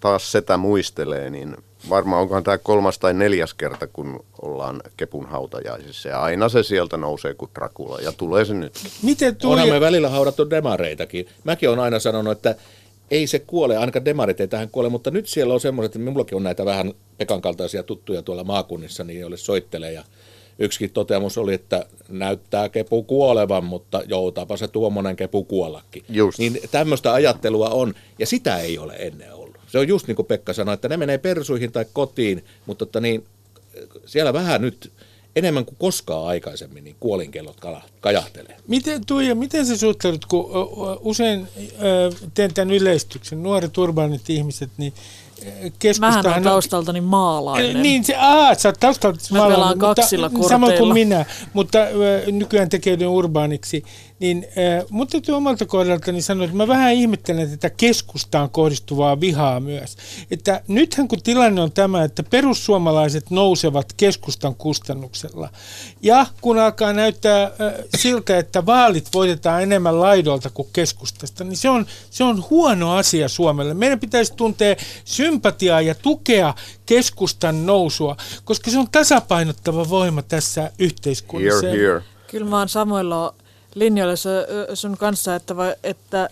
taas 0.00 0.32
sitä 0.32 0.56
muistelee, 0.56 1.30
niin 1.30 1.56
varmaan 1.90 2.22
onkohan 2.22 2.44
tämä 2.44 2.58
kolmas 2.58 2.98
tai 2.98 3.14
neljäs 3.14 3.54
kerta, 3.54 3.86
kun 3.86 4.24
ollaan 4.42 4.80
Kepun 4.96 5.26
hautajaisissa. 5.26 6.08
Ja 6.08 6.22
aina 6.22 6.48
se 6.48 6.62
sieltä 6.62 6.96
nousee 6.96 7.34
kuin 7.34 7.50
Dracula, 7.54 8.00
ja 8.00 8.12
tulee 8.12 8.44
se 8.44 8.54
nyt. 8.54 8.72
Miten 9.02 9.36
tuli? 9.36 9.52
Onhan 9.52 9.68
me 9.68 9.80
välillä 9.80 10.08
haudattu 10.08 10.50
demareitakin. 10.50 11.26
Mäkin 11.44 11.68
olen 11.68 11.80
aina 11.80 11.98
sanonut, 11.98 12.32
että 12.32 12.54
ei 13.10 13.26
se 13.26 13.38
kuole, 13.38 13.76
ainakaan 13.76 14.04
demarit 14.04 14.40
ei 14.40 14.48
tähän 14.48 14.68
kuole, 14.70 14.88
mutta 14.88 15.10
nyt 15.10 15.28
siellä 15.28 15.54
on 15.54 15.60
semmoiset, 15.60 15.90
että 15.90 15.98
minullakin 15.98 16.36
on 16.36 16.42
näitä 16.42 16.64
vähän 16.64 16.92
Pekan 17.18 17.40
kaltaisia 17.40 17.82
tuttuja 17.82 18.22
tuolla 18.22 18.44
maakunnissa, 18.44 19.04
niin 19.04 19.20
joille 19.20 19.36
soittelee 19.36 19.92
ja 19.92 20.04
yksikin 20.58 20.90
toteamus 20.90 21.38
oli, 21.38 21.54
että 21.54 21.86
näyttää 22.08 22.68
kepu 22.68 23.02
kuolevan, 23.02 23.64
mutta 23.64 24.02
joutaapa 24.06 24.56
se 24.56 24.68
tuommoinen 24.68 25.16
kepu 25.16 25.44
kuollakin. 25.44 26.04
Just. 26.08 26.38
Niin 26.38 26.60
tämmöistä 26.70 27.12
ajattelua 27.12 27.68
on, 27.68 27.94
ja 28.18 28.26
sitä 28.26 28.58
ei 28.58 28.78
ole 28.78 28.96
ennen 28.98 29.32
ollut. 29.32 29.37
Se 29.72 29.78
on 29.78 29.88
just 29.88 30.06
niin 30.06 30.16
kuin 30.16 30.26
Pekka 30.26 30.52
sanoi, 30.52 30.74
että 30.74 30.88
ne 30.88 30.96
menee 30.96 31.18
persuihin 31.18 31.72
tai 31.72 31.86
kotiin, 31.92 32.44
mutta 32.66 32.84
että 32.84 33.00
niin, 33.00 33.24
siellä 34.06 34.32
vähän 34.32 34.62
nyt 34.62 34.92
enemmän 35.36 35.64
kuin 35.64 35.76
koskaan 35.78 36.26
aikaisemmin 36.26 36.84
niin 36.84 36.96
kuolinkellot 37.00 37.60
kala- 37.60 37.82
kajahtelee. 38.00 38.56
Miten, 38.68 39.06
Tuija, 39.06 39.34
miten 39.34 39.66
sä 39.66 39.76
suhtaudut, 39.76 40.24
kun 40.26 40.50
usein 41.00 41.48
teen 42.34 42.54
tämän 42.54 42.74
yleistyksen, 42.74 43.42
nuoret 43.42 43.78
urbaanit 43.78 44.30
ihmiset, 44.30 44.70
niin 44.76 44.92
ö, 45.42 45.44
Mähän 45.44 45.72
keskustahan 45.78 46.36
on 46.36 46.42
taustaltani 46.42 47.00
maalainen. 47.00 47.82
Niin, 47.82 48.04
se, 48.04 48.14
aa, 48.16 48.54
sä 48.54 48.68
oot 48.68 48.80
taustalta 48.80 49.18
Mä 49.30 49.46
pelaan 49.48 49.78
kaksilla 49.78 50.28
mutta, 50.28 50.48
Samoin 50.48 50.70
kuin 50.72 50.78
korteilla. 50.78 50.94
minä, 50.94 51.24
mutta 51.52 51.78
nykyään 52.32 52.68
tekeydyn 52.68 53.08
urbaaniksi. 53.08 53.84
Niin, 54.20 54.46
äh, 54.48 54.84
mutta 54.90 55.12
täytyy 55.12 55.34
omalta 55.34 55.66
kohdaltani 55.66 56.22
sanoa, 56.22 56.44
että 56.44 56.56
mä 56.56 56.68
vähän 56.68 56.92
ihmettelen 56.92 57.50
tätä 57.50 57.70
keskustaan 57.70 58.50
kohdistuvaa 58.50 59.20
vihaa 59.20 59.60
myös. 59.60 59.96
Että 60.30 60.62
nythän 60.68 61.08
kun 61.08 61.22
tilanne 61.22 61.60
on 61.60 61.72
tämä, 61.72 62.04
että 62.04 62.22
perussuomalaiset 62.22 63.30
nousevat 63.30 63.92
keskustan 63.96 64.54
kustannuksella. 64.54 65.48
Ja 66.02 66.26
kun 66.40 66.58
alkaa 66.58 66.92
näyttää 66.92 67.42
äh, 67.42 67.50
siltä, 67.96 68.38
että 68.38 68.66
vaalit 68.66 69.08
voitetaan 69.14 69.62
enemmän 69.62 70.00
laidolta 70.00 70.50
kuin 70.50 70.68
keskustasta, 70.72 71.44
niin 71.44 71.56
se 71.56 71.70
on, 71.70 71.86
se 72.10 72.24
on 72.24 72.44
huono 72.50 72.94
asia 72.94 73.28
Suomelle. 73.28 73.74
Meidän 73.74 74.00
pitäisi 74.00 74.34
tuntea 74.36 74.76
sympatiaa 75.04 75.80
ja 75.80 75.94
tukea 75.94 76.54
keskustan 76.86 77.66
nousua, 77.66 78.16
koska 78.44 78.70
se 78.70 78.78
on 78.78 78.90
tasapainottava 78.92 79.88
voima 79.88 80.22
tässä 80.22 80.70
yhteiskunnassa. 80.78 81.66
Here, 81.66 81.78
here. 81.78 82.02
Kyllä 82.30 82.46
mä 82.46 82.58
oon 82.58 82.68
samoilla 82.68 83.34
linjoilla 83.74 84.14
su- 84.14 84.76
sun 84.76 84.96
kanssa, 84.96 85.34
että, 85.34 85.56
va, 85.56 85.64
että 85.84 86.30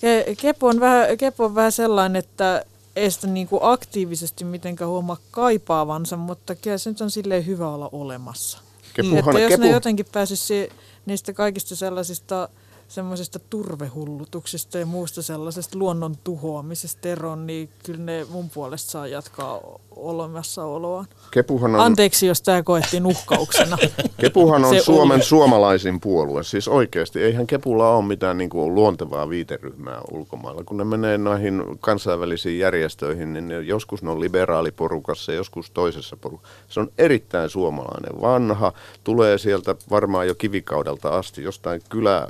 ke- 0.00 0.34
kepu, 0.40 0.66
on 0.66 0.80
vähän, 0.80 1.18
kepu 1.18 1.44
on 1.44 1.54
vähän 1.54 1.72
sellainen, 1.72 2.16
että 2.16 2.64
ei 2.96 3.10
sitä 3.10 3.26
niinku 3.26 3.58
aktiivisesti 3.62 4.44
mitenkään 4.44 4.90
huomaa 4.90 5.16
kaipaavansa, 5.30 6.16
mutta 6.16 6.54
kyllä 6.54 6.78
se 6.78 6.90
nyt 6.90 7.00
on 7.00 7.10
silleen 7.10 7.46
hyvä 7.46 7.68
olla 7.68 7.88
olemassa. 7.92 8.58
Kepuhan, 8.94 9.18
että 9.18 9.38
jos 9.40 9.48
kepu, 9.48 9.62
ne 9.62 9.70
jotenkin 9.70 10.06
pääsisi 10.12 10.68
niistä 11.06 11.32
kaikista 11.32 11.76
sellaisista 11.76 12.48
semmoisesta 12.90 13.38
turvehullutuksesta 13.38 14.78
ja 14.78 14.86
muusta 14.86 15.22
sellaisesta 15.22 15.78
luonnon 15.78 16.16
tuhoamisesta 16.24 17.08
eroon, 17.08 17.46
niin 17.46 17.68
kyllä 17.84 18.04
ne 18.04 18.26
mun 18.30 18.50
puolesta 18.50 18.90
saa 18.90 19.06
jatkaa 19.06 19.60
olemassaoloaan. 19.96 21.06
kepuhan 21.30 21.74
on, 21.74 21.80
Anteeksi, 21.80 22.26
jos 22.26 22.42
tämä 22.42 22.62
koettiin 22.62 23.06
uhkauksena. 23.06 23.78
Kepuhan 24.20 24.64
on 24.64 24.74
Se 24.74 24.80
Suomen 24.80 25.14
oli. 25.16 25.22
suomalaisin 25.22 26.00
puolue. 26.00 26.42
Siis 26.42 26.68
oikeasti, 26.68 27.22
eihän 27.22 27.46
Kepulla 27.46 27.96
ole 27.96 28.04
mitään 28.04 28.38
niin 28.38 28.50
kuin 28.50 28.74
luontevaa 28.74 29.28
viiteryhmää 29.28 30.00
ulkomailla. 30.10 30.64
Kun 30.64 30.76
ne 30.76 30.84
menee 30.84 31.18
noihin 31.18 31.62
kansainvälisiin 31.80 32.58
järjestöihin, 32.58 33.32
niin 33.32 33.48
ne, 33.48 33.60
joskus 33.60 34.02
ne 34.02 34.10
on 34.10 34.20
liberaaliporukassa, 34.20 35.32
joskus 35.32 35.70
toisessa 35.70 36.16
porukassa. 36.16 36.54
Se 36.68 36.80
on 36.80 36.90
erittäin 36.98 37.50
suomalainen, 37.50 38.20
vanha, 38.20 38.72
tulee 39.04 39.38
sieltä 39.38 39.74
varmaan 39.90 40.26
jo 40.26 40.34
kivikaudelta 40.34 41.08
asti, 41.08 41.42
jostain 41.42 41.82
kylä, 41.88 42.28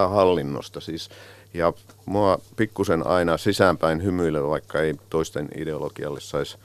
kylähallinnosta 0.00 0.80
siis. 0.80 1.10
Ja 1.54 1.72
mua 2.06 2.38
pikkusen 2.56 3.06
aina 3.06 3.38
sisäänpäin 3.38 4.02
hymyillä, 4.02 4.42
vaikka 4.42 4.80
ei 4.80 4.94
toisten 5.10 5.48
ideologialle 5.56 6.20
saisi 6.20 6.56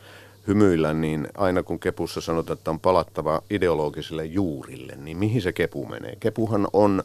hymyillä, 0.47 0.93
niin 0.93 1.27
aina 1.37 1.63
kun 1.63 1.79
kepussa 1.79 2.21
sanotaan, 2.21 2.57
että 2.57 2.71
on 2.71 2.79
palattava 2.79 3.41
ideologisille 3.49 4.25
juurille, 4.25 4.93
niin 4.95 5.17
mihin 5.17 5.41
se 5.41 5.53
kepu 5.53 5.85
menee? 5.85 6.15
Kepuhan 6.19 6.67
on 6.73 7.03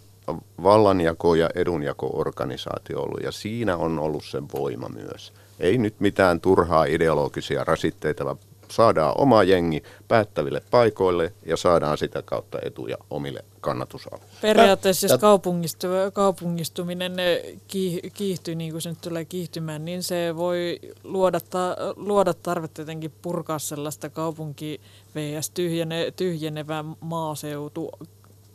vallanjako- 0.62 1.34
ja 1.34 1.50
edunjako-organisaatio 1.54 3.02
ollut, 3.02 3.22
ja 3.22 3.32
siinä 3.32 3.76
on 3.76 3.98
ollut 3.98 4.24
sen 4.24 4.44
voima 4.54 4.88
myös. 4.88 5.32
Ei 5.60 5.78
nyt 5.78 5.94
mitään 5.98 6.40
turhaa 6.40 6.84
ideologisia 6.84 7.64
rasitteita, 7.64 8.24
vaan 8.24 8.38
saadaan 8.70 9.14
oma 9.18 9.42
jengi 9.42 9.82
päättäville 10.08 10.62
paikoille 10.70 11.32
ja 11.46 11.56
saadaan 11.56 11.98
sitä 11.98 12.22
kautta 12.22 12.58
etuja 12.62 12.96
omille 13.10 13.44
kannatusalueille. 13.60 14.34
Periaatteessa 14.40 15.06
jos 15.06 15.20
kaupungistu, 15.20 15.86
kaupungistuminen 16.12 17.18
eh, 17.18 17.42
kiih- 17.68 18.10
kiihtyy 18.14 18.54
niin 18.54 18.70
kuin 18.72 18.82
se 18.82 18.88
nyt 18.90 19.00
tulee 19.00 19.24
kiihtymään, 19.24 19.84
niin 19.84 20.02
se 20.02 20.36
voi 20.36 20.80
luoda, 21.04 21.40
ta- 21.40 21.76
luoda 21.96 22.34
tarvetta 22.34 22.80
jotenkin 22.80 23.12
purkaa 23.22 23.58
sellaista 23.58 24.08
kaupunki 24.10 24.80
vs. 25.14 25.50
Tyhjene, 25.50 26.12
tyhjenevä 26.16 26.84
maaseutu, 27.00 27.90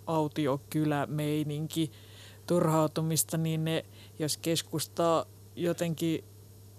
autiokylä, 0.07 1.05
meininki, 1.09 1.91
turhautumista, 2.47 3.38
niin 3.38 3.66
ne, 3.66 3.86
jos 4.20 4.38
keskusta 4.38 5.26
jotenkin 5.55 6.24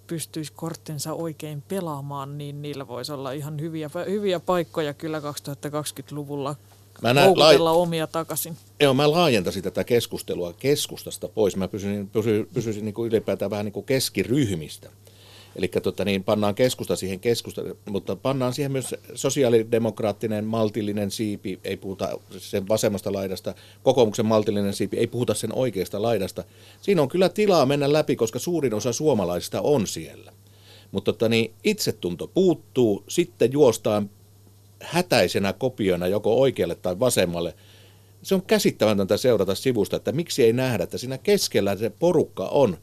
pystyisi 0.07 0.53
korttensa 0.55 1.13
oikein 1.13 1.61
pelaamaan, 1.61 2.37
niin 2.37 2.61
niillä 2.61 2.87
voisi 2.87 3.11
olla 3.11 3.31
ihan 3.31 3.61
hyviä, 3.61 3.89
hyviä 4.09 4.39
paikkoja 4.39 4.93
kyllä 4.93 5.19
2020-luvulla 5.19 6.55
Mä 7.01 7.13
näen 7.13 7.25
houkutella 7.25 7.71
omia 7.71 8.07
takaisin. 8.07 8.57
Joo, 8.79 8.93
mä 8.93 9.11
laajentaisin 9.11 9.63
tätä 9.63 9.83
keskustelua 9.83 10.53
keskustasta 10.53 11.27
pois. 11.27 11.55
Mä 11.55 11.67
pysyisin, 11.67 12.09
pysyisin, 12.09 12.49
pysyisin 12.53 12.85
niin 12.85 12.93
kuin 12.93 13.07
ylipäätään 13.07 13.51
vähän 13.51 13.65
niin 13.65 13.73
kuin 13.73 13.85
keskiryhmistä. 13.85 14.89
Eli 15.57 15.67
tota, 15.67 16.05
niin 16.05 16.23
pannaan 16.23 16.55
keskusta 16.55 16.95
siihen 16.95 17.19
keskusta, 17.19 17.61
mutta 17.89 18.15
pannaan 18.15 18.53
siihen 18.53 18.71
myös 18.71 18.95
sosiaalidemokraattinen 19.13 20.45
maltillinen 20.45 21.11
siipi, 21.11 21.59
ei 21.63 21.77
puhuta 21.77 22.19
sen 22.37 22.67
vasemmasta 22.67 23.13
laidasta, 23.13 23.55
kokoomuksen 23.83 24.25
maltillinen 24.25 24.73
siipi, 24.73 24.97
ei 24.97 25.07
puhuta 25.07 25.33
sen 25.33 25.53
oikeasta 25.55 26.01
laidasta. 26.01 26.43
Siinä 26.81 27.01
on 27.01 27.07
kyllä 27.07 27.29
tilaa 27.29 27.65
mennä 27.65 27.93
läpi, 27.93 28.15
koska 28.15 28.39
suurin 28.39 28.73
osa 28.73 28.93
suomalaisista 28.93 29.61
on 29.61 29.87
siellä. 29.87 30.33
Mutta 30.91 31.13
tota, 31.13 31.29
niin 31.29 31.53
itsetunto 31.63 32.27
puuttuu, 32.27 33.03
sitten 33.07 33.51
juostaan 33.51 34.09
hätäisenä 34.81 35.53
kopiona 35.53 36.07
joko 36.07 36.41
oikealle 36.41 36.75
tai 36.75 36.99
vasemmalle. 36.99 37.53
Se 38.21 38.35
on 38.35 38.41
käsittämätöntä 38.41 39.17
seurata 39.17 39.55
sivusta, 39.55 39.97
että 39.97 40.11
miksi 40.11 40.43
ei 40.43 40.53
nähdä, 40.53 40.83
että 40.83 40.97
siinä 40.97 41.17
keskellä 41.17 41.75
se 41.75 41.89
porukka 41.89 42.47
on 42.47 42.77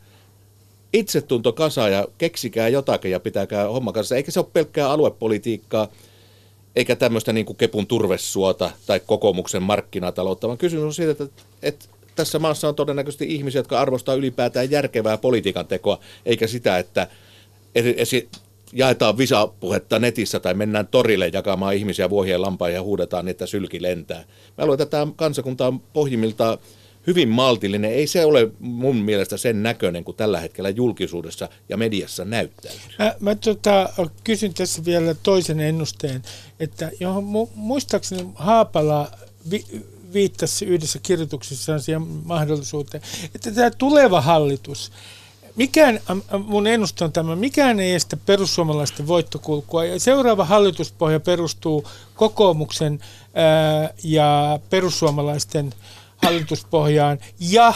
itsetunto 0.95 1.53
kasa 1.53 1.89
ja 1.89 2.09
keksikää 2.19 2.69
jotakin 2.69 3.11
ja 3.11 3.21
pitäkää 3.21 3.69
homma 3.69 3.93
kanssa. 3.93 4.17
Eikä 4.17 4.31
se 4.31 4.41
ole 4.41 4.47
pelkkää 4.53 4.91
aluepolitiikkaa, 4.91 5.89
eikä 6.77 6.97
tämmöistä 6.97 7.33
niin 7.33 7.47
kuin 7.47 7.57
kepun 7.57 7.87
turvesuota 7.87 8.71
tai 8.87 9.01
kokoomuksen 9.01 9.63
markkinataloutta, 9.63 10.47
vaan 10.47 10.59
kysymys 10.59 10.85
on 10.85 10.95
siitä, 10.95 11.11
että, 11.13 11.43
että 11.63 11.87
tässä 12.15 12.39
maassa 12.39 12.69
on 12.69 12.75
todennäköisesti 12.75 13.35
ihmisiä, 13.35 13.59
jotka 13.59 13.81
arvostaa 13.81 14.15
ylipäätään 14.15 14.71
järkevää 14.71 15.19
politiikan 15.19 15.67
tekoa, 15.67 15.99
eikä 16.27 16.47
sitä, 16.47 16.79
että 16.79 17.07
esi- 17.75 18.29
jaetaan 18.73 19.19
visapuhetta 19.19 19.99
netissä 19.99 20.41
tai 20.41 20.55
mennään 20.55 20.87
torille 20.87 21.31
jakamaan 21.33 21.75
ihmisiä 21.75 22.11
vuohien 22.11 22.43
lampaan 22.43 22.73
ja 22.73 22.83
huudetaan, 22.83 23.29
että 23.29 23.47
sylki 23.47 23.83
lentää. 23.83 24.25
Mä 24.59 24.65
luulen, 24.65 24.83
että 24.83 24.91
tämä 24.99 25.13
kansakunta 25.17 25.67
on 25.67 25.81
pohjimmiltaan 25.81 26.59
hyvin 27.07 27.29
maltillinen. 27.29 27.91
Ei 27.91 28.07
se 28.07 28.25
ole 28.25 28.51
mun 28.59 28.97
mielestä 28.97 29.37
sen 29.37 29.63
näköinen 29.63 30.05
kuin 30.05 30.17
tällä 30.17 30.41
hetkellä 30.41 30.71
julkisuudessa 30.71 31.49
ja 31.69 31.77
mediassa 31.77 32.25
näyttää. 32.25 32.73
Mä, 32.99 33.15
mä 33.21 33.35
tota, 33.35 33.89
kysyn 34.25 34.55
tässä 34.55 34.85
vielä 34.85 35.15
toisen 35.23 35.61
ennusteen, 35.61 36.23
että 36.61 36.91
johon 37.01 37.25
mu, 37.25 37.49
muistaakseni 37.55 38.27
Haapala 38.35 39.11
vi, 39.51 39.65
viittasi 40.13 40.65
yhdessä 40.65 40.99
kirjoituksessaan 41.03 41.81
siihen 41.81 42.03
mahdollisuuteen, 42.03 43.03
että 43.35 43.51
tämä 43.51 43.71
tuleva 43.71 44.21
hallitus, 44.21 44.93
mikään, 45.57 46.01
mun 46.45 46.67
ennuste 46.67 47.05
on 47.05 47.13
tämä, 47.13 47.37
mikään 47.37 47.81
ei 47.81 47.95
estä 47.95 48.17
perussuomalaisten 48.17 49.07
voittokulkua. 49.07 49.85
Ja 49.85 50.01
seuraava 50.01 50.45
hallituspohja 50.45 51.21
perustuu 51.21 51.89
kokoomuksen 52.15 53.01
ää, 53.35 53.91
ja 54.05 54.59
perussuomalaisten 54.71 55.75
hallituspohjaan 56.25 57.19
ja 57.41 57.75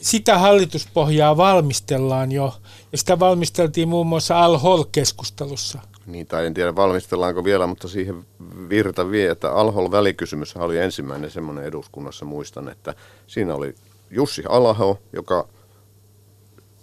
sitä 0.00 0.38
hallituspohjaa 0.38 1.36
valmistellaan 1.36 2.32
jo. 2.32 2.54
Ja 2.92 2.98
sitä 2.98 3.18
valmisteltiin 3.18 3.88
muun 3.88 4.06
muassa 4.06 4.44
Al-Hol-keskustelussa. 4.44 5.78
Niin, 6.06 6.26
tai 6.26 6.46
en 6.46 6.54
tiedä 6.54 6.76
valmistellaanko 6.76 7.44
vielä, 7.44 7.66
mutta 7.66 7.88
siihen 7.88 8.26
virta 8.68 9.10
vie, 9.10 9.30
että 9.30 9.52
Alhol 9.52 9.90
välikysymys 9.90 10.56
oli 10.56 10.78
ensimmäinen 10.78 11.30
semmoinen 11.30 11.64
eduskunnassa, 11.64 12.24
muistan, 12.24 12.68
että 12.68 12.94
siinä 13.26 13.54
oli 13.54 13.74
Jussi 14.10 14.42
Alho, 14.48 14.98
joka 15.12 15.48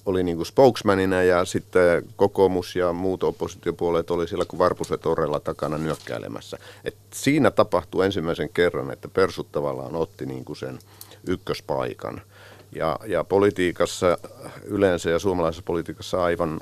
oli 0.09 0.23
niin 0.23 0.37
kuin 0.37 0.45
spokesmanina 0.45 1.23
ja 1.23 1.45
sitten 1.45 2.05
kokoomus 2.15 2.75
ja 2.75 2.93
muut 2.93 3.23
oppositiopuolet 3.23 4.11
oli 4.11 4.27
siellä 4.27 4.45
kuin 4.45 4.59
varpuset 4.59 5.05
orrella 5.05 5.39
takana 5.39 5.77
nyökkäilemässä. 5.77 6.57
Et 6.83 6.95
siinä 7.13 7.51
tapahtui 7.51 8.05
ensimmäisen 8.05 8.49
kerran, 8.49 8.91
että 8.91 9.07
persut 9.07 9.51
tavallaan 9.51 9.95
otti 9.95 10.25
niin 10.25 10.45
kuin 10.45 10.57
sen 10.57 10.79
ykköspaikan. 11.27 12.21
Ja, 12.71 12.99
ja 13.05 13.23
politiikassa 13.23 14.17
yleensä 14.63 15.09
ja 15.09 15.19
suomalaisessa 15.19 15.63
politiikassa 15.65 16.23
aivan 16.23 16.59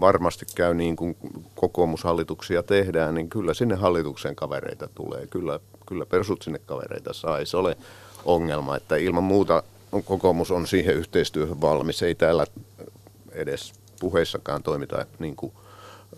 varmasti 0.00 0.46
käy 0.54 0.74
niin 0.74 0.96
kuin 0.96 1.16
kokoomushallituksia 1.54 2.62
tehdään, 2.62 3.14
niin 3.14 3.28
kyllä 3.28 3.54
sinne 3.54 3.74
hallituksen 3.74 4.36
kavereita 4.36 4.88
tulee. 4.94 5.26
Kyllä, 5.26 5.60
kyllä 5.86 6.06
persut 6.06 6.42
sinne 6.42 6.58
kavereita 6.66 7.12
saa. 7.12 7.38
Ei 7.38 7.46
se 7.46 7.56
ole 7.56 7.76
ongelma, 8.24 8.76
että 8.76 8.96
ilman 8.96 9.24
muuta 9.24 9.62
kokoomus 10.04 10.50
on 10.50 10.66
siihen 10.66 10.94
yhteistyöhön 10.94 11.60
valmis. 11.60 12.02
Ei 12.02 12.14
täällä 12.14 12.46
edes 13.32 13.72
puheissakaan 14.00 14.62
toimita 14.62 15.06
niin 15.18 15.36
kuin 15.36 15.52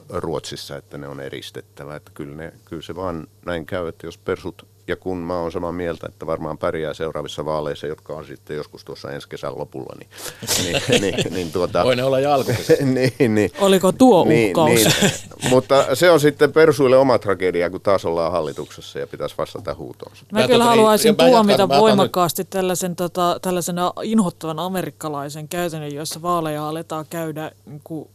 Ruotsissa, 0.08 0.76
että 0.76 0.98
ne 0.98 1.08
on 1.08 1.20
eristettävä. 1.20 1.96
Että 1.96 2.10
kyllä, 2.14 2.36
ne, 2.36 2.52
kyllä 2.64 2.82
se 2.82 2.96
vaan 2.96 3.26
näin 3.46 3.66
käy, 3.66 3.88
että 3.88 4.06
jos 4.06 4.18
persut 4.18 4.66
ja 4.90 4.96
kun 4.96 5.18
mä 5.18 5.40
oon 5.40 5.52
samaa 5.52 5.72
mieltä, 5.72 6.06
että 6.08 6.26
varmaan 6.26 6.58
pärjää 6.58 6.94
seuraavissa 6.94 7.44
vaaleissa, 7.44 7.86
jotka 7.86 8.12
on 8.14 8.26
sitten 8.26 8.56
joskus 8.56 8.84
tuossa 8.84 9.10
ensi 9.10 9.28
kesän 9.28 9.58
lopulla, 9.58 9.96
niin, 9.98 10.10
niin, 10.62 10.82
niin, 11.02 11.34
niin 11.34 11.52
tuota... 11.52 11.84
Voi 11.84 11.96
ne 11.96 12.04
olla 12.04 12.20
jo 12.20 12.30
niin, 12.94 13.34
niin, 13.34 13.50
Oliko 13.60 13.92
tuo 13.92 14.24
niin, 14.24 14.58
uhkaus? 14.58 14.70
Niin, 14.70 15.12
mutta 15.50 15.94
se 15.94 16.10
on 16.10 16.20
sitten 16.20 16.52
persuille 16.52 16.96
oma 16.96 17.18
tragedia, 17.18 17.70
kun 17.70 17.80
taas 17.80 18.04
ollaan 18.04 18.32
hallituksessa 18.32 18.98
ja 18.98 19.06
pitäisi 19.06 19.34
vastata 19.38 19.74
huutoon. 19.74 20.12
Mä, 20.32 20.40
mä 20.40 20.46
kyllä 20.46 20.64
tota, 20.64 20.70
haluaisin 20.70 21.14
niin, 21.18 21.30
tuomita 21.30 21.68
voimakkaasti 21.68 22.44
tällaisen, 22.44 22.96
tota, 22.96 23.38
tällaisen 23.42 23.76
inhottavan 24.02 24.58
amerikkalaisen 24.58 25.48
käytännön, 25.48 25.94
jossa 25.94 26.22
vaaleja 26.22 26.68
aletaan 26.68 27.06
käydä 27.10 27.50
niin 27.66 27.80
kuin, 27.84 28.08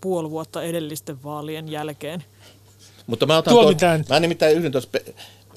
puoli 0.00 0.30
vuotta 0.30 0.62
edellisten 0.62 1.22
vaalien 1.24 1.68
jälkeen. 1.68 2.24
Mutta 3.06 3.26
mä 3.26 3.36
otan 3.36 3.54
tuon, 3.54 3.74
mä 4.08 4.20
nimittäin 4.20 4.56
yhden 4.56 4.72
tuossa 4.72 4.90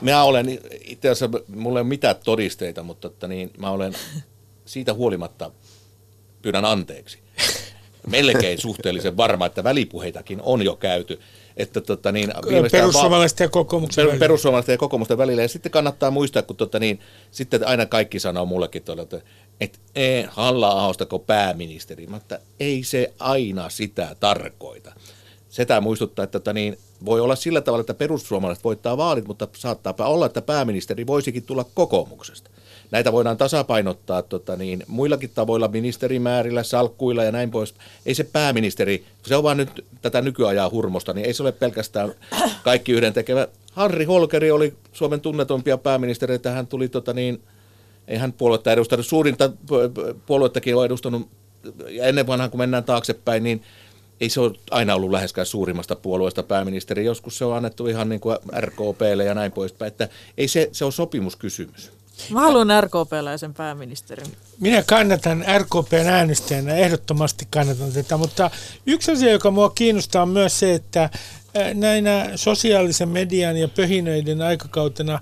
Mä 0.02 0.24
olen, 0.24 0.60
itse 0.82 1.10
asiassa 1.10 1.40
mulla 1.48 1.80
ei 1.80 1.82
ole 1.82 1.90
mitään 1.90 2.16
todisteita, 2.24 2.84
mutta 2.84 3.08
että 3.08 3.28
niin, 3.28 3.52
mä 3.58 3.72
olen 3.72 3.94
siitä 4.66 4.94
huolimatta, 4.94 5.52
pyydän 6.42 6.66
anteeksi, 6.66 7.20
melkein 8.08 8.62
suhteellisen 8.62 9.18
varma, 9.18 9.46
että 9.46 9.64
välipuheitakin 9.64 10.42
on 10.42 10.62
jo 10.62 10.76
käyty. 10.76 11.20
Että, 11.58 11.82
tota, 11.82 12.12
niin, 12.12 12.34
perussuomalaisten 12.72 13.46
ja 13.46 13.50
kokoomuksen 13.50 14.08
per, 14.08 14.20
Perussuomalaisten 14.20 14.74
ja 14.74 14.78
kokoomuksen 14.78 15.18
välillä. 15.18 15.42
Ja 15.42 15.48
sitten 15.48 15.72
kannattaa 15.72 16.12
muistaa, 16.12 16.42
kun 16.42 16.56
tota, 16.56 16.80
niin, 16.80 17.00
sitten 17.32 17.68
aina 17.68 17.86
kaikki 17.86 18.20
sanoo 18.20 18.46
mullekin 18.46 18.84
tuolla, 18.84 19.02
että, 19.02 19.22
että 19.62 19.80
ei 19.96 20.26
halla 20.30 20.94
kun 21.10 21.22
pääministeri. 21.22 22.08
Mutta 22.08 22.40
ei 22.60 22.84
se 22.84 23.14
aina 23.20 23.70
sitä 23.70 24.16
tarkoita. 24.20 24.94
Sitä 25.52 25.82
muistuttaa, 25.82 26.24
että 26.24 26.40
tota, 26.40 26.54
niin, 26.54 26.78
voi 27.06 27.20
olla 27.20 27.36
sillä 27.36 27.62
tavalla, 27.62 27.82
että 27.82 27.94
perussuomalaiset 27.94 28.64
voittaa 28.64 28.98
vaalit, 28.98 29.28
mutta 29.28 29.48
saattaa 29.58 29.94
olla, 30.00 30.26
että 30.26 30.42
pääministeri 30.42 31.08
voisikin 31.08 31.44
tulla 31.44 31.66
kokoomuksesta. 31.74 32.50
Näitä 32.92 33.12
voidaan 33.12 33.38
tasapainottaa 33.38 34.22
tota 34.22 34.56
niin, 34.56 34.84
muillakin 34.88 35.30
tavoilla, 35.36 35.68
ministerimäärillä, 35.68 36.64
salkkuilla 36.64 37.24
ja 37.24 37.32
näin 37.32 37.52
pois. 37.52 37.74
Ei 38.06 38.16
se 38.16 38.24
pääministeri, 38.24 39.06
se 39.26 39.36
on 39.36 39.44
vaan 39.44 39.58
nyt 39.58 39.86
tätä 40.02 40.22
nykyajaa 40.22 40.70
hurmosta, 40.70 41.14
niin 41.14 41.26
ei 41.26 41.34
se 41.34 41.44
ole 41.44 41.52
pelkästään 41.52 42.14
kaikki 42.64 42.92
yhden 42.92 43.14
tekevä. 43.14 43.48
Harri 43.72 44.06
Holkeri 44.06 44.52
oli 44.52 44.74
Suomen 44.94 45.22
tunnetumpia 45.22 45.78
pääministeriä, 45.78 46.40
hän 46.54 46.68
tuli, 46.68 46.90
tota 46.90 47.14
niin, 47.14 47.42
ei 48.08 48.18
hän 48.18 48.34
puoluetta 48.34 48.72
edustanut, 48.72 49.06
suurinta 49.06 49.52
puoluettakin 50.26 50.76
on 50.76 50.86
edustanut, 50.86 51.30
ja 51.90 52.06
ennen 52.06 52.28
vanhaan 52.28 52.50
kun 52.50 52.58
mennään 52.58 52.84
taaksepäin, 52.84 53.44
niin 53.44 53.64
ei 54.22 54.30
se 54.30 54.40
ole 54.40 54.52
aina 54.72 54.96
ollut 54.96 55.12
läheskään 55.12 55.48
suurimmasta 55.48 55.96
puolueesta 55.96 56.44
pääministeri. 56.44 57.06
Joskus 57.06 57.38
se 57.38 57.46
on 57.46 57.58
annettu 57.58 57.88
ihan 57.88 58.10
niin 58.10 58.22
kuin 58.22 58.38
RKPlle 58.60 59.24
ja 59.24 59.34
näin 59.34 59.52
poispäin. 59.52 59.88
Että 59.88 60.10
ei 60.38 60.48
se, 60.48 60.70
se 60.72 60.86
on 60.86 60.92
sopimuskysymys. 60.92 61.92
Mä 62.30 62.42
haluan 62.42 62.84
RKP-läisen 62.84 63.54
pääministerin. 63.54 64.28
Minä 64.60 64.84
kannatan 64.84 65.46
RKPn 65.58 66.10
äänestäjänä, 66.10 66.76
ehdottomasti 66.76 67.48
kannatan 67.52 67.92
tätä, 67.92 68.18
mutta 68.18 68.52
yksi 68.86 69.12
asia, 69.12 69.32
joka 69.32 69.52
mua 69.52 69.70
kiinnostaa 69.70 70.22
on 70.22 70.30
myös 70.30 70.60
se, 70.60 70.74
että 70.74 71.10
näinä 71.74 72.30
sosiaalisen 72.36 73.10
median 73.10 73.58
ja 73.58 73.68
pöhinöiden 73.68 74.42
aikakautena, 74.42 75.20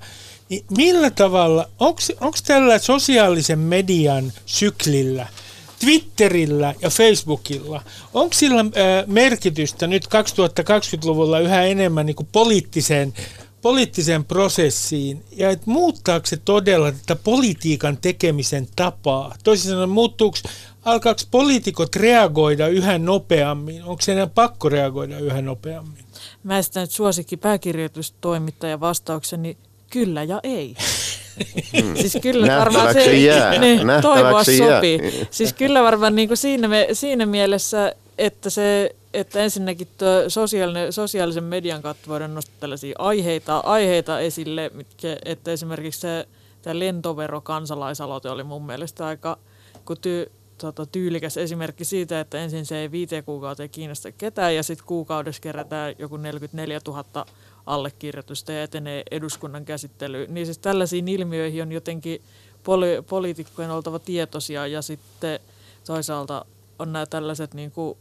niin 0.50 0.66
millä 0.78 1.10
tavalla, 1.12 1.70
onko 1.80 2.38
tällä 2.48 2.80
sosiaalisen 2.80 3.60
median 3.60 4.34
syklillä– 4.46 5.28
Twitterillä 5.80 6.76
ja 6.82 6.90
Facebookilla, 6.90 7.84
onko 8.14 8.34
sillä 8.34 8.66
merkitystä 9.08 9.88
nyt 9.88 10.06
2020-luvulla 10.06 11.40
yhä 11.40 11.64
enemmän 11.64 12.06
niin 12.06 12.16
kuin 12.16 12.30
poliittiseen, 12.32 13.14
poliittiseen 13.62 14.26
prosessiin 14.26 15.24
ja 15.32 15.50
että 15.50 15.72
muuttaako 15.72 16.26
se 16.26 16.38
todella 16.38 16.92
tätä 16.92 17.16
politiikan 17.16 17.98
tekemisen 17.98 18.68
tapaa? 18.76 19.36
Toisin 19.44 19.72
sanoen, 19.72 19.90
muuttuuko, 19.90 20.38
alkaako 20.86 21.22
poliitikot 21.32 21.96
reagoida 21.96 22.68
yhä 22.68 22.98
nopeammin? 22.98 23.84
Onko 23.84 24.02
se 24.02 24.12
enää 24.12 24.28
pakko 24.28 24.70
reagoida 24.70 25.20
yhä 25.20 25.42
nopeammin? 25.42 26.06
Mä 26.44 26.58
esitän 26.58 26.82
nyt 26.82 26.92
suosikki 26.92 27.38
pääkirjoitustoimittajan 27.38 28.80
vastaukseni 28.80 29.58
kyllä 29.90 30.24
ja 30.24 30.40
ei. 30.44 30.76
Mm. 31.84 31.96
Siis 31.96 32.18
kyllä 32.22 32.58
varmaan 32.60 32.94
se, 32.94 33.18
jää. 33.18 33.58
Niin, 33.60 33.88
toivoa 34.02 34.44
sopii. 34.44 35.00
Jää. 35.04 35.26
Siis 35.32 35.54
kyllä 35.54 35.84
varmaan 35.84 36.16
niin 36.16 36.28
kuin 36.28 36.38
siinä, 36.38 36.68
me, 36.68 36.88
siinä 36.94 37.26
mielessä, 37.26 37.94
että 38.18 38.50
se 38.50 38.96
että 39.14 39.40
ensinnäkin 39.40 39.88
tuo 39.98 40.08
sosiaalinen, 40.28 40.94
sosiaalisen 40.94 41.44
median 41.44 41.82
kautta 41.82 42.10
voidaan 42.10 42.36
nostaa 42.36 42.56
tällaisia 42.60 42.96
aiheita, 43.00 43.58
aiheita 43.58 44.20
esille, 44.20 44.72
mitkä, 44.74 45.18
että 45.26 45.52
esimerkiksi 45.52 46.00
se, 46.00 46.28
tämä 46.62 46.80
lentovero 46.80 47.42
kansalaisaloite 47.42 48.30
oli 48.30 48.44
mun 48.44 48.66
mielestä 48.66 49.06
aika 49.06 49.38
kun 49.86 49.98
ty, 50.02 50.32
tota, 50.58 50.86
tyylikäs 50.86 51.38
esimerkki 51.38 51.86
siitä, 51.86 52.20
että 52.20 52.38
ensin 52.38 52.66
se 52.66 52.78
ei 52.78 52.92
viiteen 52.92 53.24
kuukauteen 53.24 53.70
kiinnosta 53.70 54.12
ketään 54.12 54.56
ja 54.56 54.64
sitten 54.64 54.86
kuukaudessa 54.86 55.42
kerätään 55.42 55.96
joku 56.00 56.18
44 56.18 56.80
000 56.88 57.26
allekirjoitusta 57.70 58.52
ja 58.52 58.64
etenee 58.64 59.04
eduskunnan 59.12 59.66
käsittelyyn. 59.66 60.34
Niin 60.34 60.46
siis 60.46 60.58
tällaisiin 60.58 61.08
ilmiöihin 61.08 61.62
on 61.62 61.72
jotenkin 61.72 62.22
poli- 62.64 63.02
poliitikkojen 63.10 63.72
oltava 63.72 64.00
tietoisia 64.00 64.68
ja 64.68 64.82
sitten 64.82 65.40
toisaalta 65.86 66.46
on 66.80 66.94
nämä 66.94 67.06
tällaiset 67.06 67.54
niin 67.54 67.72
kuin 67.72 67.98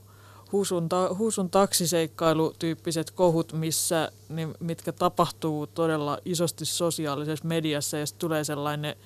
husun, 0.52 0.88
ta- 0.88 1.14
husun 1.18 1.50
taksiseikkailutyyppiset 1.50 3.10
kohut, 3.10 3.52
missä, 3.52 4.12
niin, 4.28 4.54
mitkä 4.60 4.92
tapahtuu 4.92 5.66
todella 5.66 6.18
isosti 6.24 6.64
sosiaalisessa 6.64 7.48
mediassa 7.48 7.98
ja 7.98 8.04
tulee 8.18 8.44
sellainen, 8.44 8.96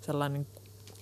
sellainen 0.00 0.46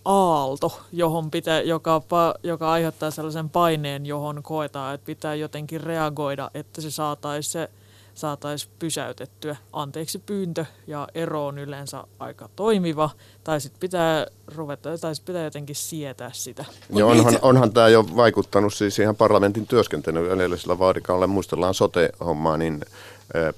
aalto, 0.04 0.80
johon 0.92 1.30
pitää, 1.30 1.60
joka, 1.60 2.02
joka 2.42 2.72
aiheuttaa 2.72 3.10
sellaisen 3.10 3.50
paineen, 3.50 4.06
johon 4.06 4.42
koetaan, 4.42 4.94
että 4.94 5.06
pitää 5.06 5.34
jotenkin 5.34 5.80
reagoida, 5.80 6.50
että 6.54 6.80
se 6.80 6.90
saataisiin 6.90 7.52
se 7.52 7.70
saataisiin 8.16 8.72
pysäytettyä. 8.78 9.56
Anteeksi 9.72 10.18
pyyntö 10.18 10.64
ja 10.86 11.08
ero 11.14 11.46
on 11.46 11.58
yleensä 11.58 12.04
aika 12.18 12.48
toimiva, 12.56 13.10
tai 13.44 13.60
sitten 13.60 13.80
pitää 13.80 14.26
ruveta, 14.46 14.98
tai 14.98 15.14
sit 15.14 15.24
pitää 15.24 15.44
jotenkin 15.44 15.76
sietää 15.76 16.30
sitä. 16.32 16.64
Ja 16.90 17.06
onhan, 17.06 17.38
onhan 17.42 17.72
tämä 17.72 17.88
jo 17.88 18.04
vaikuttanut 18.16 18.74
siis 18.74 18.98
ihan 18.98 19.16
parlamentin 19.16 19.66
työskentelyyn 19.66 20.40
edellisellä 20.40 20.78
vaadikaudella. 20.78 21.26
Muistellaan 21.26 21.74
sote-hommaa, 21.74 22.56
niin 22.56 22.80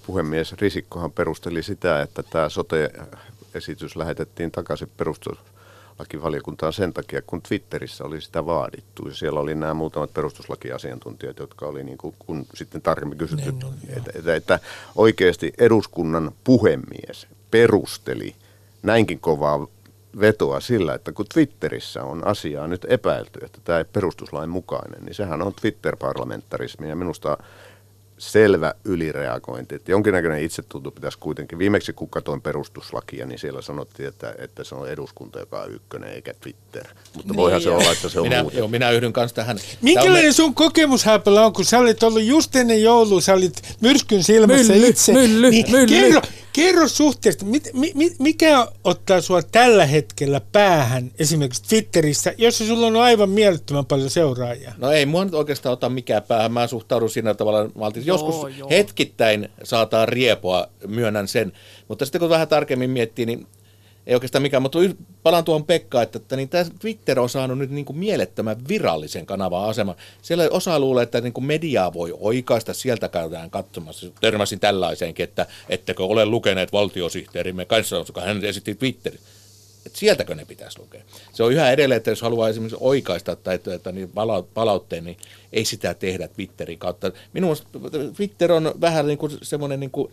puhemies 0.07 0.53
Risikkohan 0.53 1.13
perusteli 1.13 1.63
sitä, 1.63 2.03
että 2.03 2.23
tämä 2.23 2.49
sote-esitys 2.49 3.97
lähetettiin 3.97 4.51
takaisin 4.51 4.91
perustus 4.97 5.39
perustuslakivaliokuntaan 5.99 6.73
sen 6.73 6.93
takia, 6.93 7.23
kun 7.23 7.43
Twitterissä 7.43 8.05
oli 8.05 8.21
sitä 8.21 8.47
vaadittu. 8.47 9.09
Ja 9.09 9.15
siellä 9.15 9.41
oli 9.41 9.55
nämä 9.55 9.75
muutamat 9.75 10.15
perustuslakiasiantuntijat, 10.15 11.39
jotka 11.39 11.67
oli 11.67 11.85
niin 11.85 11.99
kuin, 11.99 12.15
kun 12.19 12.47
sitten 12.55 12.83
tarkemmin 12.83 13.19
kysytty, 13.19 13.51
niin, 13.51 13.59
no, 13.59 13.73
että, 13.97 14.11
että, 14.15 14.35
että 14.35 14.61
oikeasti 14.97 15.53
eduskunnan 15.59 16.33
puhemies 16.45 17.27
perusteli 17.51 18.35
näinkin 18.83 19.21
kovaa 19.21 19.67
vetoa 20.21 20.61
sillä, 20.61 20.95
että 20.95 21.13
kun 21.13 21.27
Twitterissä 21.35 22.05
on 22.05 22.27
asiaa 22.27 22.67
nyt 22.67 22.87
epäilty, 22.89 23.41
että 23.45 23.59
tämä 23.65 23.79
ei 23.79 23.85
perustuslain 23.85 24.51
mukainen, 24.51 25.05
niin 25.05 25.15
sehän 25.15 25.43
on 25.43 25.55
Twitter-parlamentarismi 25.55 26.89
ja 26.89 26.97
minusta 26.97 27.39
selvä 28.19 28.75
ylireagointi. 28.85 29.75
Että 29.75 29.91
jonkinnäköinen 29.91 30.43
itsetunto 30.43 30.91
pitäisi 30.91 31.19
kuitenkin. 31.19 31.59
Viimeksi 31.59 31.93
kun 31.93 32.11
katsoin 32.11 32.43
perustuslakia, 32.43 33.27
niin 33.27 33.39
siellä 33.39 33.63
sanottiin, 33.63 34.09
että, 34.09 34.35
että 34.39 34.65
se 34.65 34.75
on 34.75 34.89
eduskunta, 34.89 35.39
joka 35.39 35.61
on 35.61 35.75
ykkönen, 35.75 36.13
eikä 36.13 36.35
Twitter. 36.41 36.85
Mutta 37.15 37.33
niin 37.33 37.37
voihan 37.37 37.63
se 37.63 37.71
olla, 37.71 37.93
että 37.93 38.09
se 38.09 38.21
on 38.21 38.27
minä, 38.27 38.43
muuta. 38.43 38.59
Joo, 38.59 38.69
minä 38.69 38.91
yhdyn 38.91 39.13
kanssa 39.13 39.35
tähän. 39.35 39.59
Minkälainen 39.83 40.33
sun 40.33 40.55
kokemus 40.55 41.05
Haapala 41.05 41.47
on, 41.47 41.53
kun 41.53 41.65
sä 41.65 41.79
olit 41.79 42.03
ollut 42.03 42.23
just 42.23 42.57
ennen 42.57 42.83
joulua, 42.83 43.21
sä 43.21 43.35
olit 43.35 43.77
myrskyn 43.81 44.23
silmässä 44.23 44.73
mylly, 44.73 44.87
itse. 44.87 45.13
Mylly, 45.13 45.51
niin 45.51 45.71
mylly. 45.71 45.87
Kerro, 45.87 46.21
Kerro 46.59 46.89
suhteesta, 46.89 47.45
mit, 47.45 47.71
mi, 47.75 48.17
mikä 48.19 48.67
ottaa 48.85 49.21
sinua 49.21 49.43
tällä 49.43 49.87
hetkellä 49.87 50.41
päähän 50.53 51.11
esimerkiksi 51.19 51.63
Twitterissä, 51.69 52.35
jossa 52.39 52.67
sulla 52.67 52.87
on 52.87 52.97
aivan 52.97 53.31
mielettömän 53.31 53.87
paljon 53.87 54.11
seuraajia? 54.11 54.73
No 54.79 54.91
ei 54.91 55.07
mua 55.07 55.25
nyt 55.25 55.35
oikeastaan 55.35 55.73
ota 55.73 55.89
mikään 55.89 56.23
päähän. 56.23 56.53
Mä 56.53 56.67
suhtaudun 56.67 57.11
siinä 57.11 57.35
tavalla, 57.35 57.71
maltin. 57.75 58.07
joskus 58.07 58.57
joo. 58.57 58.71
hetkittäin 58.71 59.49
saataan 59.63 60.09
riepoa, 60.09 60.67
myönnän 60.87 61.29
sen. 61.29 61.53
Mutta 61.89 62.05
sitten 62.05 62.21
kun 62.21 62.31
vähän 62.31 62.49
tarkemmin 62.49 62.91
miettii, 62.91 63.27
niin 63.27 63.47
ei 64.09 64.15
oikeastaan 64.15 64.43
mikään, 64.43 64.63
mutta 64.63 64.79
palaan 65.23 65.45
tuohon 65.45 65.65
Pekkaan, 65.65 66.03
että, 66.03 66.19
että 66.19 66.37
niin 66.37 66.49
tämä 66.49 66.65
Twitter 66.79 67.21
on 67.21 67.29
saanut 67.29 67.59
nyt 67.59 67.71
niin 67.71 67.85
kuin 67.85 67.99
mielettömän 67.99 68.57
virallisen 68.69 69.27
kanavan 69.27 69.69
aseman. 69.69 69.95
Siellä 70.23 70.49
osa 70.51 70.81
luulee, 70.81 71.03
että 71.03 71.21
niin 71.21 71.33
kuin 71.33 71.45
mediaa 71.45 71.93
voi 71.93 72.15
oikaista, 72.21 72.75
sieltä 72.75 73.09
käydään 73.09 73.51
katsomassa. 73.51 74.07
Törmäsin 74.21 74.61
tällaiseenkin, 74.61 75.25
että 75.25 75.47
ettekö 75.69 76.05
ole 76.05 76.27
lukeneet 76.27 76.73
valtiosihteerimme 76.73 77.65
kanssa, 77.65 77.97
koska 77.97 78.21
hän 78.21 78.45
esitti 78.45 78.75
Twitterissä 78.75 79.29
että 79.87 79.99
sieltäkö 79.99 80.35
ne 80.35 80.45
pitäisi 80.45 80.79
lukea. 80.79 81.03
Se 81.33 81.43
on 81.43 81.53
yhä 81.53 81.71
edelleen, 81.71 81.97
että 81.97 82.11
jos 82.11 82.23
haluaa 82.23 82.49
esimerkiksi 82.49 82.77
oikaista 82.81 83.37
tai 83.37 83.55
että, 83.55 83.75
että 83.75 83.93
niin 83.93 84.13
palautteen, 84.55 85.05
niin 85.05 85.17
ei 85.53 85.65
sitä 85.65 85.95
tehdä 85.95 86.29
Twitterin 86.29 86.79
kautta. 86.79 87.13
Minun 87.33 87.57
Twitter 88.17 88.53
on 88.53 88.75
vähän 88.81 89.07
niin 89.07 89.19
kuin 89.19 89.33
semmoinen 89.43 89.81
niin 89.81 89.91
kuin 89.91 90.13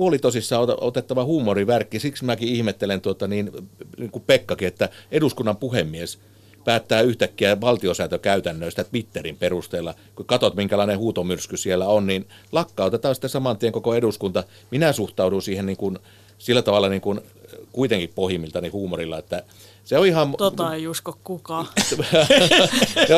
puolitosissa 0.00 0.58
otettava 0.60 1.24
huumorivärkki. 1.24 1.98
Siksi 2.00 2.24
mäkin 2.24 2.48
ihmettelen 2.48 3.00
tuota 3.00 3.26
niin, 3.26 3.50
niin 3.98 4.10
kuin 4.10 4.24
Pekkakin, 4.26 4.68
että 4.68 4.88
eduskunnan 5.10 5.56
puhemies 5.56 6.18
päättää 6.64 7.00
yhtäkkiä 7.00 7.60
valtiosääntökäytännöistä 7.60 8.84
Twitterin 8.84 9.36
perusteella. 9.36 9.94
Kun 10.14 10.26
katsot, 10.26 10.54
minkälainen 10.54 10.98
huutomyrsky 10.98 11.56
siellä 11.56 11.86
on, 11.86 12.06
niin 12.06 12.28
lakkautetaan 12.52 13.14
sitten 13.14 13.30
saman 13.30 13.58
tien 13.58 13.72
koko 13.72 13.94
eduskunta. 13.94 14.44
Minä 14.70 14.92
suhtaudun 14.92 15.42
siihen 15.42 15.66
niin 15.66 15.76
kuin, 15.76 15.98
sillä 16.38 16.62
tavalla 16.62 16.88
niin 16.88 17.02
kuin 17.02 17.20
kuitenkin 17.72 18.12
pohjimmiltani 18.14 18.68
huumorilla, 18.68 19.18
että 19.18 19.42
se 19.84 19.98
on 19.98 20.06
ihan... 20.06 20.34
Tota 20.38 20.74
ei 20.74 20.88
usko 20.88 21.18
kukaan. 21.24 21.66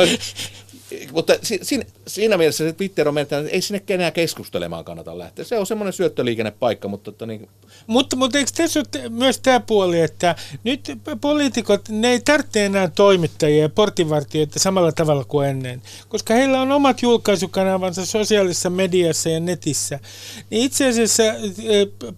mutta 1.12 1.32
siinä, 1.62 1.84
siinä 2.06 2.36
mielessä 2.36 2.64
se 2.64 2.72
Twitter 2.72 3.08
on 3.08 3.14
mennyt, 3.14 3.32
ei 3.50 3.62
sinne 3.62 3.80
kenään 3.80 4.12
keskustelemaan 4.12 4.84
kannata 4.84 5.18
lähteä. 5.18 5.44
Se 5.44 5.58
on 5.58 5.66
semmoinen 5.66 5.92
syöttöliikennepaikka, 5.92 6.88
mutta... 6.88 7.10
Että 7.10 7.26
niin... 7.26 7.48
mutta, 7.86 8.16
mutta 8.16 8.38
eikö 8.38 8.50
tässä 8.56 8.80
ole 8.80 9.08
myös 9.08 9.38
tämä 9.38 9.60
puoli, 9.60 10.00
että 10.00 10.34
nyt 10.64 10.92
poliitikot, 11.20 11.88
ne 11.88 12.08
ei 12.10 12.20
tarvitse 12.20 12.64
enää 12.64 12.90
toimittajia 12.94 13.62
ja 13.62 13.68
portinvartijoita 13.68 14.58
samalla 14.58 14.92
tavalla 14.92 15.24
kuin 15.24 15.48
ennen, 15.48 15.82
koska 16.08 16.34
heillä 16.34 16.60
on 16.60 16.72
omat 16.72 17.02
julkaisukanavansa 17.02 18.06
sosiaalisessa 18.06 18.70
mediassa 18.70 19.28
ja 19.28 19.40
netissä. 19.40 20.00
Niin 20.50 20.62
itse 20.62 20.88
asiassa 20.88 21.22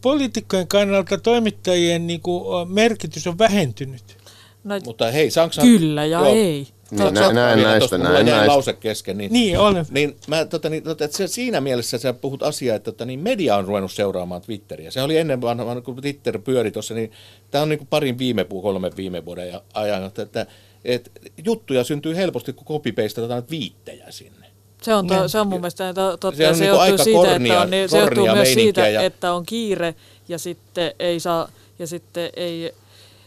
poliitikkojen 0.01 0.69
kannalta 0.69 1.19
toimittajien 1.19 2.07
niin 2.07 2.21
kuin, 2.21 2.73
merkitys 2.73 3.27
on 3.27 3.39
vähentynyt. 3.39 4.17
No, 4.65 4.81
mutta 4.85 5.11
hei, 5.11 5.31
Saksa... 5.31 5.63
Kyllä 5.63 6.05
ja 6.05 6.19
joo. 6.19 6.35
ei. 6.35 6.67
Niin, 6.91 7.15
nä, 7.15 7.33
näin 7.33 7.63
näistä, 7.63 7.99
näin 7.99 8.27
näistä. 8.27 8.47
lause 8.47 8.73
kesken. 8.73 9.19
Niin, 9.19 9.33
niin 9.33 9.59
on. 9.59 9.87
Niin, 9.91 10.17
mä, 10.27 10.45
tota, 10.45 10.69
niin, 10.69 10.83
tota, 10.83 11.05
että 11.05 11.27
siinä 11.27 11.61
mielessä 11.61 11.99
sä 11.99 12.13
puhut 12.13 12.43
asiaa, 12.43 12.77
että 12.77 12.93
tota, 12.93 13.05
niin 13.05 13.21
media 13.21 13.57
on 13.57 13.65
ruvennut 13.65 13.93
seuraamaan 13.93 14.43
Twitteriä. 14.43 14.91
Se 14.91 15.03
oli 15.03 15.17
ennen 15.17 15.41
vanha, 15.41 15.81
kun 15.81 15.97
Twitter 15.97 16.39
pyöri 16.39 16.71
tuossa, 16.71 16.95
niin 16.95 17.13
tämä 17.51 17.63
on 17.63 17.69
niin 17.69 17.79
kuin 17.79 17.89
parin 17.89 18.19
viime, 18.19 18.47
kolmen 18.63 18.93
viime 18.97 19.25
vuoden 19.25 19.61
ajan, 19.75 20.05
että, 20.05 20.23
että, 20.23 20.47
että 20.85 21.11
juttuja 21.45 21.85
syntyy 21.85 22.17
helposti, 22.17 22.53
kun 22.53 22.67
copy-pastetaan 22.67 23.45
viittejä 23.51 24.07
sinne. 24.11 24.47
Se 24.83 24.95
on, 24.95 25.07
to, 25.07 25.21
niin. 25.21 25.29
se 25.29 25.41
on 25.41 25.47
mun 25.47 25.61
mielestä 25.61 25.95
totta. 25.95 26.33
Se, 26.33 26.49
on 26.49 26.55
se 26.55 26.65
niin 26.65 26.69
johtuu 26.69 27.05
siitä, 27.05 27.19
kornia, 27.19 27.53
että 27.53 27.63
on, 27.63 27.71
niin, 27.71 27.89
se 27.89 27.99
johtuu 27.99 28.27
myös 28.35 28.55
siitä, 28.55 28.89
ja... 28.89 29.03
että 29.03 29.33
on 29.33 29.47
kiire 29.47 29.95
ja 30.29 30.39
sitten 30.39 30.93
ei 30.99 31.21
saa, 31.21 31.49
ja 31.79 31.87
sitten 31.87 32.31
ei 32.37 32.75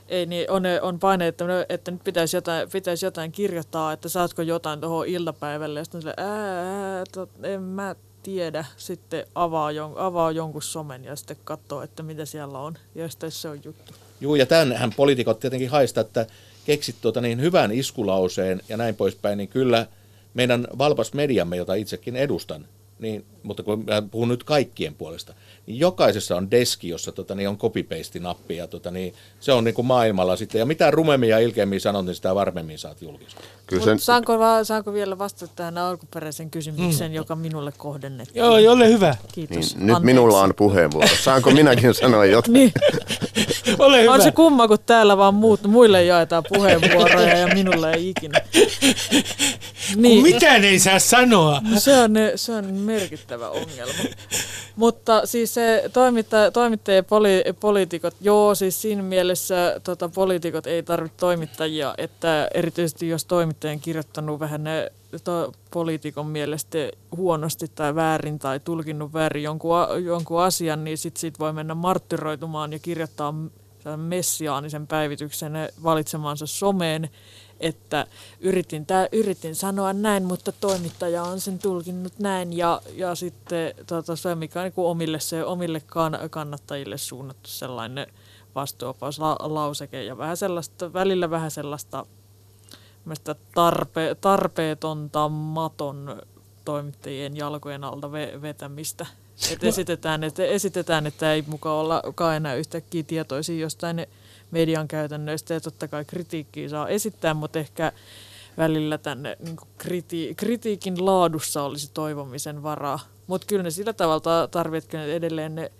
ei, 0.09 0.25
niin 0.25 0.51
on, 0.51 0.63
on 0.81 0.99
paine, 0.99 1.27
että, 1.27 1.45
että 1.69 1.91
nyt 1.91 2.03
pitäisi 2.03 2.37
jotain, 2.37 2.69
pitäisi 2.69 3.05
jotain 3.05 3.31
kirjoittaa, 3.31 3.93
että 3.93 4.09
saatko 4.09 4.41
jotain 4.41 4.81
tuohon 4.81 5.07
iltapäivälle. 5.07 5.79
Ja 5.79 5.85
sitten 5.85 6.01
sille, 6.01 6.13
ää, 6.17 7.03
tot, 7.11 7.29
en 7.43 7.61
mä 7.61 7.95
tiedä. 8.23 8.65
Sitten 8.77 9.25
avaa, 9.35 9.71
jon, 9.71 9.93
avaa 9.97 10.31
jonkun 10.31 10.61
somen 10.61 11.03
ja 11.03 11.15
sitten 11.15 11.37
katsoo, 11.43 11.81
että 11.81 12.03
mitä 12.03 12.25
siellä 12.25 12.59
on. 12.59 12.77
Ja 12.95 13.09
sitten 13.09 13.31
se 13.31 13.49
on 13.49 13.59
juttu. 13.63 13.93
Joo, 14.21 14.35
ja 14.35 14.45
tämänhän 14.45 14.93
poliitikot 14.97 15.39
tietenkin 15.39 15.69
haistaa, 15.69 16.01
että 16.01 16.25
keksit 16.65 16.95
tuota 17.01 17.21
niin 17.21 17.41
hyvän 17.41 17.71
iskulauseen 17.71 18.61
ja 18.69 18.77
näin 18.77 18.95
poispäin, 18.95 19.37
niin 19.37 19.49
kyllä 19.49 19.87
meidän 20.33 20.67
valpas 20.77 21.13
mediamme, 21.13 21.57
jota 21.57 21.73
itsekin 21.73 22.15
edustan, 22.15 22.67
niin, 22.99 23.25
mutta 23.43 23.63
kun 23.63 23.83
mä 23.85 24.03
puhun 24.11 24.27
nyt 24.27 24.43
kaikkien 24.43 24.95
puolesta, 24.95 25.33
niin 25.67 25.79
jokaisessa 25.79 26.35
on 26.35 26.51
deski, 26.51 26.89
jossa 26.89 27.11
tota, 27.11 27.35
niin 27.35 27.49
on 27.49 27.57
copy-paste-nappi 27.57 28.57
ja 28.57 28.67
tota, 28.67 28.91
niin 28.91 29.13
se 29.39 29.51
on 29.51 29.63
niin 29.63 29.73
kuin 29.73 29.85
maailmalla 29.85 30.35
sitten. 30.35 30.59
Ja 30.59 30.65
mitä 30.65 30.91
rumemmin 30.91 31.29
ja 31.29 31.39
ilkeämmin 31.39 31.81
sanot, 31.81 32.05
niin 32.05 32.15
sitä 32.15 32.35
varmemmin 32.35 32.79
saat 32.79 33.01
julkisuutta. 33.01 33.85
sen... 33.85 33.99
saanko, 33.99 34.39
va- 34.39 34.63
saanko 34.63 34.93
vielä 34.93 35.17
vastata 35.17 35.51
tähän 35.55 35.77
alkuperäisen 35.77 36.49
kysymykseen, 36.49 37.11
mm. 37.11 37.15
joka 37.15 37.35
minulle 37.35 37.73
kohdennettiin? 37.77 38.41
Joo, 38.43 38.53
ole 38.71 38.87
hyvä. 38.87 39.15
Kiitos. 39.33 39.75
Niin, 39.75 39.87
nyt 39.87 40.03
minulla 40.03 40.41
on 40.41 40.53
puheenvuoro. 40.55 41.07
Saanko 41.21 41.51
minäkin 41.51 41.93
sanoa 41.93 42.25
jotain? 42.35 42.53
niin. 42.53 42.71
ole 43.79 44.01
hyvä. 44.01 44.13
On 44.13 44.21
se 44.21 44.31
kumma, 44.31 44.67
kun 44.67 44.77
täällä 44.85 45.17
vaan 45.17 45.33
muut, 45.33 45.63
muille 45.63 46.03
jaetaan 46.03 46.43
puheenvuoroja 46.49 47.37
ja 47.37 47.47
minulle 47.47 47.91
ei 47.91 48.09
ikinä. 48.09 48.41
Niin. 49.95 50.23
Kun 50.23 50.33
mitään 50.33 50.63
ei 50.63 50.79
saa 50.79 50.99
sanoa. 50.99 51.61
No 51.71 51.79
se 51.79 51.97
on, 51.97 52.13
se 52.35 52.51
on 52.51 52.65
merkittävä 52.65 53.49
ongelma. 53.49 53.93
Mutta 54.75 55.21
siis 55.25 55.56
se 55.57 55.89
toimittaja, 55.93 56.51
toimittajien 56.51 57.05
poli, 57.05 57.43
poliitikot, 57.59 58.15
joo, 58.21 58.55
siis 58.55 58.81
siinä 58.81 59.03
mielessä 59.03 59.81
tota, 59.83 60.09
poliitikot 60.09 60.67
ei 60.67 60.83
tarvitse 60.83 61.17
toimittajia, 61.17 61.95
että 61.97 62.47
erityisesti 62.53 63.09
jos 63.09 63.25
toimittaja 63.25 63.73
on 63.73 63.79
kirjoittanut 63.79 64.39
vähän 64.39 64.63
ne 64.63 64.91
to, 65.23 65.51
poliitikon 65.71 66.27
mielestä 66.27 66.77
huonosti 67.17 67.67
tai 67.75 67.95
väärin 67.95 68.39
tai 68.39 68.59
tulkinnut 68.59 69.13
väärin 69.13 69.43
jonkun, 69.43 69.71
jonkun 70.05 70.41
asian, 70.41 70.83
niin 70.83 70.97
sitten 70.97 71.19
sit 71.19 71.39
voi 71.39 71.53
mennä 71.53 71.75
marttyroitumaan 71.75 72.73
ja 72.73 72.79
kirjoittaa 72.79 73.33
messiaanisen 73.95 74.87
päivityksen 74.87 75.53
valitsemaansa 75.83 76.45
someen, 76.45 77.09
että 77.59 78.07
yritin, 78.39 78.85
tää, 78.85 79.07
yritin 79.11 79.55
sanoa 79.55 79.93
näin, 79.93 80.23
mutta 80.23 80.51
toimittaja 80.51 81.23
on 81.23 81.39
sen 81.39 81.59
tulkinnut 81.59 82.19
näin 82.19 82.57
ja, 82.57 82.81
ja 82.93 83.15
sitten 83.15 83.73
tota, 83.87 84.15
se, 84.15 84.35
mikä 84.35 84.59
on 84.59 84.63
niin 84.63 84.73
omille, 84.77 85.19
se, 85.19 85.43
omille 85.43 85.81
kan, 85.85 86.19
kannattajille 86.29 86.97
suunnattu 86.97 87.49
sellainen 87.49 88.07
vastuopauslauseke 88.55 90.03
ja 90.03 90.17
vähän 90.17 90.37
sellaista, 90.37 90.93
välillä 90.93 91.29
vähän 91.29 91.51
sellaista 91.51 92.05
tarpe, 93.55 94.15
tarpeetonta 94.21 95.29
maton 95.29 96.21
toimittajien 96.65 97.37
jalkojen 97.37 97.83
alta 97.83 98.11
vetämistä. 98.11 99.05
Että 99.51 99.67
esitetään, 99.67 100.23
että, 100.23 100.45
esitetään, 100.45 101.07
että 101.07 101.33
ei 101.33 101.43
mukaan 101.47 101.75
olla 101.75 102.01
enää 102.35 102.55
yhtäkkiä 102.55 103.03
tietoisia 103.03 103.59
jostain 103.59 104.07
median 104.51 104.87
käytännöistä 104.87 105.53
ja 105.53 105.61
totta 105.61 105.87
kai 105.87 106.05
kritiikkiä 106.05 106.69
saa 106.69 106.87
esittää, 106.87 107.33
mutta 107.33 107.59
ehkä 107.59 107.91
välillä 108.57 108.97
tänne 108.97 109.37
niin 109.39 109.57
kriti- 109.77 110.35
kritiikin 110.37 111.05
laadussa 111.05 111.63
olisi 111.63 111.91
toivomisen 111.93 112.63
varaa. 112.63 112.99
Mutta 113.27 113.47
kyllä 113.47 113.63
ne 113.63 113.71
sillä 113.71 113.93
tavalla 113.93 114.47
tarvitsevat 114.47 115.07
edelleen 115.07 115.55
ne 115.55 115.71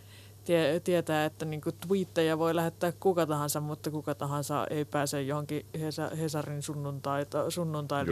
tie, 0.48 0.80
tietää, 0.80 1.26
että 1.26 1.46
niin 1.46 1.62
twiittejä 1.88 2.38
voi 2.38 2.56
lähettää 2.56 2.94
kuka 3.00 3.26
tahansa, 3.26 3.62
mutta 3.62 3.92
kuka 3.92 4.16
tahansa 4.16 4.68
ei 4.70 4.86
pääse 4.86 5.22
johonkin 5.22 5.66
Hesa, 5.80 6.10
Hesarin 6.20 6.62
sunnuntai, 6.62 7.26
sunnuntai 7.50 8.06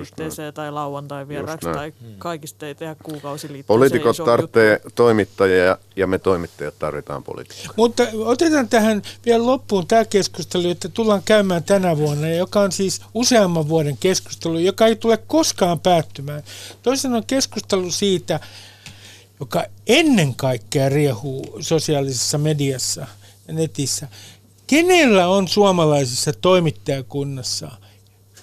tai 0.54 0.72
lauantai 0.72 1.28
vieraksi 1.28 1.68
tai 1.74 1.94
hmm. 2.02 2.16
kaikista 2.18 2.68
ei 2.68 2.76
tehdä 2.76 2.96
kuukausiliitteeseen. 3.04 3.80
Poliitikot 3.80 4.18
tarvitsee 4.26 4.82
toimittajia 4.96 5.78
ja 5.96 6.08
me 6.08 6.20
toimittajat 6.20 6.80
tarvitaan 6.80 7.24
poliitikkoja. 7.24 7.74
Mutta 7.76 8.04
otetaan 8.14 8.70
tähän 8.70 9.02
vielä 9.26 9.46
loppuun 9.46 9.88
tämä 9.88 10.06
keskustelu, 10.06 10.70
että 10.70 10.90
tullaan 10.90 11.22
käymään 11.26 11.64
tänä 11.64 11.98
vuonna, 11.98 12.28
joka 12.28 12.60
on 12.60 12.72
siis 12.72 13.02
useamman 13.14 13.70
vuoden 13.70 13.98
keskustelu, 13.98 14.58
joka 14.58 14.88
ei 14.88 14.96
tule 14.96 15.18
koskaan 15.18 15.80
päättymään. 15.80 16.44
Toisin 16.84 17.14
on 17.14 17.26
keskustelu 17.26 17.92
siitä, 17.92 18.40
joka 19.40 19.66
ennen 19.88 20.36
kaikkea 20.36 20.90
riehuu 20.90 21.58
sosiaalisessa 21.60 22.38
mediassa 22.38 23.08
ja 23.48 23.54
netissä. 23.54 24.08
Kenellä 24.68 25.28
on 25.28 25.48
suomalaisessa 25.48 26.34
toimittajakunnassa 26.34 27.72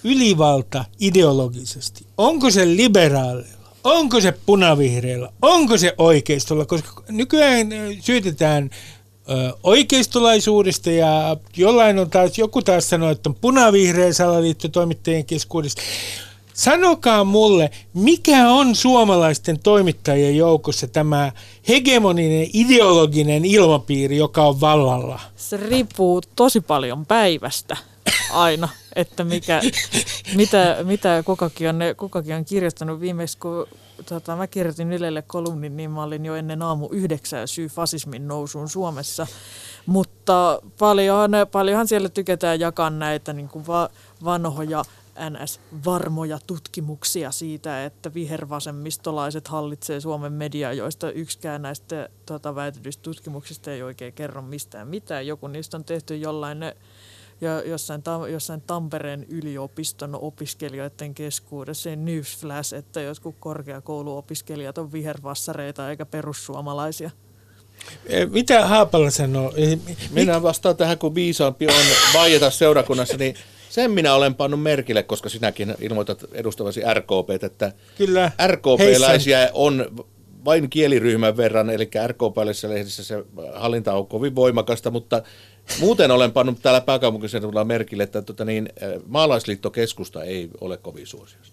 ylivalta 0.03 0.85
ideologisesti? 0.99 2.05
Onko 2.17 2.49
se 2.51 2.65
liberaaleilla? 2.65 3.63
Onko 3.83 4.21
se 4.21 4.33
punavihreillä? 4.45 5.29
Onko 5.41 5.77
se 5.77 5.95
oikeistolla? 5.97 6.65
Koska 6.65 7.03
nykyään 7.09 7.67
syytetään 7.99 8.69
oikeistolaisuudesta 9.63 10.91
ja 10.91 11.37
jollain 11.57 11.99
on 11.99 12.09
taas, 12.09 12.37
joku 12.37 12.61
taas 12.61 12.89
sanoo, 12.89 13.09
että 13.09 13.29
on 13.29 13.35
punavihreä 13.35 14.13
salaliitto 14.13 14.67
toimittajien 14.67 15.25
keskuudesta. 15.25 15.81
Sanokaa 16.53 17.23
mulle, 17.23 17.71
mikä 17.93 18.49
on 18.49 18.75
suomalaisten 18.75 19.59
toimittajien 19.59 20.37
joukossa 20.37 20.87
tämä 20.87 21.31
hegemoninen 21.67 22.47
ideologinen 22.53 23.45
ilmapiiri, 23.45 24.17
joka 24.17 24.43
on 24.43 24.61
vallalla? 24.61 25.19
Se 25.35 25.57
riippuu 25.57 26.21
tosi 26.35 26.61
paljon 26.61 27.05
päivästä 27.05 27.77
aina, 28.31 28.69
että 28.95 29.23
mikä, 29.23 29.61
mitä, 30.35 30.77
mitä 30.83 31.23
kukakin, 31.25 31.69
on, 31.69 31.79
kukakin 31.97 32.35
on 32.35 32.45
kirjoittanut 32.45 32.99
viimeksi, 32.99 33.37
kun 33.37 33.67
tota, 34.09 34.35
mä 34.35 34.47
kirjoitin 34.47 34.93
Ylelle 34.93 35.21
kolumnin, 35.21 35.77
niin 35.77 35.91
mä 35.91 36.03
olin 36.03 36.25
jo 36.25 36.35
ennen 36.35 36.61
aamu 36.61 36.87
yhdeksää 36.91 37.47
syy 37.47 37.67
fasismin 37.67 38.27
nousuun 38.27 38.69
Suomessa. 38.69 39.27
Mutta 39.85 40.61
paljonhan, 40.79 41.31
paljonhan 41.51 41.87
siellä 41.87 42.09
tykätään 42.09 42.59
jakaa 42.59 42.89
näitä 42.89 43.33
niin 43.33 43.49
kuin 43.49 43.67
va, 43.67 43.89
vanhoja 44.23 44.83
NS-varmoja 45.29 46.39
tutkimuksia 46.47 47.31
siitä, 47.31 47.85
että 47.85 48.13
vihervasemmistolaiset 48.13 49.47
hallitsee 49.47 49.99
Suomen 49.99 50.33
mediaa, 50.33 50.73
joista 50.73 51.11
yksikään 51.11 51.61
näistä 51.61 52.09
tota, 52.25 52.55
väitetyistä 52.55 53.03
tutkimuksista 53.03 53.71
ei 53.71 53.83
oikein 53.83 54.13
kerro 54.13 54.41
mistään 54.41 54.87
mitään. 54.87 55.27
Joku 55.27 55.47
niistä 55.47 55.77
on 55.77 55.83
tehty 55.83 56.17
jollain 56.17 56.57
ja 57.41 57.61
jossain, 57.65 58.01
jossain 58.31 58.61
Tampereen 58.61 59.25
yliopiston 59.29 60.15
opiskelijoiden 60.21 61.13
keskuudessa 61.13 61.83
se 61.83 61.95
newsflash, 61.95 62.73
että 62.73 63.01
jotkut 63.01 63.35
korkeakouluopiskelijat 63.39 64.77
on 64.77 64.91
vihervassareita 64.91 65.89
eikä 65.89 66.05
perussuomalaisia. 66.05 67.11
E, 68.05 68.25
mitä 68.25 68.67
Haapala 68.67 69.09
sanoo? 69.09 69.53
Minä 70.11 70.43
vastaan 70.43 70.77
tähän, 70.77 70.97
kun 70.97 71.15
viisaampi 71.15 71.67
on 71.67 71.85
vaieta 72.13 72.51
seurakunnassa, 72.51 73.17
niin 73.17 73.35
sen 73.73 73.91
minä 73.91 74.15
olen 74.15 74.35
pannut 74.35 74.61
merkille, 74.61 75.03
koska 75.03 75.29
sinäkin 75.29 75.75
ilmoitat 75.79 76.25
edustavasi 76.31 76.81
RKP, 76.93 77.43
että 77.43 77.71
Kyllä. 77.97 78.31
RKP-läisiä 78.47 79.49
on 79.53 80.05
vain 80.45 80.69
kieliryhmän 80.69 81.37
verran, 81.37 81.69
eli 81.69 81.89
RKP-läisissä 82.07 82.69
lehdissä 82.69 83.03
se 83.03 83.23
hallinta 83.53 83.93
on 83.93 84.07
kovin 84.07 84.35
voimakasta, 84.35 84.91
mutta 84.91 85.23
muuten 85.79 86.11
olen 86.11 86.31
pannut 86.31 86.61
täällä 86.61 86.81
pääkaupunkiseudulla 86.81 87.63
merkille, 87.65 88.03
että 88.03 88.21
tota 88.21 88.45
niin, 88.45 88.69
maalaisliittokeskusta 89.07 90.23
ei 90.23 90.49
ole 90.61 90.77
kovin 90.77 91.07
suosiosta. 91.07 91.52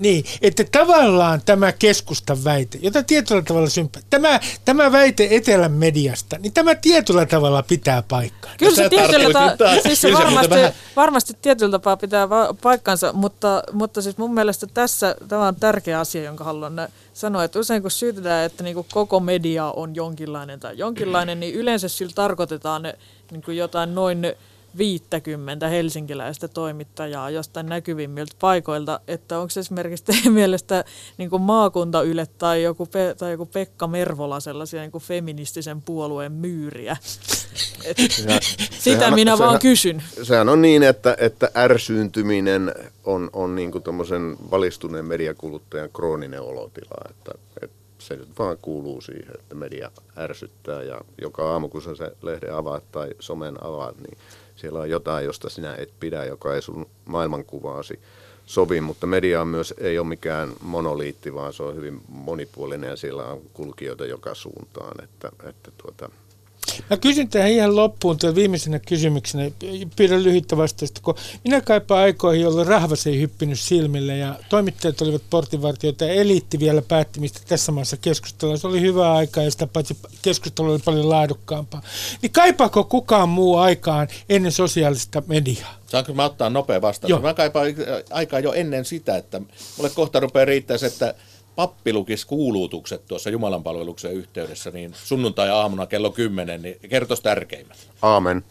Niin, 0.00 0.24
että 0.42 0.64
tavallaan 0.72 1.40
tämä 1.44 1.72
keskustan 1.72 2.44
väite, 2.44 2.78
jota 2.82 3.02
tietyllä 3.02 3.42
tavalla 3.42 3.68
sympää, 3.68 4.02
tämä, 4.10 4.40
tämä 4.64 4.92
väite 4.92 5.28
etelän 5.30 5.72
mediasta, 5.72 6.38
niin 6.38 6.52
tämä 6.52 6.74
tietyllä 6.74 7.26
tavalla 7.26 7.62
pitää 7.62 8.02
paikkaa. 8.02 8.52
Kyllä 8.58 8.76
se, 8.76 8.88
tietyllä 8.88 9.56
ta- 9.56 9.80
siis 9.82 10.00
se 10.00 10.12
varmasti, 10.12 10.50
vähän... 10.50 10.72
varmasti 10.96 11.36
tietyllä 11.42 11.70
tapaa 11.70 11.96
pitää 11.96 12.28
va- 12.28 12.54
paikkansa, 12.62 13.12
mutta, 13.12 13.62
mutta 13.72 14.02
siis 14.02 14.18
mun 14.18 14.34
mielestä 14.34 14.66
tässä 14.74 15.16
tämä 15.28 15.48
on 15.48 15.56
tärkeä 15.56 16.00
asia, 16.00 16.24
jonka 16.24 16.44
haluan 16.44 16.88
sanoa, 17.14 17.44
että 17.44 17.58
usein 17.58 17.82
kun 17.82 17.90
syytetään, 17.90 18.46
että 18.46 18.64
niin 18.64 18.74
kuin 18.74 18.86
koko 18.92 19.20
media 19.20 19.64
on 19.66 19.94
jonkinlainen 19.94 20.60
tai 20.60 20.78
jonkinlainen, 20.78 21.40
niin 21.40 21.54
yleensä 21.54 21.88
sillä 21.88 22.12
tarkoitetaan 22.14 22.82
niin 23.30 23.42
kuin 23.42 23.56
jotain 23.56 23.94
noin 23.94 24.26
50 24.78 25.68
helsinkiläistä 25.68 26.48
toimittajaa 26.48 27.30
jostain 27.30 27.66
näkyvimmiltä 27.66 28.34
paikoilta, 28.40 29.00
että 29.08 29.38
onko 29.38 29.52
esimerkiksi 29.60 30.04
teidän 30.04 30.32
mielestä 30.40 30.84
niin 31.18 31.30
kuin 31.30 31.42
maakuntayle 31.42 32.26
tai 32.38 32.62
joku, 32.62 32.86
Pe- 32.86 33.14
tai 33.18 33.30
joku 33.30 33.46
Pekka 33.46 33.86
Mervola 33.86 34.40
sellaisia 34.40 34.80
niin 34.80 34.92
kuin 34.92 35.02
feministisen 35.02 35.82
puolueen 35.82 36.32
myyriä? 36.32 36.96
Et, 37.84 37.96
sehän, 38.10 38.42
sitä 38.42 38.98
sehän, 38.98 39.14
minä 39.14 39.36
sehän, 39.36 39.48
vaan 39.48 39.60
kysyn. 39.60 40.02
Sehän 40.22 40.48
on 40.48 40.62
niin, 40.62 40.82
että, 40.82 41.16
että 41.18 41.50
ärsyyntyminen 41.56 42.74
on, 43.04 43.30
on 43.32 43.54
niin 43.54 43.72
kuin 43.72 43.84
valistuneen 44.50 45.04
mediakuluttajan 45.04 45.90
krooninen 45.96 46.40
olotila, 46.40 47.10
että, 47.10 47.32
että 47.62 47.76
se 47.98 48.16
nyt 48.16 48.28
vaan 48.38 48.58
kuuluu 48.62 49.00
siihen, 49.00 49.34
että 49.34 49.54
media 49.54 49.90
ärsyttää 50.18 50.82
ja 50.82 51.00
joka 51.22 51.52
aamu 51.52 51.68
kun 51.68 51.82
sä 51.82 51.94
se 51.94 52.12
lehden 52.22 52.54
avaat 52.54 52.84
tai 52.92 53.10
somen 53.20 53.64
avaat, 53.64 53.96
niin 53.96 54.18
siellä 54.60 54.78
on 54.80 54.90
jotain, 54.90 55.24
josta 55.24 55.48
sinä 55.48 55.74
et 55.78 55.92
pidä, 56.00 56.24
joka 56.24 56.54
ei 56.54 56.62
sun 56.62 56.86
maailmankuvaasi 57.04 58.00
sovi, 58.46 58.80
mutta 58.80 59.06
media 59.06 59.40
on 59.40 59.48
myös, 59.48 59.74
ei 59.78 59.98
ole 59.98 60.06
mikään 60.06 60.52
monoliitti, 60.60 61.34
vaan 61.34 61.52
se 61.52 61.62
on 61.62 61.74
hyvin 61.74 62.00
monipuolinen 62.08 62.90
ja 62.90 62.96
siellä 62.96 63.24
on 63.24 63.40
kulkijoita 63.52 64.06
joka 64.06 64.34
suuntaan, 64.34 65.04
että, 65.04 65.32
että 65.48 65.70
tuota, 65.78 66.10
Mä 66.90 66.96
kysyn 66.96 67.28
tähän 67.28 67.50
ihan 67.50 67.76
loppuun 67.76 68.18
tuon 68.18 68.34
viimeisenä 68.34 68.78
kysymyksenä, 68.78 69.50
pyydän 69.96 70.24
lyhyttä 70.24 70.56
vastausta, 70.56 71.00
kun 71.04 71.14
minä 71.44 71.60
kaipaan 71.60 72.02
aikoihin, 72.02 72.42
jolloin 72.42 72.66
rahvas 72.66 73.06
ei 73.06 73.20
hyppinyt 73.20 73.60
silmille 73.60 74.16
ja 74.16 74.34
toimittajat 74.48 75.02
olivat 75.02 75.22
portinvartijoita 75.30 76.04
ja 76.04 76.12
eliitti 76.12 76.58
vielä 76.58 76.82
päätti, 76.82 77.20
mistä 77.20 77.40
tässä 77.48 77.72
maassa 77.72 77.96
keskustellaan. 77.96 78.58
Se 78.58 78.66
oli 78.66 78.80
hyvä 78.80 79.12
aika 79.12 79.42
ja 79.42 79.50
sitä 79.50 79.66
paitsi 79.66 79.96
keskustelu 80.22 80.70
oli 80.70 80.78
paljon 80.84 81.08
laadukkaampaa. 81.08 81.82
Niin 82.22 82.32
kaipaako 82.32 82.84
kukaan 82.84 83.28
muu 83.28 83.56
aikaan 83.56 84.08
ennen 84.28 84.52
sosiaalista 84.52 85.22
mediaa? 85.26 85.80
Saanko 85.86 86.12
mä 86.12 86.24
ottaa 86.24 86.50
nopea 86.50 86.82
vastaus? 86.82 87.22
Mä 87.22 87.34
kaipaan 87.34 87.66
aikaa 88.10 88.40
jo 88.40 88.52
ennen 88.52 88.84
sitä, 88.84 89.16
että 89.16 89.40
mulle 89.76 89.90
kohta 89.90 90.20
rupeaa 90.20 90.44
riittää 90.44 90.78
se, 90.78 90.86
että 90.86 91.14
pappi 91.56 91.92
lukisi 91.92 92.26
kuulutukset 92.26 93.06
tuossa 93.06 93.30
Jumalanpalveluksen 93.30 94.12
yhteydessä, 94.12 94.70
niin 94.70 94.94
sunnuntai-aamuna 95.04 95.86
kello 95.86 96.10
10, 96.10 96.62
niin 96.62 96.76
kertoisi 96.90 97.22
tärkeimmät. 97.22 97.88
Aamen. 98.02 98.44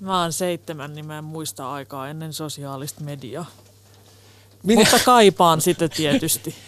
Mä 0.00 0.22
oon 0.22 0.32
seitsemän, 0.32 0.94
niin 0.94 1.06
mä 1.06 1.18
en 1.18 1.24
muista 1.24 1.72
aikaa 1.72 2.08
ennen 2.08 2.32
sosiaalista 2.32 3.00
mediaa. 3.00 3.46
Minä... 4.62 4.80
Mutta 4.80 4.98
kaipaan 5.04 5.60
sitä 5.60 5.88
tietysti. 5.88 6.54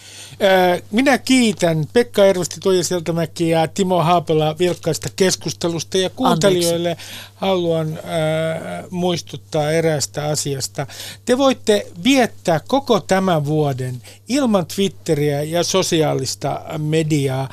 Minä 0.90 1.18
kiitän 1.18 1.84
Pekka 1.92 2.24
Ervasti, 2.24 2.60
Tuija 2.60 2.84
Seltämäki 2.84 3.48
ja 3.48 3.68
Timo 3.68 4.02
Haapela 4.02 4.58
vilkkaista 4.58 5.08
keskustelusta 5.16 5.98
ja 5.98 6.10
kuuntelijoille 6.10 6.90
Anteeksi. 6.90 7.14
haluan 7.34 7.88
äh, 7.88 8.84
muistuttaa 8.90 9.70
eräästä 9.70 10.24
asiasta. 10.24 10.86
Te 11.24 11.38
voitte 11.38 11.86
viettää 12.04 12.60
koko 12.68 13.00
tämän 13.00 13.44
vuoden 13.44 14.02
ilman 14.28 14.66
Twitteriä 14.66 15.42
ja 15.42 15.64
sosiaalista 15.64 16.62
mediaa. 16.78 17.48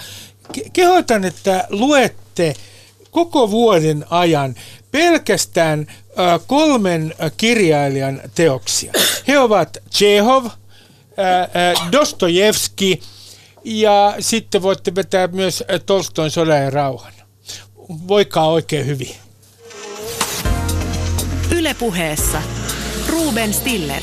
Kehotan, 0.73 1.25
että 1.25 1.67
luette 1.69 2.53
koko 3.11 3.51
vuoden 3.51 4.05
ajan 4.09 4.55
pelkästään 4.91 5.87
kolmen 6.47 7.13
kirjailijan 7.37 8.21
teoksia. 8.35 8.93
He 9.27 9.39
ovat 9.39 9.77
Chekhov, 9.91 10.45
Dostojevski 11.91 13.01
ja 13.63 14.15
sitten 14.19 14.61
voitte 14.61 14.95
vetää 14.95 15.27
myös 15.27 15.63
Tolstoin 15.85 16.31
sodan 16.31 16.63
ja 16.63 16.69
rauhan. 16.69 17.13
Voikaa 18.07 18.49
oikein 18.49 18.85
hyvin. 18.85 19.15
Ylepuheessa 21.51 22.41
Ruben 23.07 23.53
Stiller. 23.53 24.01